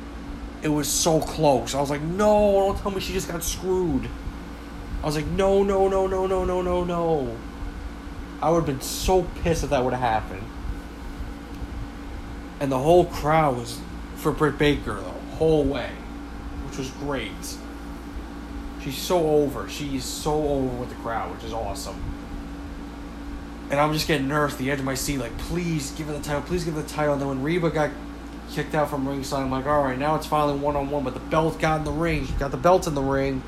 It 0.62 0.68
was 0.68 0.88
so 0.88 1.20
close. 1.20 1.74
I 1.74 1.80
was 1.80 1.90
like, 1.90 2.02
no, 2.02 2.52
don't 2.52 2.78
tell 2.78 2.92
me 2.92 3.00
she 3.00 3.12
just 3.12 3.28
got 3.28 3.42
screwed. 3.42 4.08
I 5.02 5.06
was 5.06 5.16
like, 5.16 5.26
no, 5.26 5.62
no, 5.64 5.88
no, 5.88 6.06
no, 6.06 6.26
no, 6.26 6.44
no, 6.44 6.62
no, 6.62 6.84
no. 6.84 7.36
I 8.40 8.50
would 8.50 8.58
have 8.58 8.66
been 8.66 8.80
so 8.80 9.22
pissed 9.42 9.64
if 9.64 9.70
that 9.70 9.84
would 9.84 9.92
have 9.92 10.02
happened. 10.02 10.46
And 12.60 12.70
the 12.70 12.78
whole 12.78 13.06
crowd 13.06 13.56
was 13.56 13.80
for 14.16 14.30
Britt 14.30 14.58
Baker 14.58 14.94
the 14.94 15.36
whole 15.36 15.64
way, 15.64 15.90
which 16.68 16.78
was 16.78 16.90
great. 16.90 17.32
She's 18.82 18.98
so 18.98 19.30
over. 19.30 19.68
She's 19.68 20.04
so 20.04 20.34
over 20.34 20.76
with 20.76 20.88
the 20.88 20.94
crowd, 20.96 21.34
which 21.34 21.44
is 21.44 21.52
awesome. 21.52 22.00
And 23.70 23.80
I'm 23.80 23.92
just 23.92 24.06
getting 24.06 24.28
nervous, 24.28 24.56
the 24.56 24.70
edge 24.70 24.80
of 24.80 24.84
my 24.84 24.94
seat, 24.94 25.18
like, 25.18 25.36
please 25.38 25.92
give 25.92 26.08
her 26.08 26.12
the 26.12 26.22
title, 26.22 26.42
please 26.42 26.64
give 26.64 26.74
her 26.74 26.82
the 26.82 26.88
title. 26.88 27.14
And 27.14 27.22
then 27.22 27.28
when 27.28 27.42
Rebel 27.42 27.70
got 27.70 27.90
kicked 28.52 28.74
out 28.74 28.90
from 28.90 29.08
ringside. 29.08 29.42
I'm 29.42 29.50
like, 29.50 29.66
all 29.66 29.82
right, 29.82 29.98
now 29.98 30.14
it's 30.14 30.26
finally 30.26 30.58
one 30.58 30.76
on 30.76 30.90
one. 30.90 31.04
But 31.04 31.14
the 31.14 31.20
belt 31.20 31.58
got 31.58 31.78
in 31.78 31.84
the 31.84 31.92
ring. 31.92 32.26
She 32.26 32.32
got 32.34 32.50
the 32.50 32.56
belt 32.56 32.86
in 32.86 32.94
the 32.94 33.02
ring, 33.02 33.42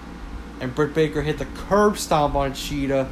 and 0.61 0.75
Britt 0.75 0.95
Baker 0.95 1.23
hit 1.23 1.39
the 1.39 1.47
curb 1.47 1.99
stomp 1.99 2.35
on 2.35 2.53
Shida, 2.53 3.09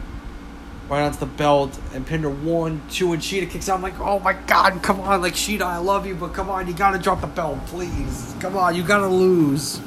right 0.88 1.02
onto 1.02 1.18
the 1.18 1.26
belt, 1.26 1.78
and 1.94 2.06
pinned 2.06 2.24
her 2.24 2.30
one, 2.30 2.82
two, 2.90 3.12
and 3.12 3.22
Shida 3.22 3.48
kicks 3.48 3.68
out. 3.68 3.76
I'm 3.76 3.82
like, 3.82 4.00
oh 4.00 4.18
my 4.18 4.32
god, 4.32 4.82
come 4.82 5.00
on, 5.00 5.20
like 5.20 5.34
Shida, 5.34 5.62
I 5.62 5.78
love 5.78 6.06
you, 6.06 6.14
but 6.14 6.32
come 6.34 6.50
on, 6.50 6.66
you 6.66 6.74
gotta 6.74 6.98
drop 6.98 7.20
the 7.20 7.26
belt, 7.26 7.64
please. 7.66 8.34
Come 8.40 8.56
on, 8.56 8.74
you 8.74 8.82
gotta 8.82 9.08
lose. 9.08 9.80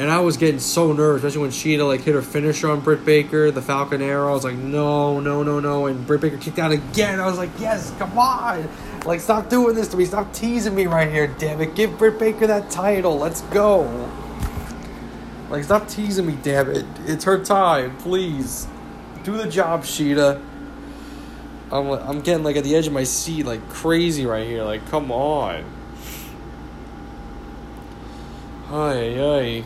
And 0.00 0.10
I 0.10 0.20
was 0.20 0.38
getting 0.38 0.60
so 0.60 0.94
nervous, 0.94 1.22
especially 1.22 1.42
when 1.42 1.50
Shida 1.50 1.86
like 1.86 2.00
hit 2.00 2.14
her 2.14 2.22
finisher 2.22 2.70
on 2.70 2.80
Britt 2.80 3.04
Baker, 3.04 3.50
the 3.50 3.60
Falcon 3.60 4.00
Arrow. 4.00 4.30
I 4.30 4.32
was 4.32 4.44
like, 4.44 4.56
no, 4.56 5.20
no, 5.20 5.42
no, 5.42 5.60
no. 5.60 5.88
And 5.88 6.06
Britt 6.06 6.22
Baker 6.22 6.38
kicked 6.38 6.58
out 6.58 6.72
again. 6.72 7.20
I 7.20 7.26
was 7.26 7.36
like, 7.36 7.50
yes, 7.58 7.92
come 7.98 8.18
on. 8.18 8.66
Like, 9.04 9.20
stop 9.20 9.50
doing 9.50 9.74
this 9.74 9.88
to 9.88 9.98
me. 9.98 10.06
Stop 10.06 10.32
teasing 10.32 10.74
me 10.74 10.86
right 10.86 11.12
here, 11.12 11.26
damn 11.26 11.60
it. 11.60 11.74
Give 11.74 11.98
Britt 11.98 12.18
Baker 12.18 12.46
that 12.46 12.70
title. 12.70 13.18
Let's 13.18 13.42
go. 13.42 14.10
Like, 15.50 15.64
stop 15.64 15.86
teasing 15.86 16.24
me, 16.24 16.38
damn 16.42 16.70
it. 16.70 16.86
It's 17.04 17.24
her 17.24 17.44
time. 17.44 17.98
Please. 17.98 18.66
Do 19.22 19.36
the 19.36 19.50
job, 19.50 19.82
Shida. 19.82 20.42
I'm, 21.70 21.90
I'm 21.90 22.22
getting, 22.22 22.42
like, 22.42 22.56
at 22.56 22.64
the 22.64 22.74
edge 22.74 22.86
of 22.86 22.94
my 22.94 23.04
seat, 23.04 23.44
like, 23.44 23.68
crazy 23.68 24.24
right 24.24 24.46
here. 24.46 24.64
Like, 24.64 24.88
come 24.88 25.12
on. 25.12 25.62
Hi, 28.68 28.94
ay. 28.94 29.64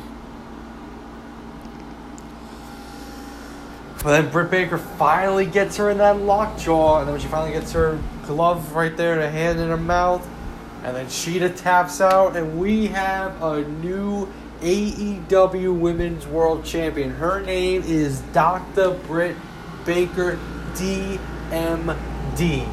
But 4.04 4.20
then 4.20 4.30
Britt 4.30 4.50
Baker 4.50 4.76
finally 4.76 5.46
gets 5.46 5.78
her 5.78 5.88
in 5.88 5.96
that 5.96 6.20
lockjaw, 6.20 6.98
and 6.98 7.08
then 7.08 7.14
when 7.14 7.22
she 7.22 7.28
finally 7.28 7.52
gets 7.52 7.72
her 7.72 7.98
glove 8.26 8.74
right 8.74 8.94
there, 8.94 9.16
the 9.16 9.30
hand 9.30 9.58
in 9.58 9.70
her 9.70 9.78
mouth, 9.78 10.28
and 10.84 10.94
then 10.94 11.06
Shida 11.06 11.56
taps 11.56 12.02
out, 12.02 12.36
and 12.36 12.60
we 12.60 12.88
have 12.88 13.42
a 13.42 13.66
new 13.66 14.30
AEW 14.60 15.78
Women's 15.80 16.26
World 16.26 16.66
Champion. 16.66 17.12
Her 17.12 17.40
name 17.40 17.82
is 17.86 18.20
Dr. 18.34 18.90
Britt 19.06 19.36
Baker, 19.86 20.38
DMD. 20.74 22.68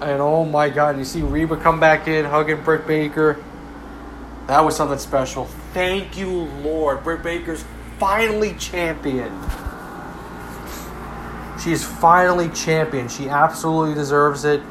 And 0.00 0.22
oh 0.22 0.46
my 0.46 0.70
god, 0.70 0.96
you 0.96 1.04
see 1.04 1.20
Rebel 1.20 1.58
come 1.58 1.78
back 1.78 2.08
in, 2.08 2.24
hugging 2.24 2.62
Britt 2.62 2.86
Baker. 2.86 3.36
That 4.46 4.64
was 4.64 4.74
something 4.76 4.98
special. 4.98 5.44
Thank 5.74 6.16
you, 6.16 6.30
Lord. 6.30 7.04
Britt 7.04 7.22
Baker's 7.22 7.66
finally 7.98 8.54
champion. 8.54 9.30
She 11.66 11.72
is 11.72 11.82
finally 11.82 12.48
champion. 12.50 13.08
She 13.08 13.28
absolutely 13.28 13.92
deserves 13.96 14.44
it. 14.44 14.62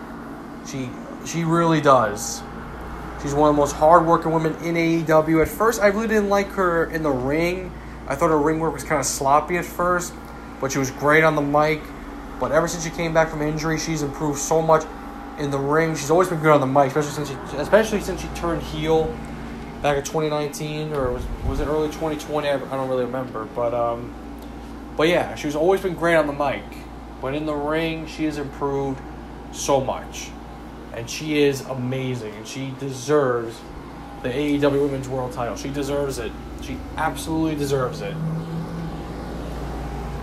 She 0.66 0.90
she 1.26 1.44
really 1.44 1.82
does. 1.82 2.42
She's 3.22 3.34
one 3.34 3.50
of 3.50 3.56
the 3.58 3.60
most 3.60 3.74
hardworking 3.74 4.32
women 4.32 4.56
in 4.64 4.76
AEW. 4.76 5.42
At 5.42 5.50
first, 5.50 5.82
I 5.82 5.88
really 5.88 6.08
didn't 6.08 6.30
like 6.30 6.48
her 6.52 6.86
in 6.86 7.04
the 7.04 7.12
ring. 7.12 7.70
I 8.08 8.16
thought 8.16 8.30
her 8.30 8.40
ring 8.40 8.60
work 8.62 8.74
was 8.74 8.86
kind 8.86 9.02
of 9.02 9.06
sloppy 9.06 9.58
at 9.58 9.66
first, 9.66 10.14
but 10.62 10.72
she 10.72 10.78
was 10.80 10.90
great 10.90 11.26
on 11.26 11.36
the 11.36 11.42
mic. 11.42 11.82
But 12.40 12.54
ever 12.54 12.66
since 12.66 12.86
she 12.86 12.92
came 12.92 13.14
back 13.14 13.28
from 13.28 13.42
injury, 13.42 13.78
she's 13.78 14.02
improved 14.02 14.40
so 14.40 14.62
much 14.62 14.86
in 15.38 15.52
the 15.52 15.60
ring. 15.60 15.98
She's 15.98 16.12
always 16.12 16.30
been 16.30 16.40
good 16.40 16.54
on 16.54 16.62
the 16.62 16.66
mic, 16.66 16.96
especially 16.96 17.26
since 17.26 17.28
she, 17.28 17.58
especially 17.58 18.00
since 18.00 18.22
she 18.22 18.30
turned 18.30 18.62
heel 18.62 19.14
back 19.82 19.98
in 19.98 20.04
2019 20.06 20.94
or 20.94 21.12
was 21.12 21.26
was 21.46 21.60
it 21.60 21.68
early 21.68 21.90
2020? 21.90 22.48
I, 22.48 22.58
don't 22.58 22.88
really 22.88 23.04
remember, 23.04 23.44
but 23.54 23.74
um, 23.74 24.16
but 24.96 25.10
yeah, 25.10 25.36
she's 25.36 25.58
always 25.58 25.82
been 25.82 25.96
great 25.96 26.16
on 26.16 26.28
the 26.28 26.32
mic. 26.32 26.64
But 27.22 27.34
in 27.34 27.46
the 27.46 27.56
ring, 27.56 28.08
she 28.08 28.26
has 28.26 28.38
improved 28.38 29.02
so 29.52 29.82
much. 29.82 30.30
And 30.94 31.10
she 31.10 31.42
is 31.44 31.62
amazing. 31.62 32.34
And 32.36 32.48
she 32.48 32.74
deserves 32.80 33.60
the 34.24 34.30
AEW 34.30 34.82
Women's 34.82 35.10
World 35.10 35.34
title. 35.34 35.56
She 35.56 35.70
deserves 35.70 36.20
it. 36.20 36.32
She 36.62 36.78
absolutely 36.98 37.56
deserves 37.56 38.02
it. 38.02 38.16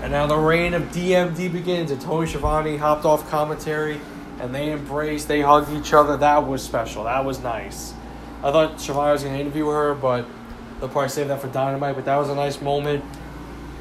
And 0.03 0.11
now 0.11 0.27
the 0.27 0.37
reign 0.37 0.75
of 0.75 0.83
DMD 0.85 1.53
begins. 1.53 1.91
And 1.91 2.01
Tony 2.01 2.27
Schiavone 2.27 2.77
hopped 2.77 3.05
off 3.05 3.29
commentary. 3.31 4.01
And 4.41 4.55
they 4.55 4.73
embraced. 4.73 5.29
They 5.29 5.41
hugged 5.41 5.71
each 5.71 5.93
other. 5.93 6.17
That 6.17 6.47
was 6.47 6.63
special. 6.63 7.05
That 7.05 7.25
was 7.25 7.41
nice. 7.41 7.95
I 8.43 8.51
thought 8.51 8.81
Schiavone 8.81 9.13
was 9.13 9.23
going 9.23 9.35
to 9.35 9.41
interview 9.41 9.69
her, 9.69 9.95
but 9.95 10.27
they'll 10.81 10.89
probably 10.89 11.11
save 11.11 11.29
that 11.29 11.41
for 11.41 11.49
Dynamite. 11.49 11.95
But 11.95 12.07
that 12.07 12.17
was 12.17 12.29
a 12.29 12.35
nice 12.35 12.61
moment. 12.61 13.05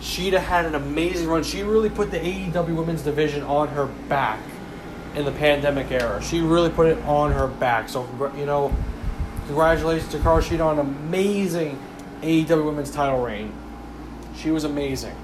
Shida 0.02 0.40
had 0.40 0.66
an 0.66 0.76
amazing 0.76 1.28
run. 1.28 1.44
She 1.44 1.62
really 1.62 1.90
put 1.90 2.12
the 2.12 2.20
AEW 2.20 2.76
women's 2.76 3.04
division 3.04 3.44
on 3.44 3.68
her 3.70 3.86
back 4.10 4.40
in 5.16 5.26
the 5.26 5.32
pandemic 5.32 5.92
era. 5.92 6.22
She 6.24 6.42
really 6.42 6.70
put 6.70 6.88
it 6.88 6.98
on 7.06 7.32
her 7.32 7.48
back. 7.48 7.88
So, 7.88 8.08
you 8.36 8.46
know, 8.46 8.76
congratulations 9.46 10.12
to 10.12 10.18
Hikaru 10.18 10.42
Shida 10.42 10.66
on 10.66 10.80
an 10.80 10.86
amazing 10.86 11.80
AEW 12.22 12.66
women's 12.66 12.90
title 12.92 13.24
reign. 13.24 13.54
She 14.36 14.50
was 14.50 14.64
amazing. 14.64 15.16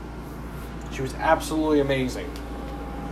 She 0.91 1.01
was 1.01 1.13
absolutely 1.15 1.79
amazing. 1.79 2.29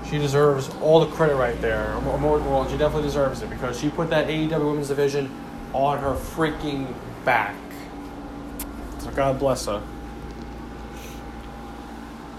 She 0.09 0.19
deserves 0.19 0.69
all 0.81 0.99
the 0.99 1.11
credit 1.15 1.35
right 1.35 1.59
there. 1.61 1.97
Well, 1.99 2.69
she 2.69 2.77
definitely 2.77 3.07
deserves 3.07 3.41
it 3.41 3.49
because 3.49 3.79
she 3.79 3.89
put 3.89 4.11
that 4.11 4.27
AEW 4.27 4.65
women's 4.69 4.89
division 4.89 5.31
on 5.73 5.97
her 5.97 6.13
freaking 6.13 6.93
back. 7.23 7.55
So 8.99 9.09
God 9.11 9.39
bless 9.39 9.65
her. 9.65 9.81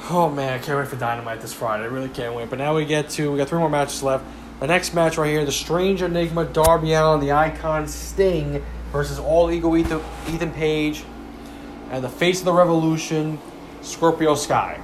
Oh 0.08 0.30
man, 0.30 0.52
I 0.52 0.58
can't 0.62 0.78
wait 0.78 0.86
for 0.86 0.94
Dynamite 0.94 1.40
this 1.40 1.52
Friday. 1.52 1.82
I 1.82 1.86
really 1.86 2.08
can't 2.08 2.32
wait. 2.32 2.48
But 2.48 2.60
now 2.60 2.76
we 2.76 2.84
get 2.84 3.10
to 3.10 3.32
we 3.32 3.38
got 3.38 3.48
three 3.48 3.58
more 3.58 3.68
matches 3.68 4.04
left. 4.04 4.24
The 4.60 4.68
next 4.68 4.94
match 4.94 5.18
right 5.18 5.28
here, 5.28 5.44
the 5.44 5.50
Strange 5.50 6.00
Enigma, 6.00 6.44
Darby 6.44 6.92
Allin, 6.92 7.18
the 7.18 7.32
Icon 7.32 7.88
Sting 7.88 8.64
versus 8.92 9.18
All 9.18 9.50
Ego 9.50 9.74
Ethan, 9.74 10.00
Ethan 10.28 10.52
Page, 10.52 11.02
and 11.90 12.04
the 12.04 12.08
Face 12.08 12.38
of 12.38 12.44
the 12.44 12.52
Revolution, 12.52 13.40
Scorpio 13.82 14.36
Sky. 14.36 14.80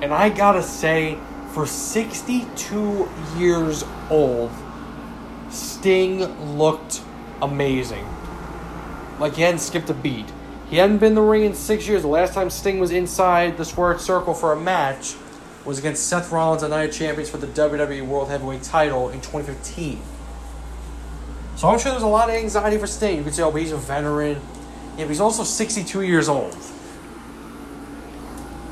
And 0.00 0.14
I 0.14 0.30
gotta 0.30 0.62
say, 0.62 1.18
for 1.50 1.66
62 1.66 3.08
years 3.36 3.84
old, 4.08 4.50
Sting 5.50 6.20
looked 6.56 7.02
amazing. 7.42 8.06
Like 9.20 9.34
he 9.34 9.42
hadn't 9.42 9.60
skipped 9.60 9.90
a 9.90 9.94
beat. 9.94 10.32
He 10.70 10.76
hadn't 10.76 10.98
been 10.98 11.10
in 11.10 11.14
the 11.14 11.22
ring 11.22 11.44
in 11.44 11.54
six 11.54 11.88
years. 11.88 12.02
The 12.02 12.08
last 12.08 12.34
time 12.34 12.50
Sting 12.50 12.78
was 12.78 12.90
inside 12.90 13.56
the 13.56 13.64
squared 13.64 14.00
circle 14.00 14.34
for 14.34 14.52
a 14.52 14.60
match 14.60 15.14
was 15.64 15.78
against 15.78 16.06
Seth 16.06 16.30
Rollins 16.30 16.62
and 16.62 16.70
Night 16.70 16.92
Champions 16.92 17.30
for 17.30 17.38
the 17.38 17.46
WWE 17.46 18.06
World 18.06 18.28
Heavyweight 18.28 18.62
title 18.62 19.08
in 19.08 19.20
2015. 19.20 20.00
So 21.56 21.68
I'm 21.68 21.78
sure 21.78 21.90
there's 21.90 22.02
a 22.02 22.06
lot 22.06 22.28
of 22.28 22.36
anxiety 22.36 22.78
for 22.78 22.86
Sting. 22.86 23.18
You 23.18 23.24
could 23.24 23.34
say, 23.34 23.42
oh, 23.42 23.50
but 23.50 23.62
he's 23.62 23.72
a 23.72 23.76
veteran. 23.76 24.40
Yeah, 24.96 25.04
but 25.04 25.08
he's 25.08 25.20
also 25.20 25.42
62 25.42 26.02
years 26.02 26.28
old. 26.28 26.56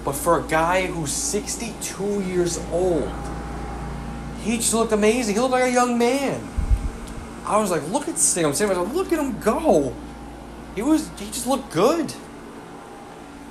But 0.04 0.12
for 0.12 0.38
a 0.38 0.42
guy 0.42 0.86
who's 0.86 1.12
62 1.12 2.22
years 2.22 2.58
old, 2.70 3.10
he 4.42 4.56
just 4.56 4.72
looked 4.72 4.92
amazing. 4.92 5.34
He 5.34 5.40
looked 5.40 5.52
like 5.52 5.64
a 5.64 5.72
young 5.72 5.98
man. 5.98 6.46
I 7.44 7.58
was 7.58 7.70
like, 7.70 7.88
look 7.88 8.06
at 8.08 8.18
Sting. 8.18 8.44
I'm 8.44 8.54
saying, 8.54 8.72
look 8.72 9.12
at 9.12 9.18
him 9.18 9.40
go. 9.40 9.94
He 10.76 10.82
was 10.82 11.10
he 11.18 11.26
just 11.26 11.46
looked 11.46 11.72
good. 11.72 12.12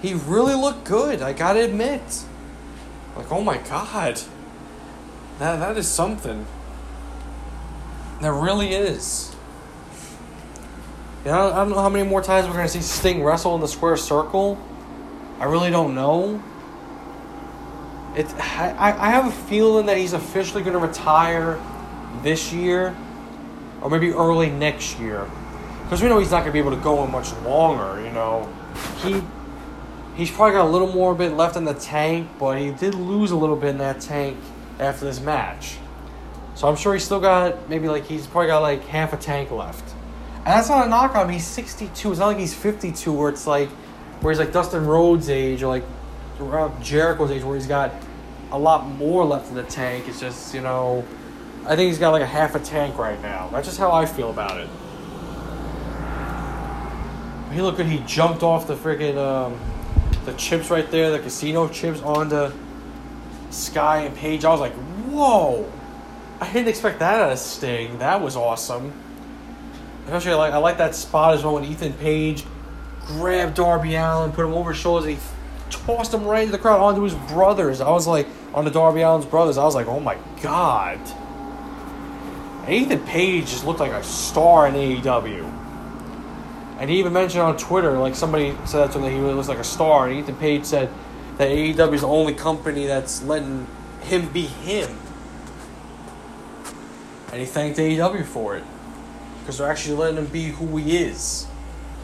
He 0.01 0.13
really 0.13 0.53
looked 0.53 0.85
good. 0.85 1.21
I 1.21 1.33
gotta 1.33 1.65
admit. 1.65 2.23
Like, 3.17 3.31
oh 3.31 3.41
my 3.41 3.57
god. 3.57 4.21
That 5.39 5.57
that 5.57 5.75
is 5.77 5.87
something. 5.87 6.45
That 8.21 8.31
really 8.31 8.73
is. 8.73 9.35
You 11.25 11.31
I 11.31 11.49
don't 11.55 11.71
know 11.71 11.81
how 11.81 11.89
many 11.89 12.07
more 12.07 12.21
times 12.21 12.47
we're 12.47 12.53
gonna 12.53 12.67
see 12.67 12.81
Sting 12.81 13.23
wrestle 13.23 13.55
in 13.55 13.61
the 13.61 13.67
square 13.67 13.97
circle. 13.97 14.59
I 15.39 15.45
really 15.45 15.71
don't 15.71 15.95
know. 15.95 16.41
It 18.15 18.27
I, 18.35 18.95
I 18.97 19.09
have 19.09 19.27
a 19.27 19.31
feeling 19.47 19.87
that 19.87 19.97
he's 19.97 20.13
officially 20.13 20.61
gonna 20.61 20.77
retire 20.77 21.59
this 22.21 22.53
year, 22.53 22.95
or 23.81 23.89
maybe 23.89 24.11
early 24.11 24.51
next 24.51 24.99
year, 24.99 25.29
because 25.85 26.01
we 26.01 26.09
know 26.09 26.17
he's 26.17 26.31
not 26.31 26.39
going 26.39 26.47
to 26.47 26.53
be 26.53 26.59
able 26.59 26.71
to 26.71 26.83
go 26.83 27.03
in 27.03 27.11
much 27.11 27.31
longer. 27.43 28.03
You 28.03 28.11
know, 28.11 28.51
he 29.03 29.21
he's 30.15 30.31
probably 30.31 30.53
got 30.53 30.65
a 30.65 30.69
little 30.69 30.91
more 30.91 31.13
bit 31.13 31.33
left 31.33 31.55
in 31.55 31.63
the 31.63 31.75
tank, 31.75 32.27
but 32.39 32.57
he 32.59 32.71
did 32.71 32.95
lose 32.95 33.31
a 33.31 33.35
little 33.35 33.55
bit 33.55 33.69
in 33.69 33.77
that 33.77 34.01
tank 34.01 34.37
after 34.79 35.05
this 35.05 35.19
match. 35.21 35.77
So 36.55 36.67
I'm 36.67 36.75
sure 36.75 36.93
he's 36.93 37.03
still 37.03 37.19
got 37.19 37.69
maybe 37.69 37.87
like 37.87 38.05
he's 38.05 38.25
probably 38.25 38.47
got 38.47 38.61
like 38.61 38.83
half 38.87 39.13
a 39.13 39.17
tank 39.17 39.51
left. 39.51 39.93
And 40.37 40.47
that's 40.47 40.69
not 40.69 40.87
a 40.87 40.89
knock 40.89 41.15
on 41.15 41.27
him. 41.27 41.33
He's 41.33 41.45
62. 41.45 42.11
It's 42.11 42.19
not 42.19 42.27
like 42.27 42.37
he's 42.37 42.53
52 42.53 43.13
where 43.13 43.29
it's 43.29 43.45
like 43.45 43.69
where 44.21 44.31
he's 44.31 44.39
like 44.39 44.51
Dustin 44.51 44.85
Rhodes' 44.85 45.29
age 45.29 45.61
or 45.61 45.67
like 45.67 45.83
Jericho's 46.81 47.31
age 47.31 47.43
where 47.43 47.55
he's 47.55 47.67
got 47.67 47.91
a 48.51 48.57
lot 48.57 48.87
more 48.87 49.23
left 49.23 49.49
in 49.49 49.55
the 49.55 49.63
tank. 49.63 50.07
It's 50.07 50.19
just, 50.19 50.53
you 50.53 50.61
know, 50.61 51.05
I 51.65 51.75
think 51.75 51.89
he's 51.89 51.99
got 51.99 52.11
like 52.11 52.21
a 52.21 52.27
half 52.27 52.55
a 52.55 52.59
tank 52.59 52.97
right 52.97 53.21
now. 53.21 53.49
That's 53.51 53.67
just 53.67 53.79
how 53.79 53.91
I 53.91 54.05
feel 54.05 54.29
about 54.29 54.59
it. 54.59 54.69
He 57.55 57.61
looked 57.61 57.77
good. 57.77 57.87
He 57.87 57.99
jumped 57.99 58.43
off 58.43 58.67
the 58.67 58.75
freaking 58.75 59.17
um, 59.17 59.57
the 60.25 60.33
chips 60.33 60.69
right 60.69 60.89
there, 60.91 61.09
the 61.09 61.19
casino 61.19 61.69
chips 61.69 62.01
onto 62.01 62.51
Sky 63.49 63.99
and 64.01 64.15
Page. 64.15 64.43
I 64.43 64.49
was 64.49 64.59
like, 64.59 64.73
whoa! 65.07 65.71
I 66.41 66.51
didn't 66.51 66.67
expect 66.67 66.99
that 66.99 67.21
out 67.21 67.31
of 67.31 67.39
Sting. 67.39 67.97
That 67.99 68.21
was 68.21 68.35
awesome. 68.35 68.91
Especially, 70.03 70.33
I 70.33 70.35
like 70.35 70.53
I 70.53 70.57
like 70.57 70.77
that 70.79 70.95
spot 70.95 71.33
as 71.33 71.43
well 71.45 71.53
when 71.53 71.63
Ethan 71.63 71.93
Page 71.93 72.43
grabbed 73.07 73.55
Darby 73.55 73.95
Allin, 73.95 74.33
put 74.33 74.45
him 74.45 74.53
over 74.53 74.73
his 74.73 74.81
shoulders, 74.81 75.05
and 75.05 75.15
he 75.15 75.21
tossed 75.69 76.13
him 76.13 76.25
right 76.25 76.41
into 76.41 76.51
the 76.51 76.57
crowd 76.57 76.81
onto 76.81 77.03
his 77.03 77.13
brothers. 77.13 77.79
I 77.79 77.89
was 77.89 78.05
like, 78.05 78.27
on 78.53 78.65
the 78.65 78.71
Darby 78.71 79.01
Allin's 79.01 79.25
brothers. 79.25 79.57
I 79.57 79.63
was 79.63 79.75
like, 79.75 79.87
oh 79.87 79.99
my 80.01 80.17
god. 80.41 80.99
And 82.65 82.73
Ethan 82.73 83.05
Page 83.05 83.47
just 83.47 83.65
looked 83.65 83.79
like 83.79 83.91
a 83.91 84.03
star 84.03 84.67
in 84.67 84.73
AEW. 84.73 85.54
And 86.85 86.91
he 86.91 86.99
even 86.99 87.13
mentioned 87.13 87.41
on 87.41 87.57
Twitter, 87.57 87.97
like 87.97 88.13
somebody 88.13 88.55
said 88.65 88.81
that 88.81 88.91
to 88.91 88.99
him 88.99 89.05
that 89.05 89.09
he 89.09 89.17
looks 89.17 89.47
like 89.47 89.57
a 89.57 89.63
star. 89.63 90.07
And 90.07 90.19
Ethan 90.19 90.35
Page 90.35 90.65
said 90.65 90.91
that 91.39 91.49
AEW 91.49 91.93
is 91.95 92.01
the 92.01 92.07
only 92.07 92.35
company 92.35 92.85
that's 92.85 93.23
letting 93.23 93.65
him 94.01 94.29
be 94.29 94.43
him. 94.43 94.95
And 97.31 97.39
he 97.39 97.47
thanked 97.47 97.79
AEW 97.79 98.23
for 98.23 98.55
it. 98.55 98.63
Because 99.39 99.57
they're 99.57 99.67
actually 99.67 99.95
letting 99.97 100.17
him 100.17 100.27
be 100.27 100.49
who 100.49 100.77
he 100.77 100.97
is. 100.97 101.47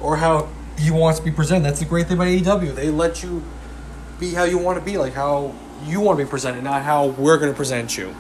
Or 0.02 0.18
how 0.18 0.50
he 0.80 0.90
wants 0.90 1.20
to 1.20 1.26
be 1.26 1.30
presented. 1.30 1.66
That's 1.66 1.82
the 1.82 1.86
great 1.86 2.08
thing 2.08 2.18
about 2.18 2.30
AEW. 2.30 2.74
They 2.74 2.90
let 2.90 3.22
you 3.22 3.44
be 4.20 4.34
how 4.34 4.46
you 4.46 4.58
want 4.58 4.80
to 4.80 4.84
be, 4.84 4.98
like 4.98 5.14
how 5.14 5.54
you 5.86 6.02
want 6.02 6.18
to 6.18 6.26
be 6.26 6.28
presented, 6.28 6.64
not 6.64 6.82
how 6.82 7.10
we're 7.10 7.38
going 7.38 7.52
to 7.52 7.56
present 7.56 8.00
you. 8.00 8.16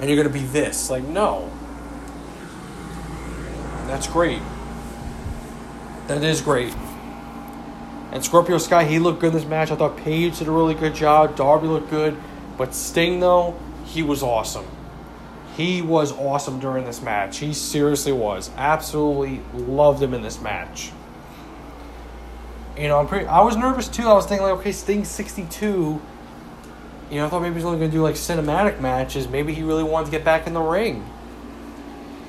And 0.00 0.08
you're 0.08 0.16
going 0.16 0.32
to 0.32 0.32
be 0.32 0.46
this. 0.46 0.88
Like, 0.88 1.04
no. 1.04 1.52
That's 3.86 4.06
great. 4.06 4.40
That 6.06 6.22
is 6.22 6.40
great. 6.40 6.74
And 8.12 8.24
Scorpio 8.24 8.58
Sky, 8.58 8.84
he 8.84 8.98
looked 8.98 9.20
good 9.20 9.28
in 9.28 9.34
this 9.34 9.44
match. 9.44 9.70
I 9.70 9.76
thought 9.76 9.96
Page 9.96 10.38
did 10.38 10.48
a 10.48 10.52
really 10.52 10.74
good 10.74 10.94
job. 10.94 11.34
Darby 11.34 11.66
looked 11.66 11.90
good. 11.90 12.16
But 12.56 12.74
Sting, 12.74 13.20
though, 13.20 13.58
he 13.84 14.02
was 14.02 14.22
awesome. 14.22 14.66
He 15.56 15.82
was 15.82 16.12
awesome 16.12 16.60
during 16.60 16.84
this 16.84 17.00
match. 17.00 17.38
He 17.38 17.54
seriously 17.54 18.12
was. 18.12 18.50
Absolutely 18.56 19.40
loved 19.54 20.02
him 20.02 20.14
in 20.14 20.22
this 20.22 20.40
match. 20.40 20.92
You 22.76 22.88
know, 22.88 22.98
I'm 22.98 23.06
pretty. 23.06 23.26
I 23.26 23.40
was 23.42 23.56
nervous 23.56 23.88
too. 23.88 24.02
I 24.02 24.14
was 24.14 24.26
thinking 24.26 24.46
like, 24.46 24.58
okay, 24.58 24.72
Sting 24.72 25.04
62. 25.04 26.00
You 27.10 27.16
know, 27.16 27.26
I 27.26 27.28
thought 27.28 27.42
maybe 27.42 27.54
he's 27.54 27.64
only 27.64 27.78
going 27.78 27.90
to 27.90 27.96
do 27.96 28.02
like 28.02 28.16
cinematic 28.16 28.80
matches. 28.80 29.28
Maybe 29.28 29.54
he 29.54 29.62
really 29.62 29.84
wanted 29.84 30.06
to 30.06 30.10
get 30.10 30.24
back 30.24 30.46
in 30.46 30.54
the 30.54 30.60
ring. 30.60 31.08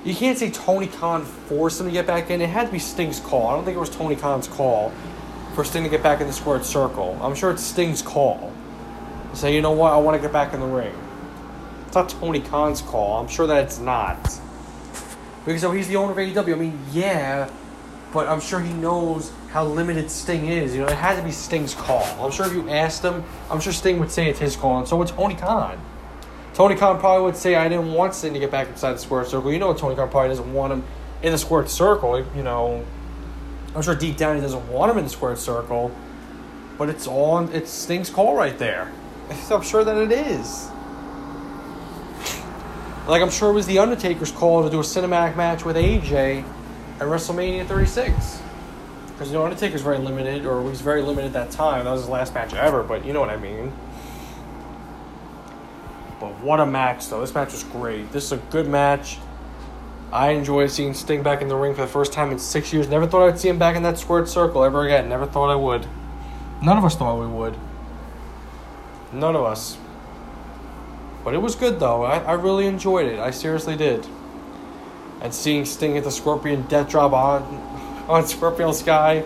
You 0.05 0.13
can't 0.13 0.37
say 0.37 0.51
Tony 0.51 0.85
Khan 0.85 1.25
forced 1.25 1.81
him 1.81 1.87
to 1.87 1.91
get 1.91 2.05
back 2.05 2.29
in. 2.29 2.39
It 2.39 2.49
had 2.49 2.67
to 2.67 2.71
be 2.71 2.77
Sting's 2.77 3.19
call. 3.19 3.47
I 3.47 3.55
don't 3.55 3.65
think 3.65 3.75
it 3.75 3.79
was 3.79 3.89
Tony 3.89 4.15
Khan's 4.15 4.47
call 4.47 4.93
for 5.55 5.63
Sting 5.63 5.83
to 5.83 5.89
get 5.89 6.03
back 6.03 6.21
in 6.21 6.27
the 6.27 6.33
squared 6.33 6.63
circle. 6.63 7.17
I'm 7.23 7.33
sure 7.33 7.49
it's 7.49 7.63
Sting's 7.63 8.03
call. 8.03 8.53
Say, 9.33 9.55
you 9.55 9.63
know 9.63 9.71
what, 9.71 9.93
I 9.93 9.97
want 9.97 10.15
to 10.15 10.21
get 10.21 10.31
back 10.31 10.53
in 10.53 10.59
the 10.59 10.67
ring. 10.67 10.93
It's 11.87 11.95
not 11.95 12.09
Tony 12.09 12.39
Khan's 12.39 12.81
call. 12.81 13.19
I'm 13.19 13.27
sure 13.27 13.47
that 13.47 13.63
it's 13.63 13.79
not. 13.79 14.19
Because 15.43 15.61
so 15.61 15.71
he's 15.71 15.87
the 15.87 15.95
owner 15.95 16.11
of 16.11 16.17
AEW. 16.17 16.53
I 16.53 16.55
mean, 16.55 16.79
yeah, 16.91 17.49
but 18.13 18.27
I'm 18.27 18.41
sure 18.41 18.59
he 18.59 18.73
knows 18.73 19.31
how 19.49 19.65
limited 19.65 20.11
Sting 20.11 20.45
is. 20.45 20.75
You 20.75 20.81
know, 20.81 20.87
it 20.87 20.95
had 20.95 21.15
to 21.15 21.23
be 21.23 21.31
Sting's 21.31 21.73
call. 21.73 22.05
I'm 22.23 22.31
sure 22.31 22.45
if 22.45 22.53
you 22.53 22.69
asked 22.69 23.03
him, 23.03 23.23
I'm 23.49 23.59
sure 23.59 23.73
Sting 23.73 23.97
would 23.99 24.11
say 24.11 24.29
it's 24.29 24.39
his 24.39 24.55
call, 24.55 24.77
and 24.77 24.87
so 24.87 25.01
it's 25.01 25.11
Tony 25.11 25.35
Khan. 25.35 25.79
Tony 26.55 26.75
Khan 26.75 26.97
probably 27.01 27.25
would 27.25 27.35
say, 27.35 27.55
I 27.55 27.67
didn't 27.67 27.91
want 27.91 28.15
Sting 28.15 28.33
to 28.33 28.39
get 28.39 28.49
back 28.49 28.69
inside 28.69 28.93
the 28.93 28.99
square 28.99 29.25
circle. 29.25 29.51
You 29.51 29.59
know, 29.59 29.73
Tony 29.73 29.93
Khan 29.93 30.09
probably 30.09 30.29
doesn't 30.29 30.53
want 30.53 30.71
him 30.71 30.85
in 31.21 31.33
the 31.33 31.37
squared 31.37 31.69
circle. 31.69 32.25
You 32.33 32.43
know, 32.43 32.85
I'm 33.75 33.81
sure 33.81 33.93
deep 33.93 34.15
down 34.15 34.37
he 34.37 34.41
doesn't 34.41 34.65
want 34.69 34.89
him 34.89 34.97
in 34.97 35.03
the 35.03 35.09
squared 35.09 35.37
circle, 35.37 35.93
but 36.77 36.89
it's 36.89 37.07
on. 37.07 37.51
It's 37.51 37.69
Sting's 37.69 38.09
call 38.09 38.35
right 38.35 38.57
there. 38.57 38.89
I'm 39.51 39.63
sure 39.63 39.83
that 39.83 39.97
it 39.97 40.13
is. 40.13 40.69
Like 43.05 43.21
I'm 43.21 43.29
sure 43.29 43.49
it 43.49 43.53
was 43.53 43.67
the 43.67 43.79
Undertaker's 43.79 44.31
call 44.31 44.63
to 44.63 44.69
do 44.69 44.79
a 44.79 44.83
cinematic 44.83 45.35
match 45.35 45.65
with 45.65 45.75
AJ 45.75 46.45
at 46.95 47.01
WrestleMania 47.01 47.67
36. 47.67 48.41
Because 49.07 49.27
you 49.27 49.33
know 49.33 49.43
Undertaker's 49.43 49.81
very 49.81 49.97
limited, 49.97 50.45
or 50.45 50.61
was 50.61 50.79
very 50.79 51.01
limited 51.01 51.27
at 51.27 51.33
that 51.33 51.51
time. 51.51 51.83
That 51.83 51.91
was 51.91 52.01
his 52.01 52.09
last 52.09 52.33
match 52.33 52.53
ever, 52.53 52.81
but 52.81 53.05
you 53.05 53.11
know 53.11 53.19
what 53.19 53.29
I 53.29 53.37
mean. 53.37 53.73
But 56.25 56.43
what 56.43 56.59
a 56.59 56.65
match, 56.65 57.07
though. 57.09 57.21
This 57.21 57.35
match 57.35 57.51
was 57.51 57.63
great. 57.65 58.11
This 58.11 58.25
is 58.25 58.31
a 58.31 58.37
good 58.37 58.67
match. 58.67 59.19
I 60.11 60.31
enjoyed 60.31 60.71
seeing 60.71 60.95
Sting 60.95 61.21
back 61.21 61.43
in 61.43 61.49
the 61.49 61.55
ring 61.55 61.75
for 61.75 61.81
the 61.81 61.87
first 61.87 62.13
time 62.13 62.31
in 62.31 62.39
six 62.39 62.73
years. 62.73 62.89
Never 62.89 63.05
thought 63.05 63.27
I'd 63.27 63.37
see 63.37 63.47
him 63.47 63.59
back 63.59 63.75
in 63.75 63.83
that 63.83 63.99
squared 63.99 64.27
circle 64.27 64.63
ever 64.63 64.85
again. 64.85 65.07
Never 65.07 65.27
thought 65.27 65.51
I 65.51 65.55
would. 65.55 65.85
None 66.63 66.79
of 66.79 66.83
us 66.83 66.95
thought 66.95 67.19
we 67.19 67.27
would. 67.27 67.55
None 69.13 69.35
of 69.35 69.43
us. 69.43 69.77
But 71.23 71.35
it 71.35 71.43
was 71.43 71.53
good, 71.53 71.79
though. 71.79 72.01
I, 72.01 72.17
I 72.17 72.33
really 72.33 72.65
enjoyed 72.65 73.05
it. 73.05 73.19
I 73.19 73.29
seriously 73.29 73.75
did. 73.75 74.07
And 75.21 75.31
seeing 75.31 75.63
Sting 75.63 75.95
at 75.95 76.03
the 76.03 76.11
Scorpion 76.11 76.63
death 76.63 76.89
drop 76.89 77.13
on, 77.13 77.43
on 78.09 78.25
Scorpio 78.25 78.71
Sky. 78.71 79.23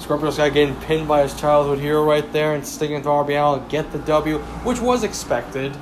Scorpio 0.00 0.28
Sky 0.28 0.50
getting 0.50 0.76
pinned 0.82 1.08
by 1.08 1.22
his 1.22 1.32
childhood 1.40 1.78
hero 1.78 2.04
right 2.04 2.30
there. 2.30 2.54
And 2.54 2.66
Sting 2.66 2.92
and 2.94 3.04
Darby 3.04 3.36
Allin 3.36 3.66
get 3.68 3.90
the 3.90 4.00
W, 4.00 4.36
which 4.64 4.80
was 4.80 5.02
expected. 5.02 5.74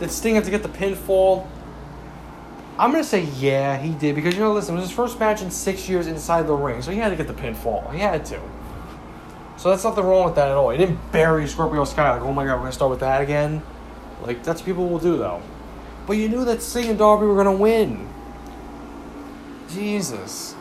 Did 0.00 0.10
Sting 0.10 0.34
have 0.34 0.44
to 0.44 0.50
get 0.50 0.62
the 0.62 0.68
pinfall? 0.68 1.46
I'm 2.78 2.90
gonna 2.90 3.04
say 3.04 3.24
yeah, 3.36 3.76
he 3.76 3.92
did 3.92 4.14
because 4.14 4.34
you 4.34 4.40
know, 4.40 4.54
listen, 4.54 4.74
it 4.74 4.80
was 4.80 4.88
his 4.88 4.96
first 4.96 5.20
match 5.20 5.42
in 5.42 5.50
six 5.50 5.86
years 5.86 6.06
inside 6.06 6.46
the 6.46 6.54
ring, 6.54 6.80
so 6.80 6.90
he 6.90 6.98
had 6.98 7.10
to 7.10 7.16
get 7.16 7.26
the 7.26 7.34
pinfall. 7.34 7.92
He 7.92 8.00
had 8.00 8.24
to. 8.26 8.40
So 9.58 9.68
that's 9.68 9.84
nothing 9.84 10.04
wrong 10.04 10.24
with 10.24 10.36
that 10.36 10.48
at 10.48 10.54
all. 10.56 10.70
He 10.70 10.78
didn't 10.78 11.12
bury 11.12 11.46
Scorpio 11.46 11.84
Sky 11.84 12.12
like, 12.14 12.22
oh 12.22 12.32
my 12.32 12.46
god, 12.46 12.54
we're 12.54 12.60
gonna 12.60 12.72
start 12.72 12.90
with 12.90 13.00
that 13.00 13.20
again. 13.20 13.62
Like 14.22 14.42
that's 14.42 14.62
what 14.62 14.66
people 14.66 14.88
will 14.88 14.98
do 14.98 15.18
though. 15.18 15.42
But 16.06 16.14
you 16.14 16.30
knew 16.30 16.46
that 16.46 16.62
Sting 16.62 16.88
and 16.88 16.98
Darby 16.98 17.26
were 17.26 17.36
gonna 17.36 17.52
win. 17.52 18.08
Jesus. 19.68 20.54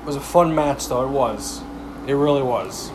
It 0.00 0.06
was 0.06 0.14
a 0.14 0.20
fun 0.20 0.54
match 0.54 0.86
though. 0.86 1.04
It 1.04 1.10
was. 1.10 1.60
It 2.06 2.14
really 2.14 2.42
was. 2.42 2.92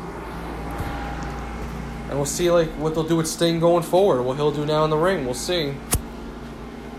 And 2.10 2.18
we'll 2.18 2.26
see 2.26 2.50
like 2.50 2.70
what 2.72 2.96
they'll 2.96 3.08
do 3.08 3.16
with 3.16 3.28
Sting 3.28 3.60
going 3.60 3.84
forward. 3.84 4.24
What 4.24 4.36
he'll 4.36 4.52
do 4.52 4.66
now 4.66 4.84
in 4.84 4.90
the 4.90 4.98
ring. 4.98 5.26
We'll 5.26 5.36
see. 5.36 5.76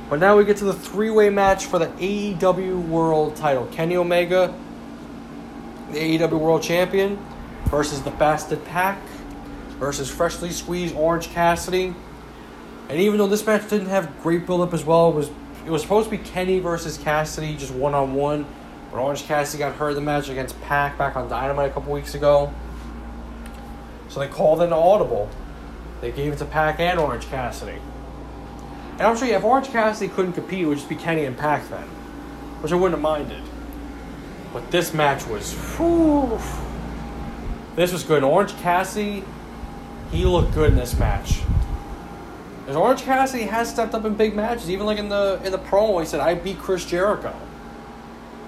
But 0.09 0.21
now 0.21 0.37
we 0.37 0.45
get 0.45 0.57
to 0.59 0.65
the 0.65 0.73
three-way 0.73 1.31
match 1.31 1.67
for 1.67 1.79
the 1.79 1.87
AEW 1.87 2.89
World 2.89 3.37
Title. 3.37 3.67
Kenny 3.67 3.97
Omega, 3.97 4.55
the 5.93 5.99
AEW 6.19 6.39
World 6.39 6.63
Champion, 6.63 7.19
versus 7.67 8.03
the 8.03 8.11
Bastard 8.11 8.65
Pac, 8.65 8.99
versus 9.79 10.11
freshly 10.11 10.51
squeezed 10.51 10.97
Orange 10.97 11.29
Cassidy. 11.29 11.95
And 12.89 12.99
even 12.99 13.19
though 13.19 13.29
this 13.29 13.47
match 13.47 13.69
didn't 13.69 13.87
have 13.87 14.21
great 14.23 14.47
build-up 14.47 14.75
as 14.75 14.85
well, 14.85 15.11
it 15.11 15.15
was 15.15 15.31
it 15.65 15.71
was 15.71 15.83
supposed 15.83 16.11
to 16.11 16.17
be 16.17 16.23
Kenny 16.23 16.59
versus 16.59 16.99
Cassidy, 16.99 17.57
just 17.57 17.73
one-on-one. 17.73 18.47
But 18.91 18.99
Orange 18.99 19.25
Cassidy 19.25 19.61
got 19.61 19.75
hurt 19.77 19.91
in 19.91 19.95
the 19.97 20.01
match 20.01 20.29
against 20.29 20.61
Pac 20.63 20.99
back 20.99 21.17
on 21.17 21.29
Dynamite 21.29 21.71
a 21.71 21.73
couple 21.73 21.93
weeks 21.93 22.15
ago. 22.15 22.53
So 24.11 24.21
they 24.21 24.29
called 24.29 24.61
an 24.61 24.73
audible. 24.73 25.31
They 26.01 26.11
gave 26.11 26.33
it 26.33 26.39
to 26.39 26.45
Pac 26.45 26.81
and 26.81 26.99
Orange 26.99 27.27
Cassidy. 27.29 27.79
And 28.95 29.03
I'm 29.03 29.17
sure 29.17 29.29
if 29.29 29.45
Orange 29.45 29.69
Cassidy 29.69 30.13
couldn't 30.13 30.33
compete, 30.33 30.61
it 30.61 30.67
would 30.67 30.79
just 30.79 30.89
be 30.89 30.97
Kenny 30.97 31.25
and 31.25 31.39
Pac 31.39 31.69
then, 31.71 31.87
which 32.61 32.73
I 32.73 32.75
wouldn't 32.75 32.95
have 32.95 33.03
minded. 33.03 33.43
But 34.53 34.71
this 34.73 34.93
match 34.93 35.27
was, 35.27 35.55
whew, 35.77 36.39
this 37.77 37.93
was 37.93 38.03
good. 38.03 38.25
Orange 38.25 38.55
Cassidy, 38.57 39.25
he 40.11 40.25
looked 40.25 40.53
good 40.55 40.71
in 40.71 40.77
this 40.77 40.99
match. 40.99 41.41
Because 42.61 42.77
Orange 42.77 43.03
Cassidy 43.03 43.45
has 43.45 43.71
stepped 43.71 43.95
up 43.95 44.05
in 44.05 44.15
big 44.15 44.35
matches, 44.35 44.69
even 44.69 44.87
like 44.87 44.99
in 44.99 45.09
the 45.09 45.41
in 45.45 45.53
the 45.53 45.59
promo, 45.59 46.01
he 46.01 46.07
said, 46.07 46.21
"I 46.21 46.35
beat 46.35 46.59
Chris 46.59 46.85
Jericho." 46.85 47.35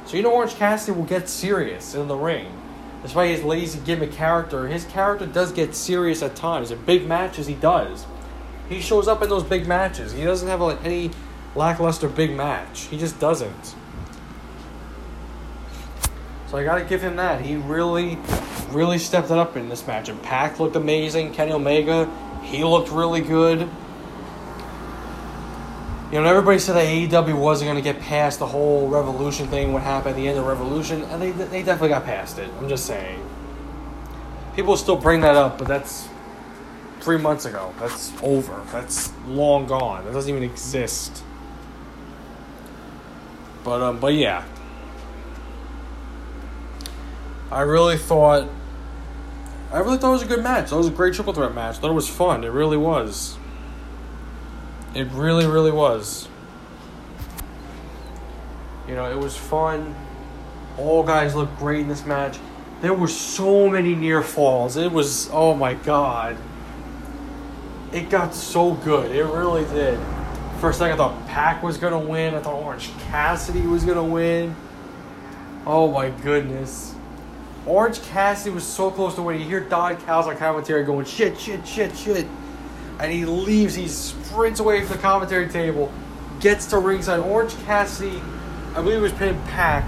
So 0.06 0.16
you 0.16 0.22
know 0.22 0.32
Orange 0.32 0.54
Cassidy 0.54 0.96
will 0.96 1.06
get 1.06 1.28
serious 1.28 1.94
in 1.94 2.08
the 2.08 2.16
ring. 2.16 2.61
Despite 3.02 3.30
his 3.30 3.42
lazy 3.42 3.80
gimmick 3.84 4.12
character, 4.12 4.68
his 4.68 4.84
character 4.84 5.26
does 5.26 5.52
get 5.52 5.74
serious 5.74 6.22
at 6.22 6.36
times. 6.36 6.70
In 6.70 6.84
big 6.84 7.06
matches, 7.06 7.46
he 7.46 7.54
does 7.54 8.06
he 8.72 8.80
shows 8.80 9.08
up 9.08 9.22
in 9.22 9.28
those 9.28 9.44
big 9.44 9.66
matches. 9.66 10.12
He 10.12 10.24
doesn't 10.24 10.48
have 10.48 10.60
like 10.60 10.84
any 10.84 11.10
lackluster 11.54 12.08
big 12.08 12.34
match. 12.34 12.82
He 12.82 12.98
just 12.98 13.18
doesn't. 13.20 13.74
So 16.48 16.58
I 16.58 16.64
gotta 16.64 16.84
give 16.84 17.02
him 17.02 17.16
that. 17.16 17.40
He 17.40 17.56
really, 17.56 18.18
really 18.70 18.98
stepped 18.98 19.30
it 19.30 19.38
up 19.38 19.56
in 19.56 19.68
this 19.68 19.86
match. 19.86 20.08
And 20.08 20.22
Pac 20.22 20.60
looked 20.60 20.76
amazing. 20.76 21.32
Kenny 21.32 21.52
Omega, 21.52 22.10
he 22.42 22.64
looked 22.64 22.90
really 22.90 23.20
good. 23.20 23.68
You 26.12 26.20
know, 26.20 26.28
everybody 26.28 26.58
said 26.58 26.74
that 26.74 26.86
AEW 26.86 27.38
wasn't 27.38 27.70
going 27.70 27.82
to 27.82 27.92
get 27.92 27.98
past 27.98 28.38
the 28.38 28.46
whole 28.46 28.86
Revolution 28.86 29.48
thing, 29.48 29.72
what 29.72 29.82
happened 29.82 30.10
at 30.10 30.16
the 30.16 30.28
end 30.28 30.38
of 30.38 30.44
Revolution, 30.44 31.04
and 31.04 31.22
they, 31.22 31.30
they 31.30 31.62
definitely 31.62 31.88
got 31.88 32.04
past 32.04 32.38
it. 32.38 32.50
I'm 32.58 32.68
just 32.68 32.84
saying. 32.84 33.18
People 34.54 34.76
still 34.76 34.96
bring 34.96 35.22
that 35.22 35.36
up, 35.36 35.56
but 35.56 35.66
that's 35.66 36.10
three 37.00 37.16
months 37.16 37.46
ago. 37.46 37.72
That's 37.80 38.12
over. 38.22 38.62
That's 38.70 39.10
long 39.26 39.66
gone. 39.66 40.04
That 40.04 40.12
doesn't 40.12 40.28
even 40.28 40.42
exist. 40.42 41.24
But 43.64 43.80
um, 43.80 43.98
but 43.98 44.12
yeah, 44.12 44.44
I 47.50 47.62
really 47.62 47.96
thought. 47.96 48.50
I 49.72 49.78
really 49.78 49.96
thought 49.96 50.10
it 50.10 50.12
was 50.12 50.22
a 50.22 50.26
good 50.26 50.42
match. 50.42 50.68
That 50.68 50.76
was 50.76 50.88
a 50.88 50.90
great 50.90 51.14
triple 51.14 51.32
threat 51.32 51.54
match. 51.54 51.76
I 51.76 51.80
thought 51.80 51.90
it 51.90 51.94
was 51.94 52.08
fun. 52.08 52.44
It 52.44 52.48
really 52.48 52.76
was. 52.76 53.38
It 54.94 55.08
really, 55.12 55.46
really 55.46 55.70
was. 55.70 56.28
You 58.86 58.94
know, 58.94 59.10
it 59.10 59.18
was 59.18 59.36
fun. 59.36 59.94
All 60.76 61.02
guys 61.02 61.34
looked 61.34 61.56
great 61.58 61.80
in 61.80 61.88
this 61.88 62.04
match. 62.04 62.38
There 62.82 62.92
were 62.92 63.08
so 63.08 63.70
many 63.70 63.94
near 63.94 64.22
falls. 64.22 64.76
It 64.76 64.90
was, 64.90 65.30
oh 65.32 65.54
my 65.54 65.74
god. 65.74 66.36
It 67.92 68.10
got 68.10 68.34
so 68.34 68.74
good. 68.74 69.14
It 69.14 69.24
really 69.24 69.64
did. 69.66 69.98
First 70.60 70.80
I 70.82 70.94
thought 70.96 71.26
Pac 71.26 71.62
was 71.62 71.76
going 71.78 71.92
to 71.92 72.10
win. 72.10 72.34
I 72.34 72.40
thought 72.40 72.54
Orange 72.54 72.90
Cassidy 72.98 73.62
was 73.62 73.84
going 73.84 73.96
to 73.96 74.04
win. 74.04 74.54
Oh 75.66 75.90
my 75.90 76.10
goodness. 76.10 76.94
Orange 77.66 78.02
Cassidy 78.02 78.54
was 78.54 78.64
so 78.64 78.90
close 78.90 79.14
to 79.14 79.22
winning. 79.22 79.42
You 79.42 79.48
hear 79.48 79.60
Don 79.60 79.96
Callis 80.02 80.26
on 80.26 80.36
commentary 80.36 80.84
going, 80.84 81.06
shit, 81.06 81.38
shit, 81.38 81.66
shit, 81.66 81.96
shit. 81.96 82.26
And 83.02 83.12
he 83.12 83.26
leaves. 83.26 83.74
He 83.74 83.88
sprints 83.88 84.60
away 84.60 84.80
from 84.80 84.96
the 84.96 85.02
commentary 85.02 85.48
table, 85.48 85.92
gets 86.40 86.66
to 86.66 86.78
ringside. 86.78 87.20
Orange 87.20 87.54
Cassidy, 87.64 88.22
I 88.70 88.76
believe 88.76 88.98
it 88.98 89.02
was 89.02 89.12
pinned 89.12 89.44
Pac. 89.46 89.84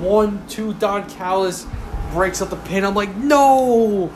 One, 0.00 0.44
two, 0.48 0.74
Don 0.74 1.08
Callis 1.08 1.66
breaks 2.12 2.42
up 2.42 2.50
the 2.50 2.56
pin. 2.56 2.84
I'm 2.84 2.94
like, 2.94 3.14
no! 3.14 4.10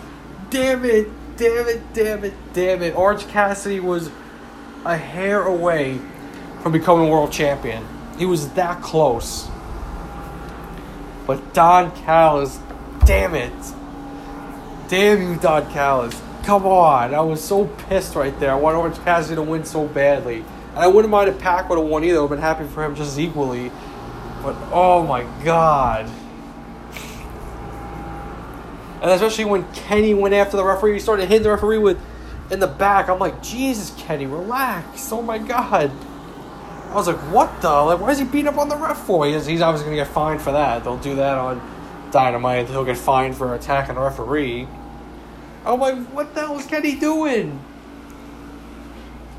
Damn 0.51 0.85
it! 0.85 1.09
Damn 1.37 1.69
it! 1.69 1.93
Damn 1.93 2.25
it! 2.25 2.35
Damn 2.53 2.83
it! 2.83 2.97
Orange 2.97 3.29
Cassidy 3.29 3.79
was 3.79 4.11
a 4.85 4.97
hair 4.97 5.43
away 5.43 6.01
from 6.63 6.73
becoming 6.73 7.09
world 7.09 7.31
champion. 7.31 7.87
He 8.19 8.27
was 8.27 8.49
that 8.55 8.83
close. 8.83 9.49
But 11.27 11.55
Don 11.55 11.93
Callis 12.03 12.59
Damn 13.05 13.35
it. 13.35 13.53
Damn 14.87 15.23
you, 15.23 15.37
Don 15.37 15.69
Callis. 15.73 16.21
Come 16.45 16.67
on. 16.67 17.15
I 17.15 17.21
was 17.21 17.43
so 17.43 17.67
pissed 17.67 18.15
right 18.15 18.39
there. 18.41 18.51
I 18.53 18.55
want 18.55 18.77
Orange 18.77 18.99
Cassidy 18.99 19.37
to 19.37 19.43
win 19.43 19.65
so 19.65 19.87
badly. 19.87 20.45
And 20.71 20.79
I 20.79 20.87
wouldn't 20.87 21.11
mind 21.11 21.29
if 21.29 21.39
Pac 21.39 21.69
would 21.69 21.79
have 21.79 21.89
won 21.89 22.03
either. 22.05 22.19
I 22.19 22.21
would 22.23 22.31
have 22.31 22.39
been 22.39 22.43
happy 22.43 22.67
for 22.67 22.85
him 22.85 22.95
just 22.95 23.19
equally. 23.19 23.71
But 24.43 24.57
oh 24.73 25.07
my 25.07 25.23
god. 25.45 26.11
And 29.01 29.11
especially 29.11 29.45
when 29.45 29.71
Kenny 29.73 30.15
went 30.15 30.35
after 30.35 30.57
the 30.57 30.65
referee, 30.65 30.95
he 30.95 30.99
started 31.01 31.29
hitting 31.29 31.43
the 31.43 31.51
referee 31.51 31.79
with 31.79 32.01
in 32.51 32.61
the 32.61 32.67
back. 32.67 33.09
I'm 33.09 33.19
like, 33.19 33.43
Jesus, 33.43 33.93
Kenny, 33.99 34.27
relax. 34.27 35.13
Oh 35.13 35.23
my 35.23 35.39
god. 35.39 35.91
I 36.91 36.95
was 36.95 37.07
like, 37.07 37.19
what 37.33 37.63
the? 37.63 37.71
Like, 37.71 38.01
why 38.01 38.11
is 38.11 38.19
he 38.19 38.25
beating 38.25 38.49
up 38.49 38.59
on 38.59 38.69
the 38.69 38.77
ref 38.77 38.99
for? 39.07 39.27
He's, 39.27 39.47
he's 39.47 39.63
obviously 39.63 39.87
gonna 39.87 40.05
get 40.05 40.13
fined 40.13 40.43
for 40.43 40.53
that. 40.53 40.85
They'll 40.85 40.99
do 40.99 41.17
that 41.17 41.39
on 41.39 41.61
Dynamite. 42.11 42.69
He'll 42.69 42.85
get 42.85 42.99
fined 42.99 43.37
for 43.37 43.55
attacking 43.55 43.97
a 43.97 44.01
referee. 44.01 44.69
I'm 45.65 45.79
like, 45.79 45.97
what 46.09 46.35
the 46.35 46.41
hell 46.41 46.59
is 46.59 46.67
Kenny 46.67 46.97
doing? 46.97 47.61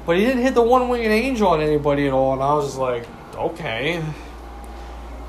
But 0.06 0.18
he 0.18 0.26
didn't 0.26 0.44
hit 0.44 0.54
the 0.54 0.62
one 0.62 0.90
winged 0.90 1.08
angel 1.08 1.48
on 1.50 1.62
anybody 1.62 2.08
at 2.08 2.14
all, 2.14 2.34
and 2.34 2.42
I 2.42 2.54
was 2.54 2.66
just 2.68 2.78
like, 2.78 3.06
okay. 3.36 4.04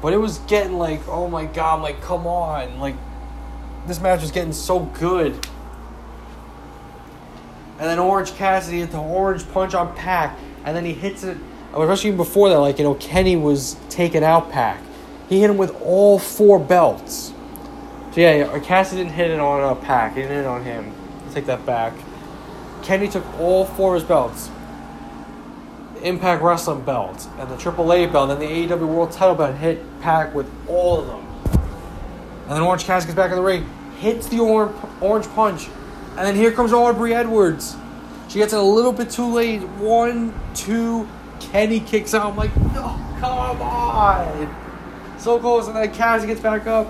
But 0.01 0.13
it 0.13 0.19
was 0.19 0.39
getting 0.41 0.79
like, 0.79 1.07
oh 1.09 1.29
my 1.29 1.47
god, 1.47 1.83
like, 1.83 2.01
come 2.03 2.27
on. 2.27 2.79
Like, 2.79 2.97
this 3.87 4.01
match 4.01 4.21
was 4.21 4.31
getting 4.31 4.53
so 4.53 4.81
good. 4.81 5.33
And 7.79 7.91
then 7.91 7.99
Orange 7.99 8.33
Cassidy 8.35 8.81
into 8.81 8.99
Orange 8.99 9.49
Punch 9.51 9.75
on 9.75 9.95
Pac, 9.97 10.39
and 10.65 10.77
then 10.77 10.85
he 10.85 10.93
hits 10.93 11.25
it. 11.25 11.37
Especially 11.73 12.09
even 12.09 12.19
before 12.19 12.49
that, 12.51 12.59
like, 12.59 12.79
you 12.79 12.85
know, 12.85 12.95
Kenny 12.95 13.35
was 13.35 13.77
taking 13.89 14.23
out 14.23 14.53
Pac. 14.53 14.81
He 15.29 15.41
hit 15.41 15.51
him 15.51 15.57
with 15.57 15.75
all 15.83 16.21
four 16.21 16.61
belts. 16.61 17.34
So 18.15 18.21
yeah, 18.21 18.61
Cassidy 18.61 19.03
didn't 19.03 19.15
hit 19.15 19.33
it 19.33 19.41
on 19.41 19.61
a 19.61 19.73
uh, 19.73 19.75
Pac. 19.75 20.15
He 20.15 20.21
didn't 20.21 20.37
hit 20.37 20.41
it 20.43 20.47
on 20.47 20.63
him. 20.63 20.95
I'll 21.27 21.35
take 21.35 21.47
that 21.47 21.67
back. 21.67 21.93
Kenny 22.85 23.09
took 23.09 23.27
all 23.41 23.65
four 23.65 23.97
of 23.97 24.03
his 24.03 24.09
belts. 24.09 24.53
The 25.95 26.07
Impact 26.07 26.41
Wrestling 26.41 26.83
belt 26.83 27.27
and 27.41 27.51
the 27.51 27.57
AAA 27.57 28.13
belt 28.13 28.31
and 28.31 28.41
the 28.41 28.47
AEW 28.47 28.87
World 28.87 29.11
Title 29.11 29.35
belt 29.35 29.57
hit 29.57 29.83
Pac 30.01 30.33
with 30.33 30.49
all 30.69 31.01
of 31.01 31.09
them. 31.09 31.27
And 32.43 32.53
then 32.53 32.63
Orange 32.63 32.85
Cassidy 32.85 33.09
gets 33.09 33.17
back 33.17 33.31
in 33.31 33.37
the 33.37 33.43
ring, 33.43 33.69
hits 33.99 34.29
the 34.29 34.39
orange, 34.39 34.77
orange 35.01 35.27
punch, 35.31 35.67
and 36.11 36.19
then 36.19 36.37
here 36.37 36.53
comes 36.53 36.73
Aubrey 36.73 37.15
Edwards. 37.15 37.75
She 38.29 38.39
gets 38.39 38.53
it 38.53 38.61
a 38.61 38.63
little 38.63 38.93
bit 38.93 39.11
too 39.11 39.27
late. 39.27 39.63
One, 39.79 40.33
two, 40.55 41.09
Kenny 41.41 41.81
kicks 41.81 42.15
out. 42.15 42.27
I'm 42.27 42.37
like, 42.37 42.57
no, 42.57 42.97
come 43.19 43.61
on. 43.61 45.19
So 45.19 45.41
close, 45.41 45.67
and 45.67 45.75
then 45.75 45.93
Cassidy 45.93 46.29
gets 46.29 46.41
back 46.41 46.69
up 46.69 46.87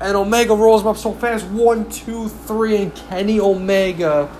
and 0.00 0.16
Omega 0.16 0.54
rolls 0.54 0.82
him 0.82 0.88
up 0.88 0.96
so 0.96 1.12
fast. 1.12 1.46
One, 1.46 1.88
two, 1.90 2.28
three, 2.28 2.76
and 2.76 2.94
Kenny 2.94 3.40
Omega 3.40 4.30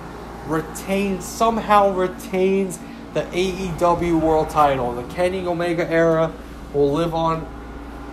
retains 0.45 1.25
somehow 1.25 1.91
retains 1.91 2.79
the 3.13 3.23
AEW 3.23 4.21
World 4.21 4.49
Title. 4.49 4.93
The 4.93 5.03
Kenny 5.13 5.45
Omega 5.45 5.89
era 5.89 6.31
will 6.73 6.91
live 6.91 7.13
on 7.13 7.47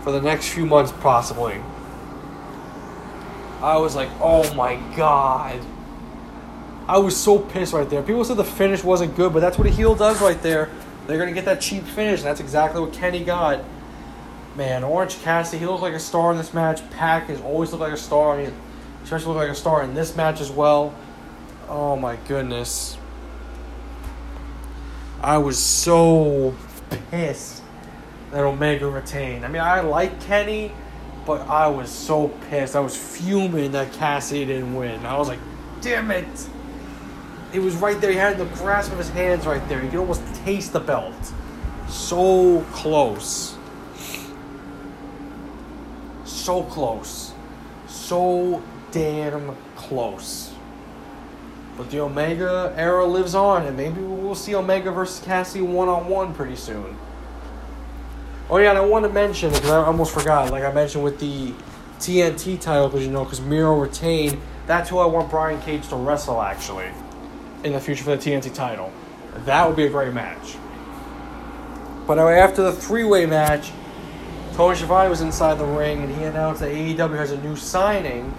for 0.02 0.12
the 0.12 0.20
next 0.20 0.48
few 0.48 0.64
months, 0.64 0.92
possibly. 1.00 1.60
I 3.62 3.76
was 3.76 3.94
like, 3.94 4.08
oh 4.20 4.52
my 4.54 4.76
god. 4.96 5.60
I 6.86 6.98
was 6.98 7.16
so 7.16 7.38
pissed 7.38 7.72
right 7.72 7.88
there. 7.88 8.02
People 8.02 8.24
said 8.24 8.36
the 8.36 8.44
finish 8.44 8.84
wasn't 8.84 9.16
good, 9.16 9.32
but 9.32 9.40
that's 9.40 9.56
what 9.56 9.66
a 9.66 9.70
heel 9.70 9.94
does 9.94 10.20
right 10.20 10.40
there. 10.42 10.70
They're 11.06 11.18
gonna 11.18 11.32
get 11.32 11.44
that 11.46 11.60
cheap 11.60 11.84
finish, 11.84 12.20
and 12.20 12.26
that's 12.26 12.40
exactly 12.40 12.80
what 12.80 12.92
Kenny 12.92 13.24
got 13.24 13.64
man, 14.56 14.84
Orange 14.84 15.20
Cassidy, 15.22 15.58
he 15.58 15.66
looked 15.66 15.82
like 15.82 15.94
a 15.94 16.00
star 16.00 16.32
in 16.32 16.38
this 16.38 16.54
match. 16.54 16.88
Pac 16.90 17.24
has 17.24 17.40
always 17.40 17.72
looked 17.72 17.82
like 17.82 17.92
a 17.92 17.96
star. 17.96 18.34
I 18.38 18.44
mean, 18.44 18.54
especially 19.02 19.28
looked 19.28 19.38
like 19.38 19.50
a 19.50 19.54
star 19.54 19.82
in 19.82 19.94
this 19.94 20.16
match 20.16 20.40
as 20.40 20.50
well. 20.50 20.94
Oh 21.68 21.96
my 21.96 22.16
goodness. 22.28 22.96
I 25.20 25.38
was 25.38 25.58
so 25.58 26.54
pissed 27.10 27.62
that 28.30 28.44
Omega 28.44 28.88
retained. 28.88 29.44
I 29.44 29.48
mean, 29.48 29.62
I 29.62 29.80
like 29.80 30.20
Kenny, 30.20 30.72
but 31.24 31.48
I 31.48 31.68
was 31.68 31.90
so 31.90 32.28
pissed. 32.50 32.76
I 32.76 32.80
was 32.80 32.96
fuming 32.96 33.72
that 33.72 33.92
Cassidy 33.94 34.44
didn't 34.44 34.74
win. 34.74 35.06
I 35.06 35.16
was 35.16 35.28
like, 35.28 35.40
damn 35.80 36.10
it. 36.10 36.26
It 37.52 37.60
was 37.60 37.74
right 37.76 38.00
there. 38.00 38.10
He 38.10 38.16
had 38.16 38.36
the 38.36 38.46
grasp 38.46 38.92
of 38.92 38.98
his 38.98 39.10
hands 39.10 39.46
right 39.46 39.66
there. 39.68 39.82
You 39.82 39.88
could 39.88 40.00
almost 40.00 40.22
taste 40.44 40.72
the 40.72 40.80
belt. 40.80 41.14
So 41.88 42.62
close 42.72 43.53
so 46.44 46.62
close. 46.64 47.32
So 47.86 48.62
damn 48.92 49.56
close. 49.76 50.52
But 51.76 51.90
the 51.90 52.00
Omega 52.00 52.72
era 52.76 53.04
lives 53.04 53.34
on, 53.34 53.66
and 53.66 53.76
maybe 53.76 54.00
we'll 54.00 54.34
see 54.34 54.54
Omega 54.54 54.92
versus 54.92 55.24
Cassie 55.24 55.62
one 55.62 55.88
on 55.88 56.08
one 56.08 56.34
pretty 56.34 56.56
soon. 56.56 56.96
Oh 58.50 58.58
yeah, 58.58 58.70
and 58.70 58.78
I 58.78 58.84
want 58.84 59.04
to 59.06 59.08
mention 59.08 59.50
because 59.50 59.70
I 59.70 59.84
almost 59.84 60.12
forgot. 60.12 60.50
Like 60.50 60.64
I 60.64 60.72
mentioned 60.72 61.02
with 61.02 61.18
the 61.18 61.54
TNT 61.98 62.60
title, 62.60 62.88
because 62.88 63.06
you 63.06 63.10
know, 63.10 63.24
because 63.24 63.40
Miro 63.40 63.80
retained. 63.80 64.38
That's 64.66 64.88
who 64.88 64.98
I 64.98 65.06
want 65.06 65.30
Brian 65.30 65.60
Cage 65.62 65.88
to 65.88 65.96
wrestle 65.96 66.40
actually 66.40 66.90
in 67.64 67.72
the 67.72 67.80
future 67.80 68.04
for 68.04 68.16
the 68.16 68.22
TNT 68.22 68.54
title. 68.54 68.92
That 69.46 69.66
would 69.66 69.76
be 69.76 69.86
a 69.86 69.90
great 69.90 70.12
match. 70.12 70.56
But 72.06 72.18
anyway, 72.18 72.34
after 72.34 72.62
the 72.62 72.72
three 72.72 73.04
way 73.04 73.24
match, 73.26 73.72
Tony 74.54 74.76
Schiavone 74.76 75.10
was 75.10 75.20
inside 75.20 75.58
the 75.58 75.64
ring 75.64 76.04
and 76.04 76.14
he 76.14 76.22
announced 76.22 76.60
that 76.60 76.70
AEW 76.70 77.16
has 77.16 77.32
a 77.32 77.42
new 77.42 77.56
signing, 77.56 78.32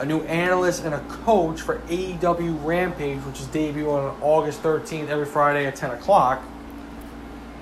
a 0.00 0.04
new 0.04 0.22
analyst 0.22 0.84
and 0.84 0.94
a 0.94 0.98
coach 0.98 1.60
for 1.60 1.78
AEW 1.78 2.64
Rampage, 2.64 3.20
which 3.20 3.38
is 3.38 3.46
debuting 3.46 3.86
on 3.86 4.20
August 4.20 4.64
13th 4.64 5.06
every 5.06 5.24
Friday 5.24 5.64
at 5.64 5.76
10 5.76 5.92
o'clock. 5.92 6.42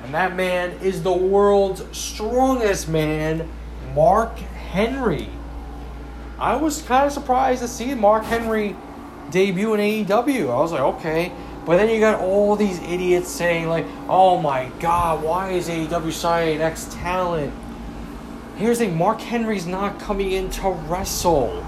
And 0.05 0.15
that 0.15 0.35
man 0.35 0.71
is 0.81 1.03
the 1.03 1.13
world's 1.13 1.85
strongest 1.97 2.89
man, 2.89 3.47
Mark 3.95 4.39
Henry. 4.39 5.29
I 6.39 6.57
was 6.57 6.81
kind 6.81 7.05
of 7.05 7.13
surprised 7.13 7.61
to 7.61 7.69
see 7.69 7.95
Mark 7.95 8.25
Henry 8.25 8.75
debut 9.31 9.75
in 9.75 9.81
AEW. 9.81 10.51
I 10.51 10.61
was 10.61 10.73
like, 10.73 10.81
okay. 10.81 11.31
But 11.71 11.77
then 11.77 11.89
you 11.89 12.01
got 12.01 12.19
all 12.19 12.57
these 12.57 12.81
idiots 12.81 13.29
saying 13.29 13.69
like, 13.69 13.87
"Oh 14.09 14.39
my 14.39 14.73
God, 14.81 15.23
why 15.23 15.51
is 15.51 15.69
AEW 15.69 16.11
signing 16.11 16.61
X 16.61 16.89
talent?" 16.91 17.53
Here's 18.57 18.81
the 18.81 18.87
thing: 18.87 18.99
Mark 18.99 19.21
Henry's 19.21 19.69
not 19.69 20.01
coming 20.01 20.33
in 20.33 20.51
to 20.51 20.71
wrestle. 20.71 21.65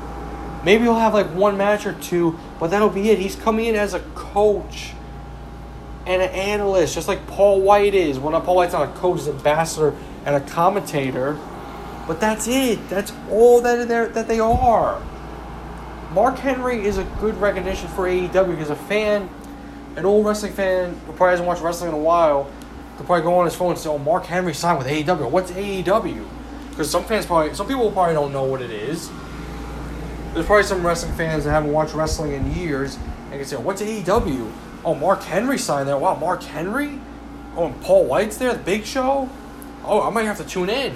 Maybe 0.64 0.82
he'll 0.82 0.96
have 0.96 1.14
like 1.14 1.28
one 1.28 1.56
match 1.56 1.86
or 1.86 1.92
two, 1.92 2.36
but 2.58 2.72
that'll 2.72 2.88
be 2.88 3.10
it. 3.10 3.20
He's 3.20 3.36
coming 3.36 3.66
in 3.66 3.76
as 3.76 3.94
a 3.94 4.00
coach 4.16 4.90
and 6.04 6.20
an 6.20 6.30
analyst, 6.30 6.96
just 6.96 7.06
like 7.06 7.24
Paul 7.28 7.60
White 7.60 7.94
is. 7.94 8.18
Well, 8.18 8.32
not 8.32 8.44
Paul 8.44 8.56
White's 8.56 8.72
not 8.72 8.88
a 8.88 8.92
coach, 8.98 9.20
he's 9.20 9.28
an 9.28 9.36
ambassador 9.36 9.94
and 10.26 10.34
a 10.34 10.40
commentator. 10.40 11.38
But 12.08 12.18
that's 12.18 12.48
it. 12.48 12.88
That's 12.88 13.12
all 13.30 13.60
that 13.60 13.86
that 13.86 14.26
they 14.26 14.40
are. 14.40 15.00
Mark 16.12 16.38
Henry 16.38 16.84
is 16.84 16.98
a 16.98 17.04
good 17.20 17.36
recognition 17.36 17.86
for 17.90 18.08
AEW 18.08 18.50
because 18.50 18.70
a 18.70 18.74
fan, 18.74 19.30
an 19.96 20.04
old 20.06 20.26
wrestling 20.26 20.52
fan 20.52 20.94
who 21.06 21.12
probably 21.12 21.30
hasn't 21.30 21.46
watched 21.46 21.62
wrestling 21.62 21.90
in 21.90 21.94
a 21.94 21.98
while, 21.98 22.50
could 22.96 23.06
probably 23.06 23.22
go 23.22 23.34
on 23.34 23.44
his 23.44 23.54
phone 23.54 23.70
and 23.70 23.78
say, 23.78 23.88
"Oh, 23.88 23.98
Mark 23.98 24.26
Henry 24.26 24.54
signed 24.54 24.78
with 24.78 24.86
AEW. 24.86 25.28
What's 25.28 25.50
AEW?" 25.52 26.24
Because 26.70 26.90
some 26.90 27.04
fans 27.04 27.26
probably, 27.26 27.54
some 27.54 27.66
people 27.66 27.90
probably 27.90 28.14
don't 28.14 28.32
know 28.32 28.44
what 28.44 28.62
it 28.62 28.70
is. 28.70 29.10
There's 30.34 30.46
probably 30.46 30.64
some 30.64 30.86
wrestling 30.86 31.12
fans 31.14 31.44
that 31.44 31.50
haven't 31.50 31.72
watched 31.72 31.94
wrestling 31.94 32.32
in 32.32 32.54
years 32.54 32.96
and 33.30 33.32
can 33.32 33.44
say, 33.44 33.56
oh, 33.56 33.60
"What's 33.60 33.82
AEW?" 33.82 34.50
Oh, 34.84 34.94
Mark 34.94 35.22
Henry 35.22 35.58
signed 35.58 35.88
there. 35.88 35.96
Wow, 35.96 36.16
Mark 36.16 36.42
Henry. 36.42 36.98
Oh, 37.56 37.66
and 37.66 37.80
Paul 37.82 38.06
White's 38.06 38.36
there. 38.38 38.52
The 38.52 38.58
Big 38.58 38.84
Show. 38.84 39.28
Oh, 39.84 40.02
I 40.02 40.10
might 40.10 40.24
have 40.24 40.38
to 40.38 40.44
tune 40.44 40.70
in. 40.70 40.94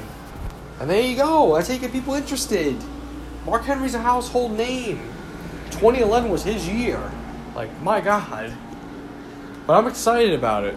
And 0.80 0.90
there 0.90 1.03
you 1.03 1.16
go. 1.16 1.55
That's 1.55 1.68
how 1.68 1.74
you 1.74 1.80
get 1.80 1.92
people 1.92 2.14
interested. 2.14 2.76
Mark 3.44 3.64
Henry's 3.64 3.94
a 3.94 4.01
household 4.01 4.57
name. 4.57 5.01
2011 5.70 6.30
was 6.30 6.42
his 6.42 6.68
year. 6.68 7.01
Like, 7.55 7.70
my 7.80 8.01
God. 8.01 8.53
But 9.66 9.74
I'm 9.74 9.86
excited 9.86 10.32
about 10.32 10.64
it. 10.64 10.76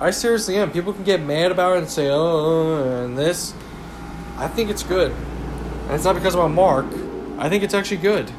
I 0.00 0.10
seriously 0.10 0.56
am. 0.56 0.72
People 0.72 0.92
can 0.92 1.04
get 1.04 1.22
mad 1.22 1.52
about 1.52 1.76
it 1.76 1.78
and 1.80 1.88
say, 1.88 2.08
oh, 2.10 3.04
and 3.04 3.16
this. 3.16 3.54
I 4.36 4.48
think 4.48 4.70
it's 4.70 4.82
good. 4.82 5.12
And 5.12 5.92
it's 5.92 6.04
not 6.04 6.14
because 6.14 6.34
I'm 6.34 6.40
a 6.40 6.48
Mark. 6.48 6.86
I 7.38 7.48
think 7.48 7.62
it's 7.62 7.74
actually 7.74 7.98
good. 7.98 8.32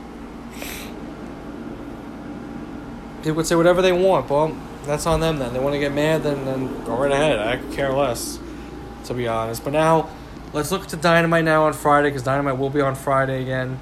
People 3.18 3.36
would 3.36 3.46
say 3.46 3.56
whatever 3.56 3.82
they 3.82 3.94
want. 3.94 4.30
Well, 4.30 4.58
that's 4.86 5.06
on 5.06 5.22
them 5.22 5.40
then. 5.40 5.54
They 5.54 5.60
want 5.60 5.74
to 5.74 5.80
get 5.80 5.94
mad, 5.94 6.24
then, 6.24 6.44
then 6.44 6.84
go 6.84 6.98
right 6.98 7.12
ahead. 7.12 7.40
I 7.40 7.56
could 7.58 7.72
care 7.72 7.94
less, 7.94 8.40
to 9.06 9.14
be 9.14 9.28
honest. 9.28 9.64
But 9.64 9.72
now, 9.72 10.10
let's 10.52 10.72
look 10.72 10.88
to 10.88 10.98
Dynamite 10.98 11.46
now 11.46 11.64
on 11.64 11.74
Friday, 11.74 12.10
because 12.10 12.24
Dynamite 12.24 12.58
will 12.58 12.70
be 12.70 12.82
on 12.82 12.96
Friday 12.96 13.42
again. 13.42 13.80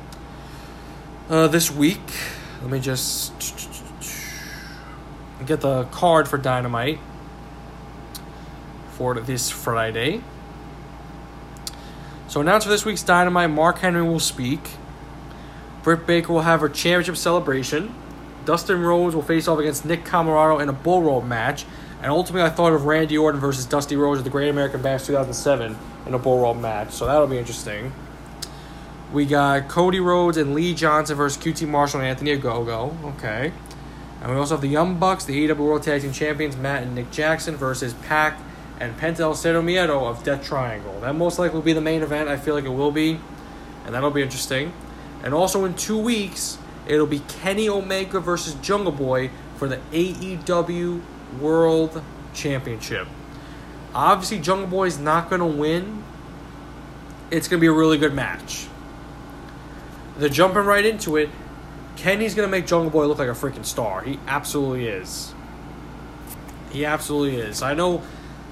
Uh, 1.30 1.48
this 1.48 1.72
week, 1.72 2.02
let 2.62 2.70
me 2.70 2.80
just 2.80 3.71
get 5.46 5.62
the 5.62 5.86
card 5.86 6.28
for 6.28 6.38
Dynamite 6.38 7.00
for 8.92 9.20
this 9.20 9.50
Friday. 9.50 10.22
So, 12.28 12.40
announced 12.42 12.66
for 12.66 12.72
this 12.72 12.86
week's 12.86 13.04
Dynamite, 13.04 13.50
Mark 13.50 13.80
Henry 13.80 14.04
will 14.04 14.20
speak. 14.20 14.72
Britt 15.84 16.06
Baker 16.06 16.32
will 16.32 16.42
have 16.42 16.62
her 16.62 16.70
championship 16.70 17.18
celebration. 17.18 17.94
Dustin 18.46 18.82
Rhodes 18.82 19.16
will 19.16 19.24
face 19.24 19.48
off 19.48 19.60
against 19.60 19.86
Nick 19.86 20.04
Comoroto 20.04 20.62
in 20.62 20.70
a 20.70 20.74
bull 20.74 21.02
rope 21.02 21.26
match. 21.26 21.66
And 22.02 22.12
ultimately, 22.12 22.48
I 22.48 22.50
thought 22.50 22.74
of 22.74 22.86
Randy 22.86 23.18
Orton 23.18 23.40
versus 23.40 23.66
Dusty 23.66 23.96
Rhodes 23.96 24.20
at 24.20 24.24
the 24.24 24.30
Great 24.30 24.50
American 24.50 24.82
Bash 24.82 25.06
2007 25.06 25.78
in 26.08 26.14
a 26.14 26.20
bull 26.20 26.42
rope 26.42 26.58
match. 26.58 26.92
So 26.92 27.06
that'll 27.06 27.28
be 27.28 27.38
interesting. 27.38 27.92
We 29.14 29.26
got 29.26 29.68
Cody 29.68 30.00
Rhodes 30.00 30.38
and 30.38 30.56
Lee 30.56 30.74
Johnson 30.74 31.18
versus 31.18 31.42
QT 31.42 31.68
Marshall 31.68 32.00
and 32.00 32.10
Anthony 32.10 32.38
Ogogo. 32.38 32.96
Okay. 33.16 33.52
And 34.22 34.32
we 34.32 34.38
also 34.38 34.54
have 34.54 34.62
the 34.62 34.68
Young 34.68 35.00
Bucks, 35.00 35.26
the 35.26 35.48
AEW 35.48 35.58
World 35.58 35.84
Tag 35.84 36.02
Team 36.02 36.12
Champions, 36.12 36.56
Matt 36.56 36.84
and 36.84 36.94
Nick 36.94 37.10
Jackson 37.12 37.56
versus 37.56 37.94
Pac 37.94 38.40
and 38.80 38.96
Penta 38.98 39.22
El 39.22 39.34
Zero 39.34 39.62
Miedo 39.62 40.08
of 40.08 40.24
Death 40.24 40.44
Triangle. 40.44 41.00
That 41.02 41.16
most 41.16 41.40
likely 41.40 41.56
will 41.56 41.64
be 41.64 41.74
the 41.74 41.82
main 41.82 42.04
event. 42.04 42.30
I 42.30 42.38
feel 42.38 42.54
like 42.54 42.66
it 42.66 42.70
will 42.70 42.92
be. 42.92 43.20
And 43.86 43.96
that'll 43.96 44.12
be 44.12 44.22
interesting. 44.22 44.74
And 45.24 45.34
also 45.34 45.66
in 45.66 45.74
two 45.74 45.98
weeks, 45.98 46.60
it'll 46.88 47.08
be 47.08 47.20
Kenny 47.20 47.68
Omega 47.68 48.20
versus 48.20 48.54
Jungle 48.56 48.92
Boy 48.92 49.32
for 49.56 49.68
the 49.68 49.80
AEW 49.92 51.02
World 51.40 52.02
Championship. 52.34 53.08
Obviously, 53.94 54.40
Jungle 54.40 54.68
Boy 54.68 54.86
is 54.86 55.00
not 55.00 55.30
going 55.30 55.42
to 55.42 55.46
win. 55.46 56.04
It's 57.30 57.48
going 57.48 57.60
to 57.60 57.62
be 57.62 57.68
a 57.68 57.74
really 57.74 57.98
good 57.98 58.14
match. 58.14 58.68
They're 60.18 60.30
jumping 60.30 60.64
right 60.64 60.86
into 60.86 61.18
it. 61.18 61.30
Kenny's 61.98 62.34
to 62.36 62.48
make 62.48 62.66
Jungle 62.66 62.90
Boy 62.90 63.06
look 63.06 63.20
like 63.20 63.30
a 63.30 63.34
freaking 63.34 63.66
star. 63.66 64.02
He 64.02 64.20
absolutely 64.28 64.88
is. 64.88 65.34
He 66.72 66.86
absolutely 66.86 67.38
is. 67.38 67.62
I 67.62 67.74
know, 67.74 68.02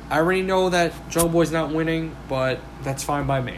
I 0.09 0.17
already 0.17 0.41
know 0.41 0.69
that 0.69 0.93
Jungle 1.09 1.31
Boy's 1.31 1.51
not 1.51 1.71
winning, 1.71 2.15
but 2.27 2.59
that's 2.83 3.03
fine 3.03 3.25
by 3.25 3.41
me. 3.41 3.57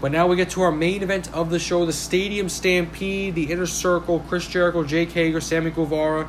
But 0.00 0.12
now 0.12 0.26
we 0.26 0.36
get 0.36 0.50
to 0.50 0.62
our 0.62 0.72
main 0.72 1.02
event 1.02 1.32
of 1.32 1.50
the 1.50 1.58
show 1.58 1.86
the 1.86 1.92
Stadium 1.92 2.48
Stampede, 2.48 3.34
the 3.34 3.50
Inner 3.50 3.66
Circle, 3.66 4.20
Chris 4.28 4.46
Jericho, 4.46 4.84
Jake 4.84 5.12
Hager, 5.12 5.40
Sammy 5.40 5.70
Guevara, 5.70 6.28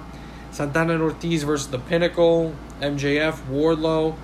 Santana 0.52 0.94
and 0.94 1.04
Ortiz 1.04 1.44
versus 1.44 1.68
The 1.68 1.80
Pinnacle, 1.80 2.56
MJF, 2.80 3.46
Wardlow, 3.50 4.16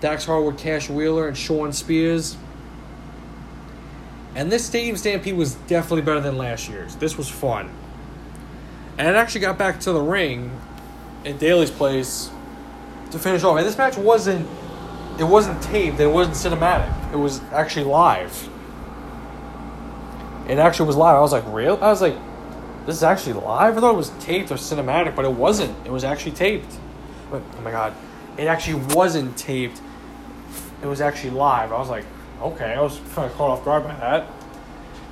Dax 0.00 0.24
Harwood, 0.24 0.58
Cash 0.58 0.90
Wheeler, 0.90 1.28
and 1.28 1.36
Shawn 1.36 1.72
Spears. 1.72 2.36
And 4.34 4.50
this 4.50 4.64
Stadium 4.64 4.96
Stampede 4.96 5.34
was 5.34 5.54
definitely 5.66 6.02
better 6.02 6.20
than 6.20 6.38
last 6.38 6.68
year's. 6.68 6.96
This 6.96 7.18
was 7.18 7.28
fun. 7.28 7.70
And 8.98 9.08
it 9.08 9.14
actually 9.14 9.42
got 9.42 9.58
back 9.58 9.80
to 9.80 9.92
the 9.92 10.00
ring 10.00 10.50
in 11.24 11.38
Daily's 11.38 11.70
place 11.70 12.30
to 13.10 13.18
finish 13.18 13.42
off. 13.44 13.58
And 13.58 13.66
this 13.66 13.76
match 13.76 13.96
wasn't 13.96 14.48
it 15.18 15.24
wasn't 15.24 15.62
taped, 15.62 16.00
it 16.00 16.06
wasn't 16.06 16.36
cinematic. 16.36 17.12
It 17.12 17.16
was 17.16 17.40
actually 17.52 17.84
live. 17.84 18.48
It 20.48 20.58
actually 20.58 20.86
was 20.86 20.96
live. 20.96 21.16
I 21.16 21.20
was 21.20 21.32
like, 21.32 21.44
real? 21.46 21.78
I 21.82 21.88
was 21.88 22.00
like, 22.00 22.16
this 22.86 22.96
is 22.96 23.02
actually 23.02 23.34
live? 23.34 23.76
I 23.76 23.80
thought 23.80 23.92
it 23.92 23.96
was 23.96 24.10
taped 24.20 24.50
or 24.50 24.54
cinematic, 24.54 25.14
but 25.14 25.24
it 25.24 25.32
wasn't. 25.32 25.76
It 25.86 25.92
was 25.92 26.02
actually 26.02 26.32
taped. 26.32 26.74
But, 27.30 27.42
oh 27.56 27.60
my 27.60 27.70
god. 27.70 27.94
It 28.38 28.46
actually 28.46 28.82
wasn't 28.94 29.36
taped. 29.36 29.80
It 30.82 30.86
was 30.86 31.00
actually 31.00 31.30
live. 31.30 31.72
I 31.72 31.78
was 31.78 31.90
like, 31.90 32.06
okay. 32.42 32.74
I 32.74 32.80
was 32.80 33.00
kind 33.14 33.30
of 33.30 33.36
caught 33.36 33.50
off 33.50 33.64
guard 33.64 33.84
by 33.84 33.94
that. 33.96 34.28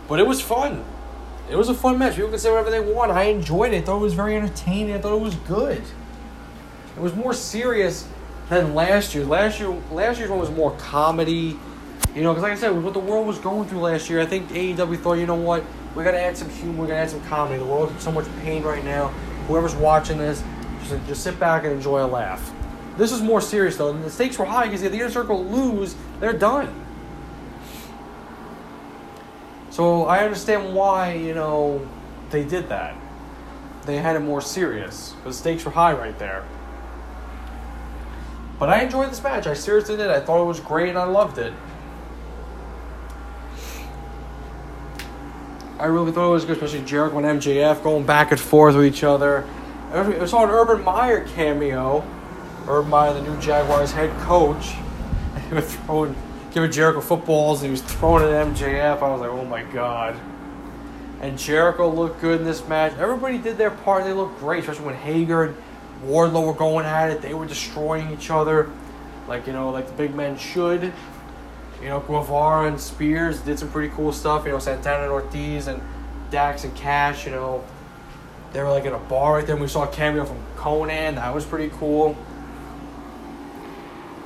But 0.08 0.20
it 0.20 0.26
was 0.26 0.40
fun. 0.40 0.84
It 1.50 1.56
was 1.56 1.68
a 1.68 1.74
fun 1.74 1.98
match. 1.98 2.14
People 2.14 2.30
can 2.30 2.38
say 2.38 2.50
whatever 2.50 2.70
they 2.70 2.80
want. 2.80 3.10
I 3.10 3.24
enjoyed 3.24 3.72
it. 3.72 3.78
I 3.78 3.80
thought 3.82 3.96
it 3.96 4.02
was 4.02 4.14
very 4.14 4.36
entertaining. 4.36 4.94
I 4.94 4.98
thought 4.98 5.16
it 5.16 5.20
was 5.20 5.34
good. 5.34 5.82
It 6.96 7.00
was 7.00 7.14
more 7.14 7.34
serious 7.34 8.08
than 8.48 8.74
last 8.74 9.14
year. 9.14 9.24
Last 9.24 9.58
year, 9.58 9.68
last 9.90 10.18
year's 10.18 10.30
one 10.30 10.38
was 10.38 10.50
more 10.50 10.76
comedy 10.76 11.58
you 12.14 12.22
know, 12.22 12.32
because 12.32 12.42
like 12.42 12.52
I 12.52 12.56
said, 12.56 12.70
what 12.70 12.92
the 12.92 12.98
world 12.98 13.26
was 13.26 13.38
going 13.38 13.68
through 13.68 13.80
last 13.80 14.10
year, 14.10 14.20
I 14.20 14.26
think 14.26 14.48
AEW 14.48 14.98
thought, 14.98 15.14
you 15.14 15.26
know 15.26 15.36
what, 15.36 15.64
we 15.94 16.02
got 16.02 16.10
to 16.10 16.20
add 16.20 16.36
some 16.36 16.50
humor, 16.50 16.82
we 16.82 16.88
got 16.88 16.94
to 16.94 17.00
add 17.00 17.10
some 17.10 17.22
comedy. 17.22 17.58
The 17.58 17.64
world's 17.64 17.92
in 17.92 18.00
so 18.00 18.10
much 18.10 18.26
pain 18.42 18.64
right 18.64 18.84
now. 18.84 19.08
Whoever's 19.46 19.76
watching 19.76 20.18
this, 20.18 20.42
just, 20.82 21.06
just 21.06 21.22
sit 21.22 21.38
back 21.38 21.64
and 21.64 21.72
enjoy 21.72 22.04
a 22.04 22.06
laugh. 22.06 22.52
This 22.96 23.12
is 23.12 23.22
more 23.22 23.40
serious 23.40 23.76
though, 23.76 23.90
and 23.90 24.04
the 24.04 24.10
stakes 24.10 24.38
were 24.38 24.44
high 24.44 24.64
because 24.64 24.82
if 24.82 24.90
the 24.90 24.98
inner 24.98 25.10
circle 25.10 25.44
lose, 25.44 25.94
they're 26.18 26.32
done. 26.32 26.74
So 29.80 30.04
I 30.04 30.24
understand 30.24 30.74
why 30.74 31.14
you 31.14 31.32
know 31.32 31.88
they 32.28 32.44
did 32.44 32.68
that. 32.68 32.94
They 33.86 33.96
had 33.96 34.14
it 34.14 34.20
more 34.20 34.42
serious. 34.42 35.14
The 35.24 35.32
stakes 35.32 35.64
were 35.64 35.70
high 35.70 35.94
right 35.94 36.18
there. 36.18 36.44
But 38.58 38.68
I 38.68 38.82
enjoyed 38.82 39.10
this 39.10 39.22
match. 39.22 39.46
I 39.46 39.54
seriously 39.54 39.96
did. 39.96 40.10
I 40.10 40.20
thought 40.20 40.42
it 40.42 40.44
was 40.44 40.60
great 40.60 40.90
and 40.90 40.98
I 40.98 41.04
loved 41.04 41.38
it. 41.38 41.54
I 45.78 45.86
really 45.86 46.12
thought 46.12 46.28
it 46.28 46.32
was 46.32 46.44
good, 46.44 46.58
especially 46.58 46.84
Jericho 46.84 47.16
and 47.16 47.40
MJF 47.40 47.82
going 47.82 48.04
back 48.04 48.32
and 48.32 48.38
forth 48.38 48.76
with 48.76 48.84
each 48.84 49.02
other. 49.02 49.48
I 49.94 50.26
saw 50.26 50.44
an 50.44 50.50
Urban 50.50 50.84
Meyer 50.84 51.26
cameo. 51.26 52.04
Urban 52.68 52.90
Meyer, 52.90 53.14
the 53.14 53.22
new 53.22 53.40
Jaguars 53.40 53.92
head 53.92 54.14
coach. 54.20 54.74
He 55.48 55.54
was 55.54 55.74
throwing, 55.74 56.14
giving 56.52 56.70
Jericho 56.70 57.00
footballs, 57.00 57.60
and 57.60 57.66
he 57.66 57.70
was 57.70 57.82
throwing 57.82 58.24
at 58.24 58.46
MJF. 58.46 59.02
I 59.02 59.10
was 59.10 59.20
like, 59.20 59.30
oh 59.30 59.44
my 59.44 59.62
god. 59.62 60.18
And 61.20 61.38
Jericho 61.38 61.88
looked 61.88 62.20
good 62.20 62.40
in 62.40 62.46
this 62.46 62.66
match. 62.66 62.92
Everybody 62.98 63.38
did 63.38 63.58
their 63.58 63.70
part. 63.70 64.04
They 64.04 64.12
looked 64.12 64.38
great, 64.38 64.60
especially 64.60 64.86
when 64.86 64.94
Hager 64.94 65.44
and 65.44 65.56
Wardlow 66.06 66.46
were 66.46 66.54
going 66.54 66.86
at 66.86 67.10
it. 67.10 67.20
They 67.20 67.34
were 67.34 67.46
destroying 67.46 68.10
each 68.10 68.30
other, 68.30 68.70
like 69.28 69.46
you 69.46 69.52
know, 69.52 69.70
like 69.70 69.86
the 69.86 69.92
big 69.92 70.14
men 70.14 70.38
should. 70.38 70.92
You 71.82 71.88
know, 71.88 72.00
Guevara 72.00 72.68
and 72.68 72.80
Spears 72.80 73.40
did 73.40 73.58
some 73.58 73.70
pretty 73.70 73.92
cool 73.94 74.12
stuff. 74.12 74.44
You 74.44 74.52
know, 74.52 74.58
Santana 74.58 75.04
and 75.04 75.12
Ortiz 75.12 75.66
and 75.66 75.82
Dax 76.30 76.64
and 76.64 76.74
Cash, 76.74 77.26
you 77.26 77.32
know, 77.32 77.64
they 78.52 78.62
were 78.62 78.70
like 78.70 78.84
in 78.84 78.92
a 78.92 78.98
bar 78.98 79.34
right 79.34 79.46
there. 79.46 79.54
And 79.54 79.62
we 79.62 79.68
saw 79.68 79.84
a 79.84 79.92
cameo 79.92 80.24
from 80.24 80.38
Conan. 80.56 81.16
That 81.16 81.34
was 81.34 81.44
pretty 81.44 81.74
cool. 81.76 82.16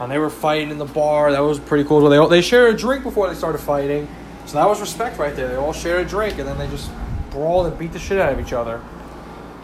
And 0.00 0.10
they 0.10 0.18
were 0.18 0.30
fighting 0.30 0.70
in 0.70 0.78
the 0.78 0.84
bar. 0.84 1.32
That 1.32 1.40
was 1.40 1.58
pretty 1.58 1.84
cool. 1.84 2.08
They, 2.08 2.16
all, 2.16 2.28
they 2.28 2.42
shared 2.42 2.74
a 2.74 2.76
drink 2.76 3.04
before 3.04 3.28
they 3.28 3.34
started 3.34 3.58
fighting. 3.58 4.08
So 4.46 4.54
that 4.54 4.68
was 4.68 4.80
respect 4.80 5.18
right 5.18 5.34
there. 5.34 5.48
They 5.48 5.56
all 5.56 5.72
shared 5.72 6.06
a 6.06 6.08
drink 6.08 6.38
and 6.38 6.48
then 6.48 6.58
they 6.58 6.68
just 6.68 6.90
brawled 7.30 7.66
and 7.66 7.78
beat 7.78 7.92
the 7.92 7.98
shit 7.98 8.18
out 8.18 8.32
of 8.32 8.40
each 8.40 8.52
other. 8.52 8.82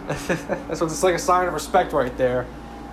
so 0.75 0.87
it's 0.87 1.03
like 1.03 1.15
a 1.15 1.19
sign 1.19 1.47
of 1.47 1.55
respect 1.55 1.93
right 1.93 2.17
there. 2.17 2.47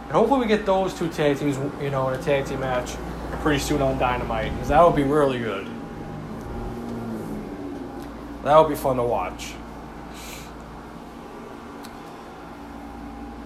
And 0.03 0.11
hopefully 0.11 0.41
we 0.41 0.47
get 0.47 0.65
those 0.65 0.93
two 0.93 1.09
tag 1.09 1.37
teams, 1.37 1.57
you 1.81 1.89
know, 1.89 2.09
in 2.09 2.19
a 2.19 2.23
tag 2.23 2.45
team 2.45 2.59
match 2.59 2.95
pretty 3.41 3.59
soon 3.59 3.81
on 3.81 3.97
Dynamite, 3.97 4.51
because 4.53 4.69
that 4.69 4.83
would 4.83 4.95
be 4.95 5.03
really 5.03 5.39
good. 5.39 5.67
That 8.43 8.57
would 8.57 8.69
be 8.69 8.75
fun 8.75 8.97
to 8.97 9.03
watch. 9.03 9.53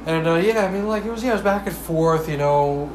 And 0.05 0.27
uh, 0.27 0.35
yeah, 0.35 0.65
I 0.65 0.71
mean, 0.71 0.87
like 0.87 1.05
it 1.05 1.11
was 1.11 1.23
yeah, 1.23 1.31
it 1.31 1.33
was 1.33 1.41
back 1.41 1.67
and 1.67 1.75
forth, 1.75 2.27
you 2.27 2.37
know. 2.37 2.91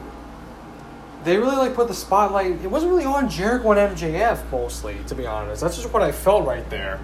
They 1.26 1.38
really 1.38 1.56
like 1.56 1.74
put 1.74 1.88
the 1.88 1.94
spotlight. 1.94 2.52
It 2.62 2.70
wasn't 2.70 2.92
really 2.92 3.04
on 3.04 3.28
Jericho 3.28 3.72
and 3.72 3.96
MJF 3.96 4.48
mostly, 4.52 4.96
to 5.08 5.14
be 5.16 5.26
honest. 5.26 5.60
That's 5.60 5.74
just 5.74 5.92
what 5.92 6.00
I 6.00 6.12
felt 6.12 6.46
right 6.46 6.70
there. 6.70 7.00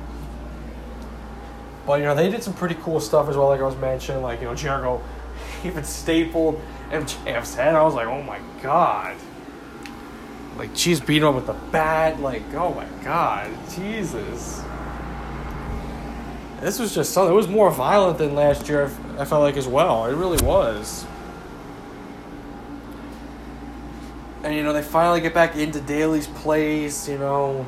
But 1.84 1.98
you 1.98 2.04
know, 2.04 2.14
they 2.14 2.30
did 2.30 2.40
some 2.40 2.54
pretty 2.54 2.76
cool 2.76 3.00
stuff 3.00 3.28
as 3.28 3.36
well, 3.36 3.48
like 3.48 3.58
I 3.58 3.64
was 3.64 3.76
mentioning, 3.76 4.22
like 4.22 4.40
you 4.40 4.46
know, 4.46 4.54
Jericho 4.54 5.02
even 5.64 5.82
stapled 5.82 6.62
MJF's 6.90 7.56
head. 7.56 7.74
I 7.74 7.82
was 7.82 7.94
like, 7.94 8.06
oh 8.06 8.22
my 8.22 8.38
god. 8.62 9.16
Like 10.56 10.70
she's 10.74 11.00
beating 11.00 11.26
him 11.26 11.34
with 11.34 11.48
the 11.48 11.56
bat, 11.72 12.20
like, 12.20 12.44
oh 12.54 12.72
my 12.74 12.86
god, 13.02 13.50
Jesus. 13.74 14.62
This 16.60 16.78
was 16.78 16.94
just 16.94 17.12
something. 17.12 17.32
It 17.32 17.36
was 17.36 17.48
more 17.48 17.72
violent 17.72 18.18
than 18.18 18.36
last 18.36 18.68
year. 18.68 18.84
I 19.18 19.24
felt 19.24 19.42
like 19.42 19.56
as 19.56 19.66
well. 19.66 20.06
It 20.06 20.14
really 20.14 20.40
was. 20.44 21.06
And 24.44 24.54
you 24.54 24.62
know 24.62 24.72
they 24.72 24.82
finally 24.82 25.20
get 25.20 25.34
back 25.34 25.56
into 25.56 25.80
Daily's 25.80 26.26
place. 26.26 27.08
You 27.08 27.18
know, 27.18 27.66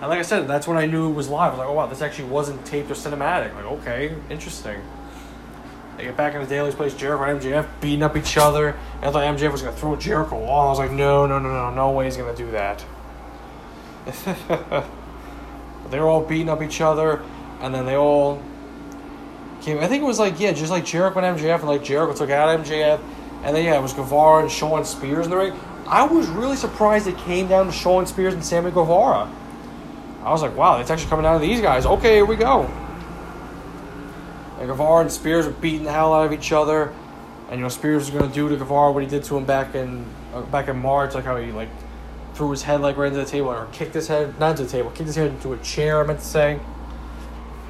and 0.00 0.08
like 0.08 0.18
I 0.18 0.22
said, 0.22 0.48
that's 0.48 0.66
when 0.66 0.76
I 0.76 0.86
knew 0.86 1.10
it 1.10 1.14
was 1.14 1.28
live. 1.28 1.48
I 1.48 1.50
was 1.50 1.58
like, 1.58 1.68
oh 1.68 1.72
wow, 1.72 1.86
this 1.86 2.02
actually 2.02 2.28
wasn't 2.28 2.64
taped 2.66 2.90
or 2.90 2.94
cinematic. 2.94 3.54
Like, 3.54 3.64
okay, 3.64 4.14
interesting. 4.30 4.80
They 5.96 6.04
get 6.04 6.16
back 6.16 6.34
into 6.34 6.46
Daily's 6.46 6.74
place. 6.74 6.94
Jericho 6.94 7.24
and 7.24 7.40
MJF 7.40 7.66
beating 7.80 8.02
up 8.02 8.16
each 8.16 8.36
other. 8.36 8.76
I 9.00 9.10
thought 9.10 9.24
MJF 9.38 9.52
was 9.52 9.62
gonna 9.62 9.76
throw 9.76 9.96
Jericho 9.96 10.36
off. 10.44 10.66
I 10.66 10.70
was 10.70 10.78
like, 10.78 10.90
no, 10.90 11.26
no, 11.26 11.38
no, 11.38 11.48
no, 11.48 11.70
no 11.74 11.90
way 11.92 12.04
he's 12.04 12.16
gonna 12.16 12.36
do 12.36 12.50
that. 12.50 12.84
they 15.90 15.98
were 15.98 16.06
all 16.06 16.22
beating 16.22 16.48
up 16.48 16.62
each 16.62 16.80
other 16.80 17.22
and 17.60 17.74
then 17.74 17.86
they 17.86 17.96
all 17.96 18.42
came. 19.62 19.78
I 19.78 19.86
think 19.86 20.02
it 20.02 20.06
was 20.06 20.18
like 20.18 20.38
yeah, 20.38 20.52
just 20.52 20.70
like 20.70 20.84
Jericho 20.84 21.18
and 21.20 21.38
MJF, 21.38 21.60
and 21.60 21.68
like 21.68 21.84
Jericho 21.84 22.12
took 22.14 22.30
out 22.30 22.60
MJF, 22.60 23.00
and 23.44 23.56
then 23.56 23.64
yeah, 23.64 23.78
it 23.78 23.82
was 23.82 23.92
Guevara 23.92 24.42
and 24.42 24.50
Shawn 24.50 24.84
Spears 24.84 25.26
in 25.26 25.30
the 25.30 25.36
ring. 25.36 25.52
I 25.88 26.04
was 26.04 26.26
really 26.28 26.56
surprised 26.56 27.06
it 27.06 27.16
came 27.18 27.48
down 27.48 27.66
to 27.66 27.72
Shawn 27.72 28.06
Spears 28.06 28.34
and 28.34 28.44
Sammy 28.44 28.70
Guevara. 28.70 29.30
I 30.22 30.30
was 30.30 30.42
like, 30.42 30.56
wow, 30.56 30.80
it's 30.80 30.90
actually 30.90 31.08
coming 31.08 31.22
down 31.22 31.40
to 31.40 31.46
these 31.46 31.60
guys. 31.60 31.86
Okay, 31.86 32.16
here 32.16 32.24
we 32.24 32.34
go. 32.34 32.62
And 34.58 34.68
Guevara 34.68 35.02
and 35.02 35.12
Spears 35.12 35.46
were 35.46 35.52
beating 35.52 35.84
the 35.84 35.92
hell 35.92 36.12
out 36.12 36.26
of 36.26 36.32
each 36.32 36.50
other, 36.50 36.92
and 37.48 37.58
you 37.58 37.62
know 37.62 37.68
Spears 37.68 38.10
was 38.10 38.20
gonna 38.20 38.32
do 38.32 38.48
to 38.48 38.56
Guevara 38.56 38.90
what 38.90 39.02
he 39.02 39.08
did 39.08 39.22
to 39.24 39.36
him 39.36 39.44
back 39.44 39.74
in 39.74 40.04
uh, 40.34 40.40
back 40.42 40.68
in 40.68 40.78
March, 40.78 41.14
like 41.14 41.24
how 41.24 41.36
he 41.36 41.52
like 41.52 41.68
threw 42.34 42.50
his 42.50 42.62
head 42.62 42.80
like 42.80 42.96
right 42.96 43.08
into 43.08 43.18
the 43.18 43.30
table 43.30 43.48
or 43.48 43.66
kicked 43.72 43.94
his 43.94 44.08
head 44.08 44.40
not 44.40 44.52
into 44.52 44.64
the 44.64 44.70
table, 44.70 44.90
kicked 44.90 45.06
his 45.06 45.16
head 45.16 45.30
into 45.30 45.52
a 45.52 45.58
chair. 45.58 46.00
I 46.02 46.06
meant 46.06 46.20
to 46.20 46.24
say. 46.24 46.58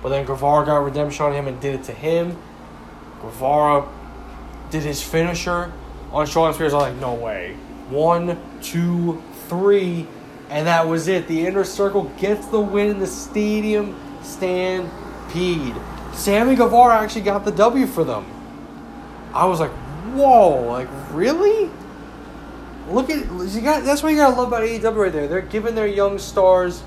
But 0.03 0.11
then 0.11 0.25
Guevara 0.25 0.64
got 0.64 0.79
redemption 0.79 1.27
on 1.27 1.33
him 1.33 1.49
and 1.49 1.61
did 1.61 1.75
it 1.75 1.85
to 1.85 1.93
him. 1.93 2.39
Guevara 3.21 3.89
did 4.71 4.85
his 4.85 5.03
finisher 5.03 5.73
on 6.12 6.27
Shawn 6.27 6.55
Spears. 6.55 6.73
I 6.73 6.77
was 6.77 6.93
like, 6.93 7.01
no 7.01 7.14
way. 7.14 7.57
One, 7.89 8.39
two, 8.62 9.22
three, 9.49 10.07
and 10.51 10.66
that 10.66 10.87
was 10.87 11.09
it. 11.09 11.28
The 11.28 11.47
inner 11.47 11.64
circle 11.64 12.05
gets 12.18 12.47
the 12.47 12.61
win 12.61 12.91
in 12.91 12.99
the 12.99 13.07
stadium 13.07 13.97
stampede. 14.22 15.74
Sammy 16.12 16.57
Guevara 16.57 16.99
actually 16.99 17.22
got 17.22 17.45
the 17.45 17.53
W 17.53 17.87
for 17.87 18.05
them. 18.05 18.26
I 19.32 19.45
was 19.45 19.61
like, 19.61 19.70
whoa, 20.14 20.66
like 20.66 20.89
really? 21.12 21.70
Look 22.89 23.11
at 23.11 23.30
you 23.30 23.61
got. 23.61 23.84
That's 23.84 24.03
what 24.03 24.11
you 24.11 24.16
gotta 24.16 24.37
love 24.37 24.49
about 24.49 24.62
AEW 24.62 24.97
right 24.97 25.12
there. 25.12 25.26
They're 25.28 25.41
giving 25.41 25.74
their 25.74 25.87
young 25.87 26.18
stars 26.18 26.82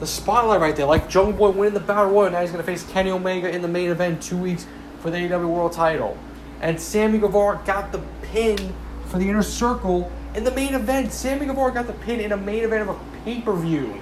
the 0.00 0.06
spotlight 0.06 0.60
right 0.60 0.74
there. 0.74 0.86
Like 0.86 1.08
Jungle 1.08 1.32
Boy 1.32 1.50
winning 1.50 1.74
the 1.74 1.80
Battle 1.80 2.10
Royal, 2.10 2.30
now 2.30 2.40
he's 2.40 2.50
to 2.50 2.62
face 2.62 2.84
Kenny 2.90 3.10
Omega 3.10 3.50
in 3.50 3.62
the 3.62 3.68
main 3.68 3.90
event 3.90 4.22
two 4.22 4.36
weeks 4.36 4.66
for 5.00 5.10
the 5.10 5.18
AEW 5.18 5.48
World 5.48 5.72
Title. 5.72 6.16
And 6.60 6.80
Sammy 6.80 7.18
Guevara 7.18 7.60
got 7.64 7.92
the 7.92 8.00
pin 8.22 8.74
for 9.16 9.24
the 9.24 9.30
Inner 9.30 9.42
Circle 9.42 10.12
in 10.34 10.44
the 10.44 10.50
main 10.50 10.74
event. 10.74 11.10
Sammy 11.10 11.46
Guevara 11.46 11.72
got 11.72 11.86
the 11.86 11.94
pin 11.94 12.20
in 12.20 12.32
a 12.32 12.36
main 12.36 12.64
event 12.64 12.82
of 12.82 12.88
a 12.90 13.24
pay 13.24 13.40
per 13.40 13.54
view. 13.54 13.98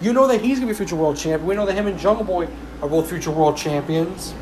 You 0.00 0.12
know 0.12 0.26
that 0.26 0.40
he's 0.40 0.58
going 0.58 0.68
to 0.68 0.74
be 0.74 0.76
future 0.76 0.96
world 0.96 1.16
champion. 1.16 1.46
We 1.46 1.54
know 1.54 1.64
that 1.64 1.74
him 1.74 1.86
and 1.86 1.98
Jungle 1.98 2.24
Boy 2.24 2.48
are 2.82 2.88
both 2.88 3.08
future 3.08 3.30
world 3.30 3.56
champions. 3.56 4.34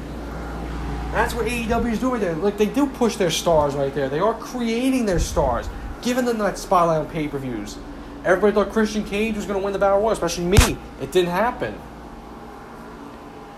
That's 1.13 1.35
what 1.35 1.47
AEW 1.47 1.93
is 1.93 2.01
doing 2.01 2.21
there. 2.21 2.35
Like 2.35 2.57
they 2.57 2.67
do 2.67 2.87
push 2.87 3.17
their 3.17 3.31
stars 3.31 3.75
right 3.75 3.95
there. 3.95 4.09
They 4.09 4.19
are 4.19 4.35
creating 4.35 5.07
their 5.07 5.19
stars, 5.19 5.69
giving 6.03 6.25
them 6.25 6.39
that 6.39 6.59
spotlight 6.59 7.01
on 7.01 7.11
pay 7.11 7.29
per 7.29 7.39
views. 7.39 7.77
Everybody 8.25 8.55
thought 8.55 8.73
Christian 8.73 9.05
Cage 9.05 9.37
was 9.37 9.45
going 9.45 9.61
to 9.61 9.65
win 9.65 9.75
the 9.75 9.79
Battle 9.79 10.01
Royal, 10.01 10.13
especially 10.13 10.47
me. 10.47 10.79
It 11.01 11.13
didn't 11.13 11.31
happen. 11.31 11.79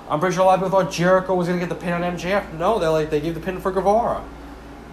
I'm 0.09 0.19
pretty 0.19 0.35
sure 0.35 0.43
a 0.43 0.47
lot 0.47 0.59
of 0.59 0.65
people 0.65 0.83
thought 0.83 0.93
Jericho 0.93 1.35
was 1.35 1.47
going 1.47 1.61
to 1.61 1.67
get 1.67 1.73
the 1.73 1.81
pin 1.81 1.93
on 1.93 2.03
MJF. 2.03 2.53
No, 2.59 2.81
they 2.81 2.89
like 2.89 3.11
they 3.11 3.21
gave 3.21 3.35
the 3.35 3.41
pin 3.41 3.61
for 3.61 3.71
Guevara. 3.71 4.25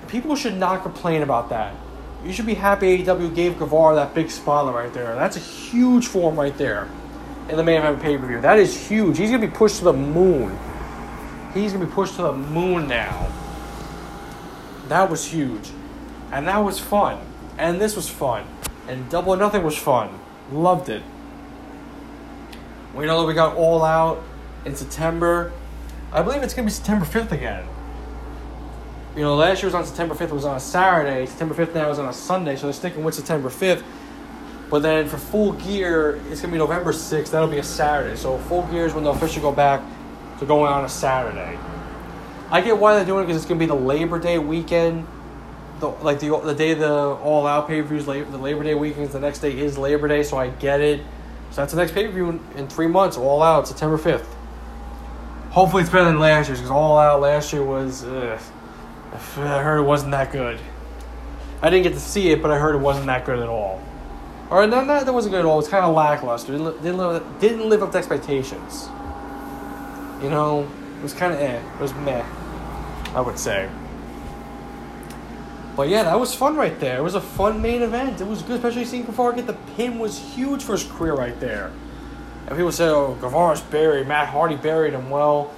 People 0.08 0.36
should 0.36 0.56
not 0.56 0.84
complain 0.84 1.22
about 1.22 1.49
that. 1.49 1.76
You 2.24 2.32
should 2.32 2.45
be 2.45 2.54
happy 2.54 3.04
AEW 3.04 3.36
gave 3.36 3.60
Guevara 3.60 3.95
that 3.95 4.14
big 4.14 4.32
spotlight 4.32 4.76
right 4.76 4.93
there. 4.93 5.16
That's 5.16 5.36
a 5.36 5.39
huge 5.39 6.08
form 6.08 6.39
right 6.39 6.58
there 6.58 6.89
in 7.49 7.58
the 7.58 7.64
main 7.64 7.80
event 7.80 8.01
pay 8.01 8.18
per 8.18 8.26
view. 8.26 8.39
That 8.39 8.60
is 8.60 8.88
huge. 8.88 9.18
He's 9.18 9.32
to 9.32 9.38
be 9.39 9.47
pushed 9.47 9.80
to 9.80 9.86
the 9.86 9.93
moon. 9.93 10.58
He's 11.54 11.74
to 11.74 11.80
be 11.80 11.86
pushed 11.86 12.16
to 12.16 12.24
the 12.24 12.34
moon 12.34 12.88
now. 12.88 13.30
That 14.88 15.10
was 15.10 15.26
huge. 15.26 15.70
And 16.32 16.47
that 16.47 16.58
was 16.58 16.80
fun. 16.80 17.20
And 17.58 17.80
this 17.80 17.95
was 17.95 18.10
fun. 18.10 18.45
And 18.88 19.10
Double 19.10 19.34
or 19.34 19.38
Nothing 19.38 19.64
was 19.64 19.78
fun. 19.78 20.20
Loved 20.51 20.89
it. 20.89 21.04
We 22.95 23.06
know 23.06 23.22
that 23.22 23.28
we 23.28 23.34
got 23.34 23.56
All 23.56 23.84
Out 23.84 24.24
in 24.66 24.76
September. 24.76 25.51
I 26.12 26.22
believe 26.22 26.43
it's 26.43 26.54
to 26.54 26.64
be 26.64 26.70
September 26.70 27.06
5th 27.06 27.32
again. 27.32 27.66
You 29.16 29.22
know, 29.22 29.36
last 29.36 29.61
year 29.61 29.68
was 29.68 29.76
on 29.76 29.86
September 29.86 30.16
5th, 30.16 30.22
it 30.22 30.34
was 30.34 30.45
on 30.45 30.57
a 30.57 30.59
Saturday. 30.59 31.26
September 31.26 31.53
5th 31.53 31.76
now 31.76 31.89
is 31.91 31.99
on 31.99 32.09
a 32.09 32.14
Sunday, 32.14 32.55
so 32.55 32.64
they're 32.64 32.74
sticking 32.74 33.03
with 33.03 33.14
September 33.14 33.49
5th. 33.49 33.84
But 34.70 34.82
then 34.82 35.07
for 35.07 35.18
full 35.18 35.53
gear, 35.53 36.16
it's 36.32 36.41
going 36.41 36.51
to 36.51 36.53
be 36.53 36.57
November 36.57 36.91
6th. 36.91 37.30
That'll 37.30 37.47
be 37.47 37.59
a 37.59 37.64
Saturday. 37.64 38.16
So 38.16 38.39
full 38.39 38.64
gear 38.68 38.86
is 38.88 38.93
when 38.93 39.03
they'll 39.03 39.14
officially 39.14 39.41
go 39.41 39.51
back 39.51 39.82
to 40.39 40.45
going 40.45 40.72
on 40.72 40.84
a 40.84 40.89
Saturday. 40.89 41.59
I 42.49 42.61
get 42.61 42.78
why 42.78 42.95
they're 42.95 43.05
doing 43.05 43.24
it 43.24 43.28
because 43.28 43.38
it's 43.38 43.45
going 43.45 43.59
to 43.59 43.64
be 43.64 43.68
the 43.68 43.76
Labor 43.76 44.20
Day 44.20 44.39
weekend 44.39 45.05
the 45.80 45.89
like 46.03 46.20
the 46.20 46.30
the 46.39 46.53
day 46.53 46.74
the 46.74 46.91
all 46.91 47.45
out 47.45 47.68
pay 47.68 47.82
per 47.82 47.88
views 47.88 48.05
the 48.05 48.38
Labor 48.38 48.64
Day 48.64 48.74
weekend. 48.74 49.09
The 49.09 49.20
next 49.20 49.39
day 49.39 49.57
is 49.57 49.78
Labor 49.78 50.07
Day, 50.07 50.24
so 50.24 50.38
I 50.38 50.49
get 50.49 50.82
it. 50.82 51.01
So 51.51 51.61
that's 51.61 51.74
the 51.74 51.80
next 51.80 51.93
pay 51.93 52.07
per 52.07 52.11
view 52.11 52.30
in, 52.30 52.39
in, 52.55 52.68
three 52.68 52.88
months. 52.88 53.18
All 53.18 53.43
out 53.43 53.68
September 53.68 53.97
fifth. 53.97 54.28
Hopefully 55.51 55.84
it's 55.84 55.91
better 55.91 56.05
than 56.05 56.20
last 56.20 56.47
year's 56.47 56.59
because 56.59 56.72
all 56.72 56.97
out 56.97 57.22
last 57.22 57.53
year 57.53 57.64
was. 57.64 58.03
Ugh, 58.03 58.39
I 59.14 59.61
heard 59.61 59.80
it 59.80 59.84
wasn't 59.84 60.11
that 60.11 60.32
good. 60.32 60.59
I 61.61 61.70
didn't 61.70 61.84
get 61.84 61.93
to 61.93 61.99
see 61.99 62.32
it, 62.32 62.41
but 62.41 62.51
I 62.51 62.57
heard 62.57 62.76
it 62.76 62.80
wasn't 62.80 63.05
that 63.05 63.26
good 63.26 63.39
at 63.39 63.47
all. 63.47 63.82
Or 64.49 64.68
no, 64.68 64.84
not 64.84 65.05
that 65.05 65.14
wasn't 65.14 65.34
good 65.34 65.39
at 65.39 65.45
all. 65.45 65.53
It 65.53 65.64
was 65.64 65.68
kind 65.68 65.86
of 65.86 65.95
lackluster. 65.95 66.51
Didn't 66.51 66.82
didn't 66.84 66.97
live, 66.97 67.24
didn't 67.39 67.70
live 67.70 67.82
up 67.84 67.91
to 67.93 67.97
expectations. 67.97 68.89
You 70.22 70.30
know, 70.30 70.68
it 70.97 71.03
was 71.03 71.14
kind 71.14 71.34
of 71.34 71.39
eh. 71.39 71.59
It 71.59 71.82
was 71.82 71.93
meh. 71.95 72.24
I 73.14 73.22
would 73.22 73.38
say. 73.38 73.70
But 75.76 75.89
yeah, 75.89 76.03
that 76.03 76.20
was 76.20 76.36
fun 76.36 76.55
right 76.55 76.80
there. 76.80 76.99
It 76.99 77.03
was 77.03 77.16
a 77.16 77.22
fun 77.22 77.61
main 77.61 77.82
event. 77.82 78.22
It 78.22 78.28
was 78.28 78.41
good, 78.43 78.57
especially 78.57 78.86
seeing 78.86 79.05
Guevara 79.05 79.36
get 79.36 79.47
the 79.47 79.57
pin 79.76 79.97
was 79.97 80.20
huge 80.20 80.64
for 80.64 80.74
his 80.74 80.84
career 80.84 81.14
right 81.14 81.39
there. 81.39 81.72
And 82.47 82.57
people 82.57 82.72
say, 82.72 82.89
oh, 82.89 83.16
Guevara's 83.20 83.61
buried. 83.61 84.07
Matt 84.07 84.28
Hardy 84.28 84.55
buried 84.55 84.93
him. 84.93 85.09
Well, 85.09 85.51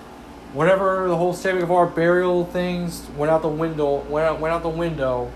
whatever 0.56 1.08
the 1.10 1.18
whole 1.18 1.34
Sammy 1.34 1.60
Guevara 1.60 1.88
burial 1.88 2.45
things 2.45 3.06
went 3.18 3.30
out 3.30 3.41
the 3.41 3.49
window, 3.49 3.97
went 4.03 4.26
out, 4.26 4.39
went 4.39 4.53
out 4.53 4.64
the 4.64 4.70
window 4.70 5.32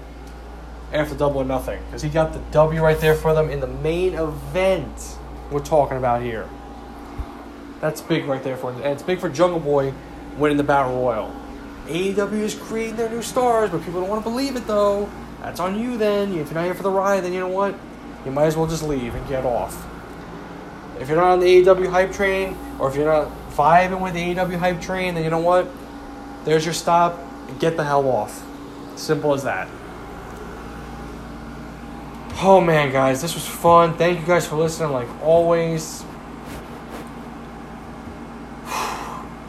after 0.93 1.13
Double 1.13 1.41
or 1.41 1.45
Nothing. 1.45 1.81
Because 1.85 2.01
he 2.01 2.09
got 2.09 2.31
the 2.31 2.39
W 2.51 2.81
right 2.81 2.99
there 2.99 3.15
for 3.15 3.33
them 3.33 3.49
in 3.49 3.59
the 3.59 3.67
main 3.67 4.13
event 4.15 5.17
we're 5.51 5.59
talking 5.59 5.97
about 5.97 6.21
here. 6.21 6.47
That's 7.81 8.01
big 8.01 8.25
right 8.25 8.41
there 8.41 8.55
for 8.55 8.71
him. 8.71 8.81
And 8.81 8.93
it's 8.93 9.03
big 9.03 9.19
for 9.19 9.29
Jungle 9.29 9.59
Boy 9.59 9.93
winning 10.37 10.57
the 10.57 10.63
Battle 10.63 10.95
Royal. 11.01 11.35
AEW 11.87 12.33
is 12.33 12.55
creating 12.55 12.95
their 12.95 13.09
new 13.09 13.21
stars, 13.21 13.71
but 13.71 13.83
people 13.83 13.99
don't 13.99 14.09
want 14.09 14.23
to 14.23 14.29
believe 14.29 14.55
it 14.55 14.67
though. 14.67 15.09
That's 15.41 15.59
on 15.59 15.77
you 15.79 15.97
then. 15.97 16.29
If 16.37 16.47
you're 16.47 16.53
not 16.53 16.65
here 16.65 16.73
for 16.73 16.83
the 16.83 16.91
ride, 16.91 17.23
then 17.23 17.33
you 17.33 17.39
know 17.39 17.47
what? 17.47 17.75
You 18.25 18.31
might 18.31 18.45
as 18.45 18.55
well 18.55 18.67
just 18.67 18.83
leave 18.83 19.15
and 19.15 19.27
get 19.27 19.45
off. 19.45 19.85
If 20.99 21.07
you're 21.07 21.17
not 21.17 21.31
on 21.31 21.39
the 21.39 21.45
AEW 21.45 21.89
hype 21.89 22.11
train, 22.11 22.57
or 22.77 22.89
if 22.89 22.95
you're 22.95 23.05
not 23.05 23.31
vibing 23.59 23.99
with 23.99 24.13
the 24.13 24.33
AEW 24.33 24.57
hype 24.57 24.79
train, 24.79 25.15
then 25.15 25.25
you 25.25 25.29
know 25.29 25.39
what? 25.39 25.69
There's 26.45 26.63
your 26.63 26.73
stop. 26.73 27.19
Get 27.59 27.75
the 27.75 27.83
hell 27.83 28.07
off. 28.07 28.45
Simple 28.95 29.33
as 29.33 29.43
that. 29.43 29.67
Oh 32.41 32.61
man, 32.61 32.93
guys, 32.93 33.21
this 33.21 33.35
was 33.35 33.45
fun. 33.45 33.97
Thank 33.97 34.21
you 34.21 34.25
guys 34.25 34.47
for 34.47 34.55
listening, 34.55 34.93
like 34.93 35.09
always. 35.21 36.05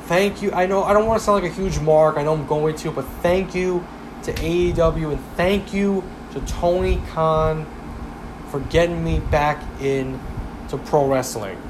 thank 0.07 0.43
you. 0.43 0.51
I 0.51 0.67
know 0.67 0.83
I 0.83 0.93
don't 0.93 1.07
want 1.07 1.21
to 1.21 1.25
sound 1.25 1.45
like 1.45 1.53
a 1.53 1.55
huge 1.55 1.79
mark. 1.79 2.17
I 2.17 2.25
know 2.25 2.35
I'm 2.35 2.47
going 2.47 2.75
to, 2.79 2.91
but 2.91 3.05
thank 3.23 3.55
you 3.55 3.87
to 4.25 4.33
AEW 4.33 5.13
and 5.13 5.21
thank 5.37 5.73
you 5.73 6.03
to 6.33 6.41
Tony 6.41 7.01
Khan 7.13 7.65
for 8.51 8.59
getting 8.59 9.05
me 9.05 9.21
back 9.21 9.63
in 9.81 10.19
to 10.71 10.79
pro 10.79 11.07
wrestling. 11.07 11.70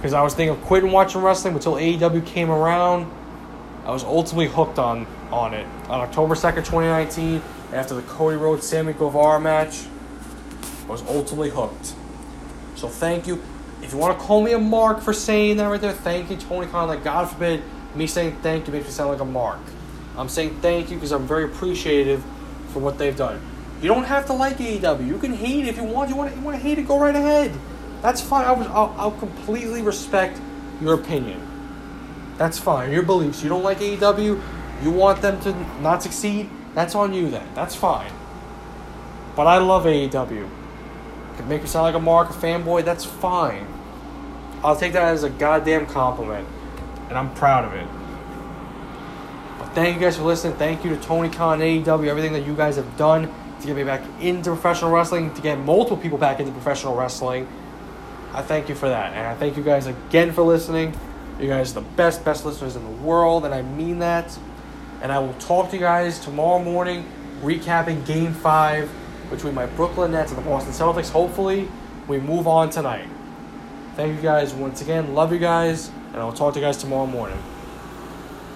Because 0.00 0.14
I 0.14 0.22
was 0.22 0.32
thinking 0.32 0.56
of 0.56 0.62
quitting 0.62 0.92
watching 0.92 1.20
wrestling 1.20 1.52
until 1.52 1.74
AEW 1.74 2.24
came 2.24 2.50
around. 2.50 3.12
I 3.84 3.90
was 3.90 4.02
ultimately 4.02 4.48
hooked 4.48 4.78
on 4.78 5.06
on 5.30 5.52
it 5.52 5.66
on 5.90 6.00
October 6.00 6.34
second, 6.34 6.64
twenty 6.64 6.88
nineteen, 6.88 7.42
after 7.70 7.94
the 7.94 8.00
Cody 8.02 8.38
Rhodes 8.38 8.66
Sammy 8.66 8.94
Guevara 8.94 9.38
match. 9.38 9.84
I 10.86 10.90
was 10.90 11.02
ultimately 11.02 11.50
hooked. 11.50 11.94
So 12.76 12.88
thank 12.88 13.26
you. 13.26 13.42
If 13.82 13.92
you 13.92 13.98
want 13.98 14.18
to 14.18 14.24
call 14.24 14.42
me 14.42 14.52
a 14.52 14.58
mark 14.58 15.02
for 15.02 15.12
saying 15.12 15.58
that 15.58 15.66
right 15.66 15.80
there, 15.80 15.92
thank 15.92 16.30
you, 16.30 16.38
Tony 16.38 16.66
Khan. 16.66 16.88
Like 16.88 17.04
God 17.04 17.26
forbid 17.26 17.62
me 17.94 18.06
saying 18.06 18.38
thank 18.42 18.66
you 18.66 18.72
makes 18.72 18.86
me 18.86 18.92
sound 18.92 19.10
like 19.10 19.20
a 19.20 19.24
mark. 19.24 19.60
I'm 20.16 20.30
saying 20.30 20.60
thank 20.62 20.90
you 20.90 20.96
because 20.96 21.12
I'm 21.12 21.26
very 21.26 21.44
appreciative 21.44 22.24
for 22.68 22.78
what 22.78 22.96
they've 22.96 23.16
done. 23.16 23.38
You 23.82 23.88
don't 23.88 24.04
have 24.04 24.24
to 24.26 24.32
like 24.32 24.56
AEW. 24.56 25.06
You 25.06 25.18
can 25.18 25.34
hate 25.34 25.66
it 25.66 25.68
if 25.68 25.76
you 25.76 25.84
want. 25.84 26.08
You 26.08 26.16
want 26.16 26.32
to, 26.32 26.38
you 26.38 26.44
want 26.44 26.56
to 26.56 26.62
hate 26.62 26.78
it, 26.78 26.88
go 26.88 26.98
right 26.98 27.14
ahead. 27.14 27.52
That's 28.02 28.20
fine. 28.20 28.44
I 28.44 28.52
was, 28.52 28.66
I'll, 28.68 28.94
I'll 28.96 29.10
completely 29.12 29.82
respect 29.82 30.40
your 30.80 30.94
opinion. 30.94 31.46
That's 32.38 32.58
fine. 32.58 32.90
Your 32.90 33.02
beliefs. 33.02 33.42
You 33.42 33.48
don't 33.48 33.62
like 33.62 33.78
AEW. 33.78 34.40
You 34.82 34.90
want 34.90 35.20
them 35.20 35.40
to 35.42 35.52
not 35.82 36.02
succeed. 36.02 36.48
That's 36.74 36.94
on 36.94 37.12
you 37.12 37.30
then. 37.30 37.46
That's 37.54 37.74
fine. 37.74 38.10
But 39.36 39.46
I 39.46 39.58
love 39.58 39.84
AEW. 39.84 40.48
Could 41.36 41.48
make 41.48 41.62
me 41.62 41.68
sound 41.68 41.84
like 41.84 41.94
a 41.94 42.00
mark, 42.00 42.30
a 42.30 42.32
fanboy. 42.32 42.84
That's 42.84 43.04
fine. 43.04 43.66
I'll 44.62 44.76
take 44.76 44.92
that 44.92 45.04
as 45.04 45.24
a 45.24 45.30
goddamn 45.30 45.86
compliment, 45.86 46.46
and 47.08 47.16
I'm 47.16 47.32
proud 47.34 47.64
of 47.64 47.72
it. 47.74 47.86
But 49.58 49.74
thank 49.74 49.94
you 49.96 50.00
guys 50.00 50.16
for 50.16 50.24
listening. 50.24 50.56
Thank 50.56 50.84
you 50.84 50.90
to 50.90 51.02
Tony 51.02 51.30
Khan, 51.30 51.60
AEW, 51.60 52.08
everything 52.08 52.34
that 52.34 52.46
you 52.46 52.54
guys 52.54 52.76
have 52.76 52.96
done 52.96 53.32
to 53.60 53.66
get 53.66 53.76
me 53.76 53.84
back 53.84 54.02
into 54.20 54.50
professional 54.50 54.90
wrestling, 54.90 55.32
to 55.34 55.42
get 55.42 55.58
multiple 55.58 55.96
people 55.96 56.18
back 56.18 56.40
into 56.40 56.52
professional 56.52 56.94
wrestling. 56.94 57.46
I 58.32 58.42
thank 58.42 58.68
you 58.68 58.74
for 58.74 58.88
that. 58.88 59.12
And 59.14 59.26
I 59.26 59.34
thank 59.34 59.56
you 59.56 59.62
guys 59.62 59.86
again 59.86 60.32
for 60.32 60.42
listening. 60.42 60.94
You 61.40 61.48
guys 61.48 61.72
are 61.72 61.80
the 61.80 61.86
best, 61.96 62.24
best 62.24 62.44
listeners 62.44 62.76
in 62.76 62.84
the 62.84 63.02
world, 63.02 63.44
and 63.44 63.54
I 63.54 63.62
mean 63.62 64.00
that. 64.00 64.38
And 65.02 65.10
I 65.10 65.18
will 65.18 65.34
talk 65.34 65.70
to 65.70 65.76
you 65.76 65.80
guys 65.80 66.18
tomorrow 66.20 66.62
morning, 66.62 67.06
recapping 67.42 68.04
game 68.06 68.34
five 68.34 68.90
between 69.30 69.54
my 69.54 69.66
Brooklyn 69.66 70.12
Nets 70.12 70.32
and 70.32 70.38
the 70.38 70.48
Boston 70.48 70.72
Celtics. 70.72 71.10
Hopefully, 71.10 71.68
we 72.08 72.18
move 72.18 72.46
on 72.46 72.70
tonight. 72.70 73.08
Thank 73.96 74.16
you 74.16 74.22
guys 74.22 74.52
once 74.52 74.82
again. 74.82 75.14
Love 75.14 75.32
you 75.32 75.38
guys, 75.38 75.90
and 76.12 76.16
I'll 76.18 76.32
talk 76.32 76.54
to 76.54 76.60
you 76.60 76.66
guys 76.66 76.76
tomorrow 76.76 77.06
morning. 77.06 77.38